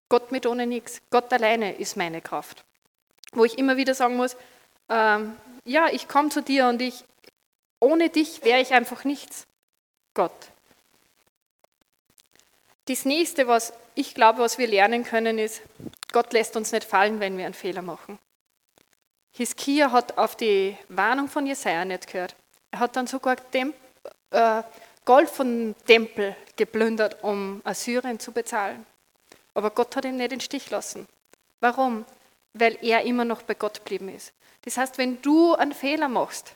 Gott 0.09 0.33
mit 0.33 0.47
ohne 0.47 0.66
nichts. 0.66 1.01
Gott 1.11 1.33
alleine 1.33 1.74
ist 1.77 1.97
meine 1.97 2.20
Kraft. 2.20 2.64
Wo 3.33 3.45
ich 3.45 3.59
immer 3.59 3.77
wieder 3.77 3.95
sagen 3.95 4.16
muss, 4.16 4.37
ähm, 4.89 5.37
ja, 5.64 5.89
ich 5.91 6.09
komme 6.09 6.29
zu 6.29 6.43
dir 6.43 6.68
und 6.68 6.81
ich, 6.81 7.05
ohne 7.81 8.09
dich 8.09 8.45
wäre 8.45 8.61
ich 8.61 8.72
einfach 8.72 9.05
nichts. 9.05 9.47
Gott. 10.17 10.51
Das 12.87 13.05
nächste, 13.05 13.47
was 13.47 13.75
ich 13.95 14.14
glaube, 14.14 14.39
was 14.39 14.57
wir 14.57 14.67
lernen 14.67 15.05
können, 15.05 15.39
ist, 15.39 15.61
Gott 16.11 16.33
lässt 16.33 16.57
uns 16.57 16.73
nicht 16.73 16.85
fallen, 16.85 17.21
wenn 17.21 17.37
wir 17.37 17.45
einen 17.45 17.53
Fehler 17.55 17.83
machen. 17.83 18.19
Hiskia 19.33 19.93
hat 19.93 20.17
auf 20.17 20.35
die 20.35 20.75
Warnung 20.89 21.29
von 21.29 21.47
Jesaja 21.47 21.85
nicht 21.85 22.07
gehört. 22.07 22.35
Er 22.71 22.79
hat 22.79 22.97
dann 22.97 23.07
sogar 23.07 23.37
Temp 23.51 23.77
äh, 24.31 24.62
Gold 25.05 25.29
vom 25.29 25.75
Tempel 25.87 26.35
geplündert, 26.57 27.23
um 27.23 27.61
Assyrien 27.64 28.19
zu 28.19 28.33
bezahlen. 28.33 28.87
Aber 29.53 29.71
Gott 29.71 29.95
hat 29.97 30.07
ihn 30.07 30.17
nicht 30.17 30.33
in 30.33 30.39
den 30.39 30.41
Stich 30.41 30.71
lassen. 30.71 31.07
Warum? 31.61 32.07
Weil 32.55 32.79
er 32.81 33.03
immer 33.03 33.27
noch 33.27 33.43
bei 33.43 33.55
Gott 33.55 33.81
geblieben 33.81 34.09
ist. 34.09 34.33
Das 34.62 34.79
heißt, 34.79 34.97
wenn 34.97 35.21
du 35.21 35.55
einen 35.55 35.75
Fehler 35.75 36.09
machst, 36.09 36.55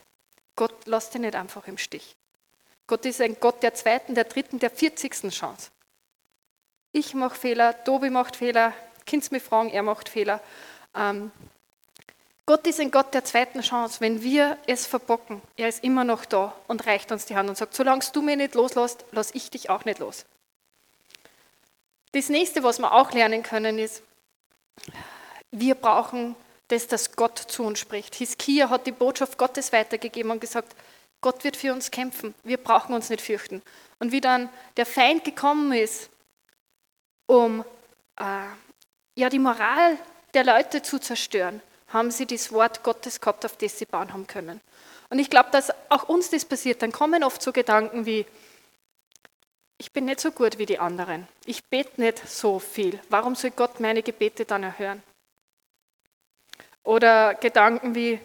Gott 0.55 0.87
lässt 0.87 1.13
dich 1.13 1.21
nicht 1.21 1.35
einfach 1.35 1.67
im 1.67 1.77
Stich. 1.77 2.15
Gott 2.87 3.05
ist 3.05 3.21
ein 3.21 3.37
Gott 3.39 3.63
der 3.63 3.73
zweiten, 3.73 4.15
der 4.15 4.25
dritten, 4.25 4.59
der 4.59 4.69
vierzigsten 4.69 5.29
Chance. 5.29 5.71
Ich 6.91 7.13
mache 7.13 7.35
Fehler, 7.35 7.83
Tobi 7.83 8.09
macht 8.09 8.35
Fehler, 8.35 8.73
Kind 9.05 9.31
mich 9.31 9.43
fragen, 9.43 9.69
er 9.69 9.83
macht 9.83 10.09
Fehler. 10.09 10.41
Ähm, 10.95 11.31
Gott 12.45 12.67
ist 12.67 12.79
ein 12.79 12.91
Gott 12.91 13.13
der 13.13 13.23
zweiten 13.23 13.61
Chance. 13.61 14.01
Wenn 14.01 14.21
wir 14.23 14.57
es 14.67 14.85
verbocken, 14.85 15.41
er 15.55 15.69
ist 15.69 15.83
immer 15.83 16.03
noch 16.03 16.25
da 16.25 16.53
und 16.67 16.85
reicht 16.85 17.11
uns 17.11 17.25
die 17.25 17.35
Hand 17.35 17.49
und 17.49 17.57
sagt, 17.57 17.73
solange 17.73 18.03
du 18.11 18.21
mich 18.21 18.35
nicht 18.35 18.55
loslässt, 18.55 19.05
lass 19.11 19.33
ich 19.33 19.49
dich 19.49 19.69
auch 19.69 19.85
nicht 19.85 19.99
los. 19.99 20.25
Das 22.11 22.27
nächste, 22.27 22.61
was 22.63 22.79
wir 22.79 22.91
auch 22.91 23.11
lernen 23.13 23.41
können, 23.41 23.79
ist, 23.79 24.03
wir 25.51 25.75
brauchen 25.75 26.35
das, 26.67 26.87
dass 26.87 27.15
Gott 27.15 27.37
zu 27.37 27.63
uns 27.63 27.79
spricht. 27.79 28.15
Hiskia 28.15 28.69
hat 28.69 28.85
die 28.85 28.91
Botschaft 28.91 29.37
Gottes 29.37 29.71
weitergegeben 29.71 30.31
und 30.31 30.41
gesagt, 30.41 30.75
Gott 31.21 31.43
wird 31.43 31.55
für 31.55 31.71
uns 31.71 31.91
kämpfen, 31.91 32.33
wir 32.43 32.57
brauchen 32.57 32.93
uns 32.93 33.09
nicht 33.09 33.21
fürchten. 33.21 33.61
Und 33.99 34.11
wie 34.11 34.21
dann 34.21 34.49
der 34.77 34.87
Feind 34.87 35.23
gekommen 35.23 35.71
ist, 35.71 36.09
um 37.27 37.63
äh, 38.17 38.45
ja, 39.15 39.29
die 39.29 39.39
Moral 39.39 39.97
der 40.33 40.43
Leute 40.43 40.81
zu 40.81 40.99
zerstören, 40.99 41.61
haben 41.89 42.11
sie 42.11 42.25
das 42.25 42.51
Wort 42.51 42.83
Gottes 42.83 43.19
gehabt, 43.19 43.45
auf 43.45 43.57
das 43.57 43.77
sie 43.77 43.85
bauen 43.85 44.13
haben 44.13 44.27
können. 44.27 44.61
Und 45.09 45.19
ich 45.19 45.29
glaube, 45.29 45.49
dass 45.51 45.71
auch 45.89 46.09
uns 46.09 46.29
das 46.29 46.45
passiert. 46.45 46.81
Dann 46.81 46.91
kommen 46.91 47.23
oft 47.23 47.41
so 47.41 47.51
Gedanken 47.51 48.05
wie, 48.05 48.25
ich 49.77 49.91
bin 49.91 50.05
nicht 50.05 50.21
so 50.21 50.31
gut 50.31 50.57
wie 50.57 50.65
die 50.65 50.79
anderen. 50.79 51.27
Ich 51.45 51.65
bete 51.65 51.99
nicht 51.99 52.27
so 52.27 52.59
viel. 52.59 52.99
Warum 53.09 53.35
soll 53.35 53.51
Gott 53.51 53.79
meine 53.79 54.03
Gebete 54.03 54.45
dann 54.45 54.63
erhören? 54.63 55.03
Oder 56.83 57.35
Gedanken 57.35 57.93
wie, 57.93 58.19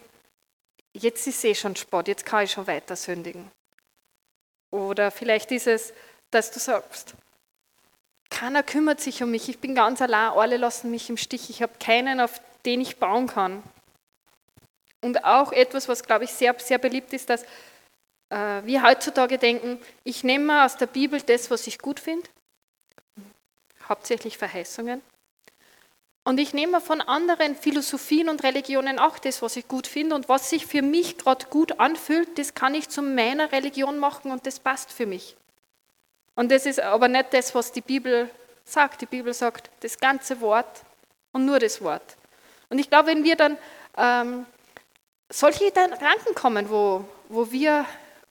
jetzt 0.97 1.27
ist 1.27 1.45
eh 1.45 1.55
schon 1.55 1.77
Sport, 1.77 2.09
jetzt 2.09 2.25
kann 2.25 2.45
ich 2.45 2.53
schon 2.53 2.67
weiter 2.67 2.97
sündigen. 2.97 3.51
Oder 4.71 5.11
vielleicht 5.11 5.53
ist 5.53 5.67
es, 5.67 5.93
dass 6.31 6.51
du 6.51 6.59
sagst, 6.59 7.15
keiner 8.31 8.63
kümmert 8.63 9.01
sich 9.01 9.23
um 9.23 9.31
mich, 9.31 9.49
ich 9.49 9.59
bin 9.59 9.75
ganz 9.75 10.03
allein, 10.03 10.33
alle 10.33 10.57
lassen 10.57 10.91
mich 10.91 11.09
im 11.09 11.17
Stich, 11.17 11.49
ich 11.49 11.63
habe 11.63 11.73
keinen, 11.79 12.21
auf 12.21 12.41
den 12.65 12.81
ich 12.81 12.97
bauen 12.97 13.29
kann. 13.29 13.63
Und 15.01 15.25
auch 15.25 15.53
etwas, 15.53 15.89
was, 15.89 16.03
glaube 16.03 16.25
ich, 16.25 16.33
sehr, 16.33 16.55
sehr 16.59 16.79
beliebt 16.79 17.13
ist, 17.13 17.31
dass 17.31 17.45
äh, 18.31 18.63
wir 18.65 18.83
heutzutage 18.83 19.39
denken, 19.39 19.81
ich 20.03 20.25
nehme 20.25 20.65
aus 20.65 20.77
der 20.77 20.87
Bibel 20.87 21.21
das, 21.21 21.51
was 21.51 21.67
ich 21.67 21.79
gut 21.79 22.01
finde, 22.01 22.29
hauptsächlich 23.89 24.37
Verheißungen, 24.37 25.01
und 26.27 26.41
ich 26.41 26.53
nehme 26.53 26.81
von 26.81 27.01
anderen 27.01 27.55
Philosophien 27.55 28.29
und 28.29 28.43
Religionen 28.43 28.99
auch 28.99 29.17
das, 29.17 29.43
was 29.43 29.55
ich 29.55 29.69
gut 29.69 29.87
finde 29.87 30.17
und 30.17 30.29
was 30.29 30.51
sich 30.51 30.67
für 30.67 30.83
mich 30.83 31.19
gerade 31.19 31.47
gut 31.47 31.79
anfühlt, 31.79 32.37
das 32.37 32.53
kann 32.53 32.75
ich 32.75 32.89
zu 32.89 33.01
meiner 33.01 33.53
Religion 33.53 34.01
machen 34.01 34.33
und 34.33 34.45
das 34.45 34.59
passt 34.59 34.91
für 34.91 35.07
mich. 35.07 35.37
Und 36.35 36.51
das 36.51 36.67
ist 36.67 36.81
aber 36.81 37.07
nicht 37.07 37.33
das, 37.33 37.55
was 37.55 37.71
die 37.71 37.81
Bibel 37.81 38.29
sagt. 38.65 39.03
Die 39.03 39.07
Bibel 39.07 39.33
sagt 39.33 39.71
das 39.85 39.99
ganze 39.99 40.41
Wort 40.41 40.83
und 41.31 41.47
nur 41.47 41.61
das 41.61 41.81
Wort. 41.81 42.17
Und 42.71 42.81
ich 42.81 42.91
glaube, 42.91 43.11
wenn 43.11 43.23
wir 43.23 43.37
dann 43.37 43.57
ähm, 43.97 44.47
solche 45.29 45.67
Gedanken 45.67 46.35
kommen, 46.35 46.69
wo, 46.69 47.05
wo 47.29 47.53
wir 47.53 47.87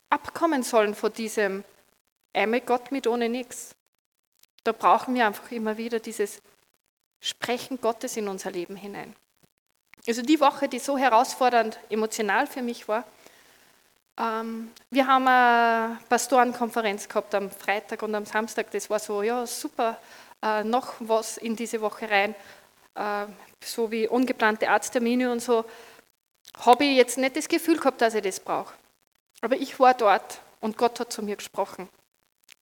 abkommen 0.10 0.64
sollen 0.64 0.96
von 0.96 1.14
diesem 1.14 1.64
einmal 2.34 2.60
Gott 2.60 2.92
mit 2.92 3.08
ohne 3.08 3.30
nichts, 3.30 3.74
da 4.66 4.74
brauchen 4.74 5.16
wir 5.16 5.26
einfach 5.26 5.50
immer 5.52 5.78
wieder 5.78 6.02
dieses 6.02 6.42
Sprechen 7.26 7.82
Gottes 7.82 8.18
in 8.18 8.28
unser 8.28 8.52
Leben 8.52 8.76
hinein. 8.76 9.16
Also 10.08 10.22
die 10.22 10.40
Woche, 10.40 10.68
die 10.68 10.80
so 10.80 10.98
herausfordernd 10.98 11.80
emotional 11.90 12.46
für 12.48 12.62
mich 12.62 12.88
war, 12.88 13.04
Ähm, 14.18 14.72
wir 14.92 15.08
haben 15.08 15.28
eine 15.28 16.00
Pastorenkonferenz 16.08 17.10
gehabt 17.10 17.36
am 17.36 17.52
Freitag 17.52 18.02
und 18.02 18.16
am 18.16 18.26
Samstag. 18.26 18.72
Das 18.72 18.90
war 18.90 19.00
so, 19.00 19.22
ja, 19.24 19.46
super, 19.46 20.00
äh, 20.42 20.64
noch 20.64 20.94
was 21.00 21.38
in 21.38 21.58
diese 21.58 21.82
Woche 21.82 22.10
rein, 22.10 22.34
äh, 22.96 23.26
so 23.62 23.92
wie 23.92 24.08
ungeplante 24.08 24.70
Arzttermine 24.70 25.32
und 25.32 25.42
so. 25.42 25.66
Habe 26.66 26.86
ich 26.86 26.96
jetzt 26.96 27.18
nicht 27.18 27.36
das 27.36 27.50
Gefühl 27.50 27.78
gehabt, 27.78 28.00
dass 28.00 28.14
ich 28.14 28.24
das 28.24 28.40
brauche. 28.40 28.74
Aber 29.42 29.58
ich 29.58 29.78
war 29.82 29.94
dort 29.94 30.40
und 30.62 30.78
Gott 30.78 30.98
hat 31.02 31.12
zu 31.12 31.22
mir 31.22 31.36
gesprochen. 31.36 31.90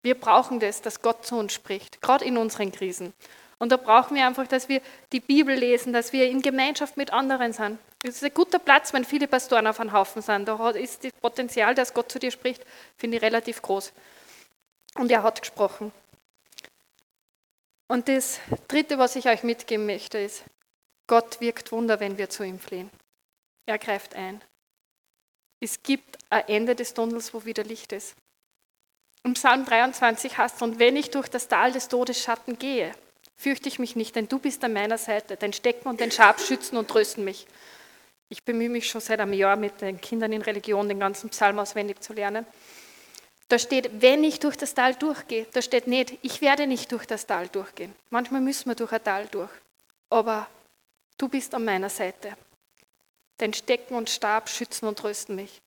Wir 0.02 0.16
brauchen 0.16 0.60
das, 0.60 0.82
dass 0.82 1.04
Gott 1.04 1.24
zu 1.24 1.36
uns 1.38 1.54
spricht, 1.54 2.02
gerade 2.02 2.26
in 2.26 2.38
unseren 2.38 2.72
Krisen. 2.72 3.14
Und 3.64 3.70
da 3.70 3.78
brauchen 3.78 4.18
wir 4.18 4.28
einfach, 4.28 4.46
dass 4.46 4.68
wir 4.68 4.82
die 5.14 5.22
Bibel 5.22 5.56
lesen, 5.56 5.94
dass 5.94 6.12
wir 6.12 6.30
in 6.30 6.42
Gemeinschaft 6.42 6.98
mit 6.98 7.14
anderen 7.14 7.54
sind. 7.54 7.80
Es 8.04 8.16
ist 8.16 8.24
ein 8.26 8.34
guter 8.34 8.60
Platz, 8.60 8.92
wenn 8.92 9.06
viele 9.06 9.26
Pastoren 9.26 9.68
auf 9.68 9.80
einem 9.80 9.94
Haufen 9.94 10.22
sind. 10.22 10.50
Da 10.50 10.72
ist 10.72 11.06
das 11.06 11.14
Potenzial, 11.14 11.74
dass 11.74 11.94
Gott 11.94 12.12
zu 12.12 12.20
dir 12.20 12.30
spricht, 12.30 12.62
finde 12.98 13.16
ich 13.16 13.24
relativ 13.24 13.62
groß. 13.62 13.94
Und 14.96 15.10
er 15.10 15.24
hat 15.24 15.40
gesprochen. 15.40 15.94
Und 17.88 18.10
das 18.10 18.42
Dritte, 18.68 18.98
was 18.98 19.16
ich 19.16 19.30
euch 19.30 19.44
mitgeben 19.44 19.86
möchte, 19.86 20.18
ist, 20.18 20.44
Gott 21.08 21.40
wirkt 21.40 21.72
Wunder, 21.72 22.02
wenn 22.02 22.18
wir 22.18 22.30
zu 22.30 22.44
ihm 22.44 22.60
fliehen. 22.60 22.90
Er 23.66 23.78
greift 23.78 24.14
ein. 24.14 24.42
Es 25.62 25.82
gibt 25.82 26.18
ein 26.30 26.50
Ende 26.50 26.76
des 26.76 26.94
Tunnels, 26.94 27.34
wo 27.34 27.46
wieder 27.46 27.64
Licht 27.64 27.94
ist. 27.94 28.14
Im 29.24 29.36
Psalm 29.36 29.64
23 29.64 30.38
heißt 30.38 30.58
es, 30.58 30.62
und 30.62 30.80
wenn 30.80 30.98
ich 30.98 31.12
durch 31.12 31.30
das 31.30 31.48
Tal 31.48 31.72
des 31.72 31.88
Todesschatten 31.88 32.60
gehe, 32.60 32.94
fürchte 33.36 33.70
ich 33.70 33.80
mich 33.80 33.96
nicht, 33.96 34.16
denn 34.16 34.28
du 34.28 34.40
bist 34.40 34.64
an 34.64 34.74
meiner 34.74 34.98
Seite. 34.98 35.38
Dein 35.38 35.54
Stecken 35.54 35.88
und 35.90 36.00
dein 36.02 36.12
Schab 36.12 36.40
schützen 36.40 36.78
und 36.78 36.88
trösten 36.88 37.24
mich. 37.24 37.48
Ich 38.30 38.44
bemühe 38.44 38.70
mich 38.70 38.90
schon 38.90 39.02
seit 39.02 39.20
einem 39.20 39.34
Jahr 39.34 39.56
mit 39.56 39.82
den 39.82 40.02
Kindern 40.02 40.34
in 40.34 40.42
Religion, 40.42 40.88
den 40.88 41.00
ganzen 41.00 41.30
Psalm 41.30 41.60
auswendig 41.60 42.02
zu 42.02 42.14
lernen. 42.14 42.46
Da 43.48 43.60
steht, 43.60 44.02
wenn 44.02 44.24
ich 44.24 44.40
durch 44.40 44.56
das 44.56 44.74
Tal 44.74 44.96
durchgehe. 44.96 45.46
Da 45.54 45.62
steht 45.62 45.88
nicht, 45.88 46.18
ich 46.22 46.42
werde 46.42 46.66
nicht 46.66 46.92
durch 46.92 47.06
das 47.06 47.28
Tal 47.28 47.48
durchgehen. 47.50 47.94
Manchmal 48.10 48.42
müssen 48.42 48.70
wir 48.70 48.76
durch 48.76 48.92
ein 48.92 49.04
Tal 49.04 49.28
durch. 49.28 49.52
Aber 50.10 50.48
du 51.18 51.28
bist 51.28 51.54
an 51.54 51.66
meiner 51.66 51.90
Seite. 51.90 52.36
Dein 53.38 53.54
Stecken 53.54 53.96
und 53.96 54.10
Stab 54.10 54.50
schützen 54.50 54.88
und 54.88 54.98
trösten 54.98 55.36
mich. 55.36 55.62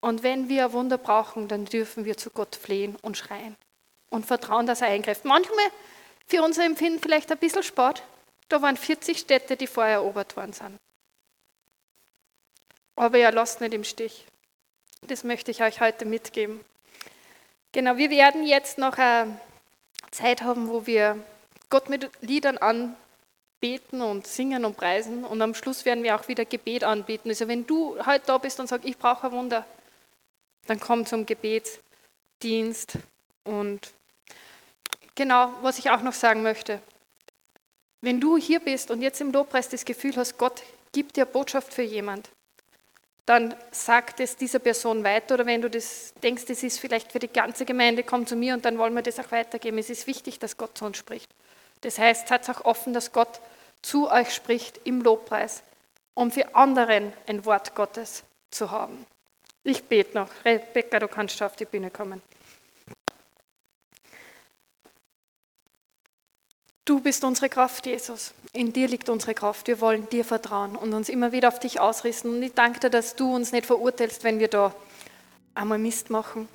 Und 0.00 0.22
wenn 0.22 0.48
wir 0.50 0.66
ein 0.66 0.72
Wunder 0.72 0.98
brauchen, 0.98 1.48
dann 1.48 1.64
dürfen 1.64 2.04
wir 2.04 2.16
zu 2.18 2.28
Gott 2.28 2.56
flehen 2.56 2.96
und 3.00 3.16
schreien 3.16 3.56
und 4.10 4.26
vertrauen, 4.26 4.66
dass 4.66 4.82
er 4.82 4.88
eingreift. 4.88 5.24
Manchmal 5.24 5.70
für 6.26 6.42
unser 6.42 6.64
Empfinden 6.64 7.00
vielleicht 7.00 7.30
ein 7.30 7.38
bisschen 7.38 7.62
Sport. 7.62 8.02
Da 8.48 8.62
waren 8.62 8.76
40 8.76 9.18
Städte, 9.18 9.56
die 9.56 9.66
vorher 9.66 9.94
erobert 9.94 10.36
worden 10.36 10.52
sind. 10.52 10.78
Aber 12.96 13.18
er 13.18 13.32
lasst 13.32 13.60
nicht 13.60 13.74
im 13.74 13.84
Stich. 13.84 14.24
Das 15.02 15.24
möchte 15.24 15.50
ich 15.50 15.62
euch 15.62 15.80
heute 15.80 16.04
mitgeben. 16.04 16.60
Genau, 17.72 17.96
wir 17.96 18.10
werden 18.10 18.46
jetzt 18.46 18.78
noch 18.78 18.96
eine 18.98 19.38
Zeit 20.10 20.42
haben, 20.42 20.68
wo 20.68 20.86
wir 20.86 21.18
Gott 21.70 21.88
mit 21.88 22.08
Liedern 22.20 22.56
anbeten 22.58 24.00
und 24.00 24.26
singen 24.26 24.64
und 24.64 24.76
preisen. 24.76 25.24
Und 25.24 25.42
am 25.42 25.54
Schluss 25.54 25.84
werden 25.84 26.04
wir 26.04 26.14
auch 26.14 26.28
wieder 26.28 26.44
Gebet 26.44 26.84
anbieten. 26.84 27.28
Also 27.28 27.48
wenn 27.48 27.66
du 27.66 27.98
heute 28.06 28.26
da 28.26 28.38
bist 28.38 28.60
und 28.60 28.68
sagst, 28.68 28.86
ich 28.86 28.96
brauche 28.96 29.26
ein 29.26 29.32
Wunder, 29.32 29.66
dann 30.66 30.78
komm 30.78 31.04
zum 31.04 31.26
Gebetsdienst 31.26 32.98
und 33.42 33.92
Genau, 35.14 35.52
was 35.62 35.78
ich 35.78 35.90
auch 35.90 36.02
noch 36.02 36.12
sagen 36.12 36.42
möchte. 36.42 36.80
Wenn 38.00 38.20
du 38.20 38.36
hier 38.36 38.60
bist 38.60 38.90
und 38.90 39.00
jetzt 39.00 39.20
im 39.20 39.32
Lobpreis 39.32 39.68
das 39.68 39.84
Gefühl 39.84 40.16
hast, 40.16 40.36
Gott 40.36 40.62
gibt 40.92 41.16
dir 41.16 41.24
Botschaft 41.24 41.72
für 41.72 41.82
jemand, 41.82 42.28
dann 43.26 43.54
sag 43.70 44.20
es 44.20 44.36
dieser 44.36 44.58
Person 44.58 45.02
weiter 45.02 45.34
oder 45.34 45.46
wenn 45.46 45.62
du 45.62 45.70
das 45.70 46.12
denkst, 46.22 46.44
das 46.46 46.62
ist 46.62 46.78
vielleicht 46.78 47.12
für 47.12 47.18
die 47.18 47.28
ganze 47.28 47.64
Gemeinde, 47.64 48.02
komm 48.02 48.26
zu 48.26 48.36
mir 48.36 48.54
und 48.54 48.64
dann 48.64 48.76
wollen 48.76 48.94
wir 48.94 49.02
das 49.02 49.18
auch 49.18 49.32
weitergeben. 49.32 49.78
Es 49.78 49.88
ist 49.88 50.06
wichtig, 50.06 50.38
dass 50.38 50.58
Gott 50.58 50.76
zu 50.76 50.84
uns 50.84 50.98
spricht. 50.98 51.30
Das 51.80 51.98
heißt, 51.98 52.28
seid 52.28 52.48
auch 52.50 52.64
offen, 52.64 52.92
dass 52.92 53.12
Gott 53.12 53.40
zu 53.80 54.10
euch 54.10 54.34
spricht 54.34 54.80
im 54.84 55.00
Lobpreis, 55.00 55.62
um 56.12 56.30
für 56.30 56.54
anderen 56.54 57.12
ein 57.26 57.44
Wort 57.44 57.74
Gottes 57.74 58.24
zu 58.50 58.70
haben. 58.70 59.06
Ich 59.62 59.84
bete 59.84 60.14
noch. 60.14 60.28
Rebecca, 60.44 60.98
du 60.98 61.08
kannst 61.08 61.42
auf 61.42 61.56
die 61.56 61.64
Bühne 61.64 61.90
kommen. 61.90 62.20
Du 66.86 67.00
bist 67.00 67.24
unsere 67.24 67.48
Kraft, 67.48 67.86
Jesus. 67.86 68.34
In 68.52 68.74
dir 68.74 68.88
liegt 68.88 69.08
unsere 69.08 69.32
Kraft. 69.32 69.68
Wir 69.68 69.80
wollen 69.80 70.06
dir 70.10 70.22
vertrauen 70.22 70.76
und 70.76 70.92
uns 70.92 71.08
immer 71.08 71.32
wieder 71.32 71.48
auf 71.48 71.58
dich 71.58 71.80
ausrichten. 71.80 72.28
Und 72.28 72.42
ich 72.42 72.52
danke 72.52 72.78
dir, 72.78 72.90
dass 72.90 73.16
du 73.16 73.34
uns 73.34 73.52
nicht 73.52 73.64
verurteilst, 73.64 74.22
wenn 74.22 74.38
wir 74.38 74.48
da 74.48 74.74
einmal 75.54 75.78
Mist 75.78 76.10
machen, 76.10 76.46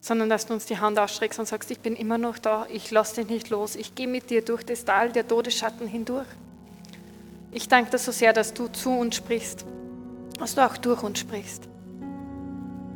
sondern 0.00 0.30
dass 0.30 0.46
du 0.46 0.54
uns 0.54 0.64
die 0.64 0.78
Hand 0.78 0.98
ausstreckst 0.98 1.38
und 1.38 1.44
sagst, 1.44 1.70
ich 1.70 1.80
bin 1.80 1.96
immer 1.96 2.16
noch 2.16 2.38
da, 2.38 2.66
ich 2.72 2.90
lasse 2.90 3.16
dich 3.16 3.28
nicht 3.28 3.50
los, 3.50 3.76
ich 3.76 3.94
gehe 3.94 4.08
mit 4.08 4.30
dir 4.30 4.42
durch 4.42 4.64
das 4.64 4.86
Tal 4.86 5.12
der 5.12 5.28
Todesschatten 5.28 5.86
hindurch. 5.86 6.28
Ich 7.52 7.68
danke 7.68 7.90
dir 7.90 7.98
so 7.98 8.10
sehr, 8.10 8.32
dass 8.32 8.54
du 8.54 8.68
zu 8.68 8.90
uns 8.90 9.16
sprichst, 9.16 9.66
dass 10.38 10.54
du 10.54 10.64
auch 10.64 10.78
durch 10.78 11.02
uns 11.02 11.18
sprichst. 11.18 11.64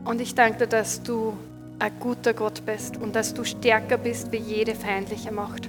Und 0.07 0.23
ich 0.23 0.35
danke 0.35 0.61
dir, 0.61 0.69
dass 0.69 1.03
du 1.03 1.37
ein 1.79 2.01
guter 2.01 2.33
Gott 2.33 2.65
bist 2.65 2.97
und 2.97 3.15
dass 3.15 3.35
du 3.35 3.45
stärker 3.45 3.99
bist 3.99 4.33
wie 4.33 4.39
jede 4.39 4.75
feindliche 4.75 5.33
Macht. 5.33 5.69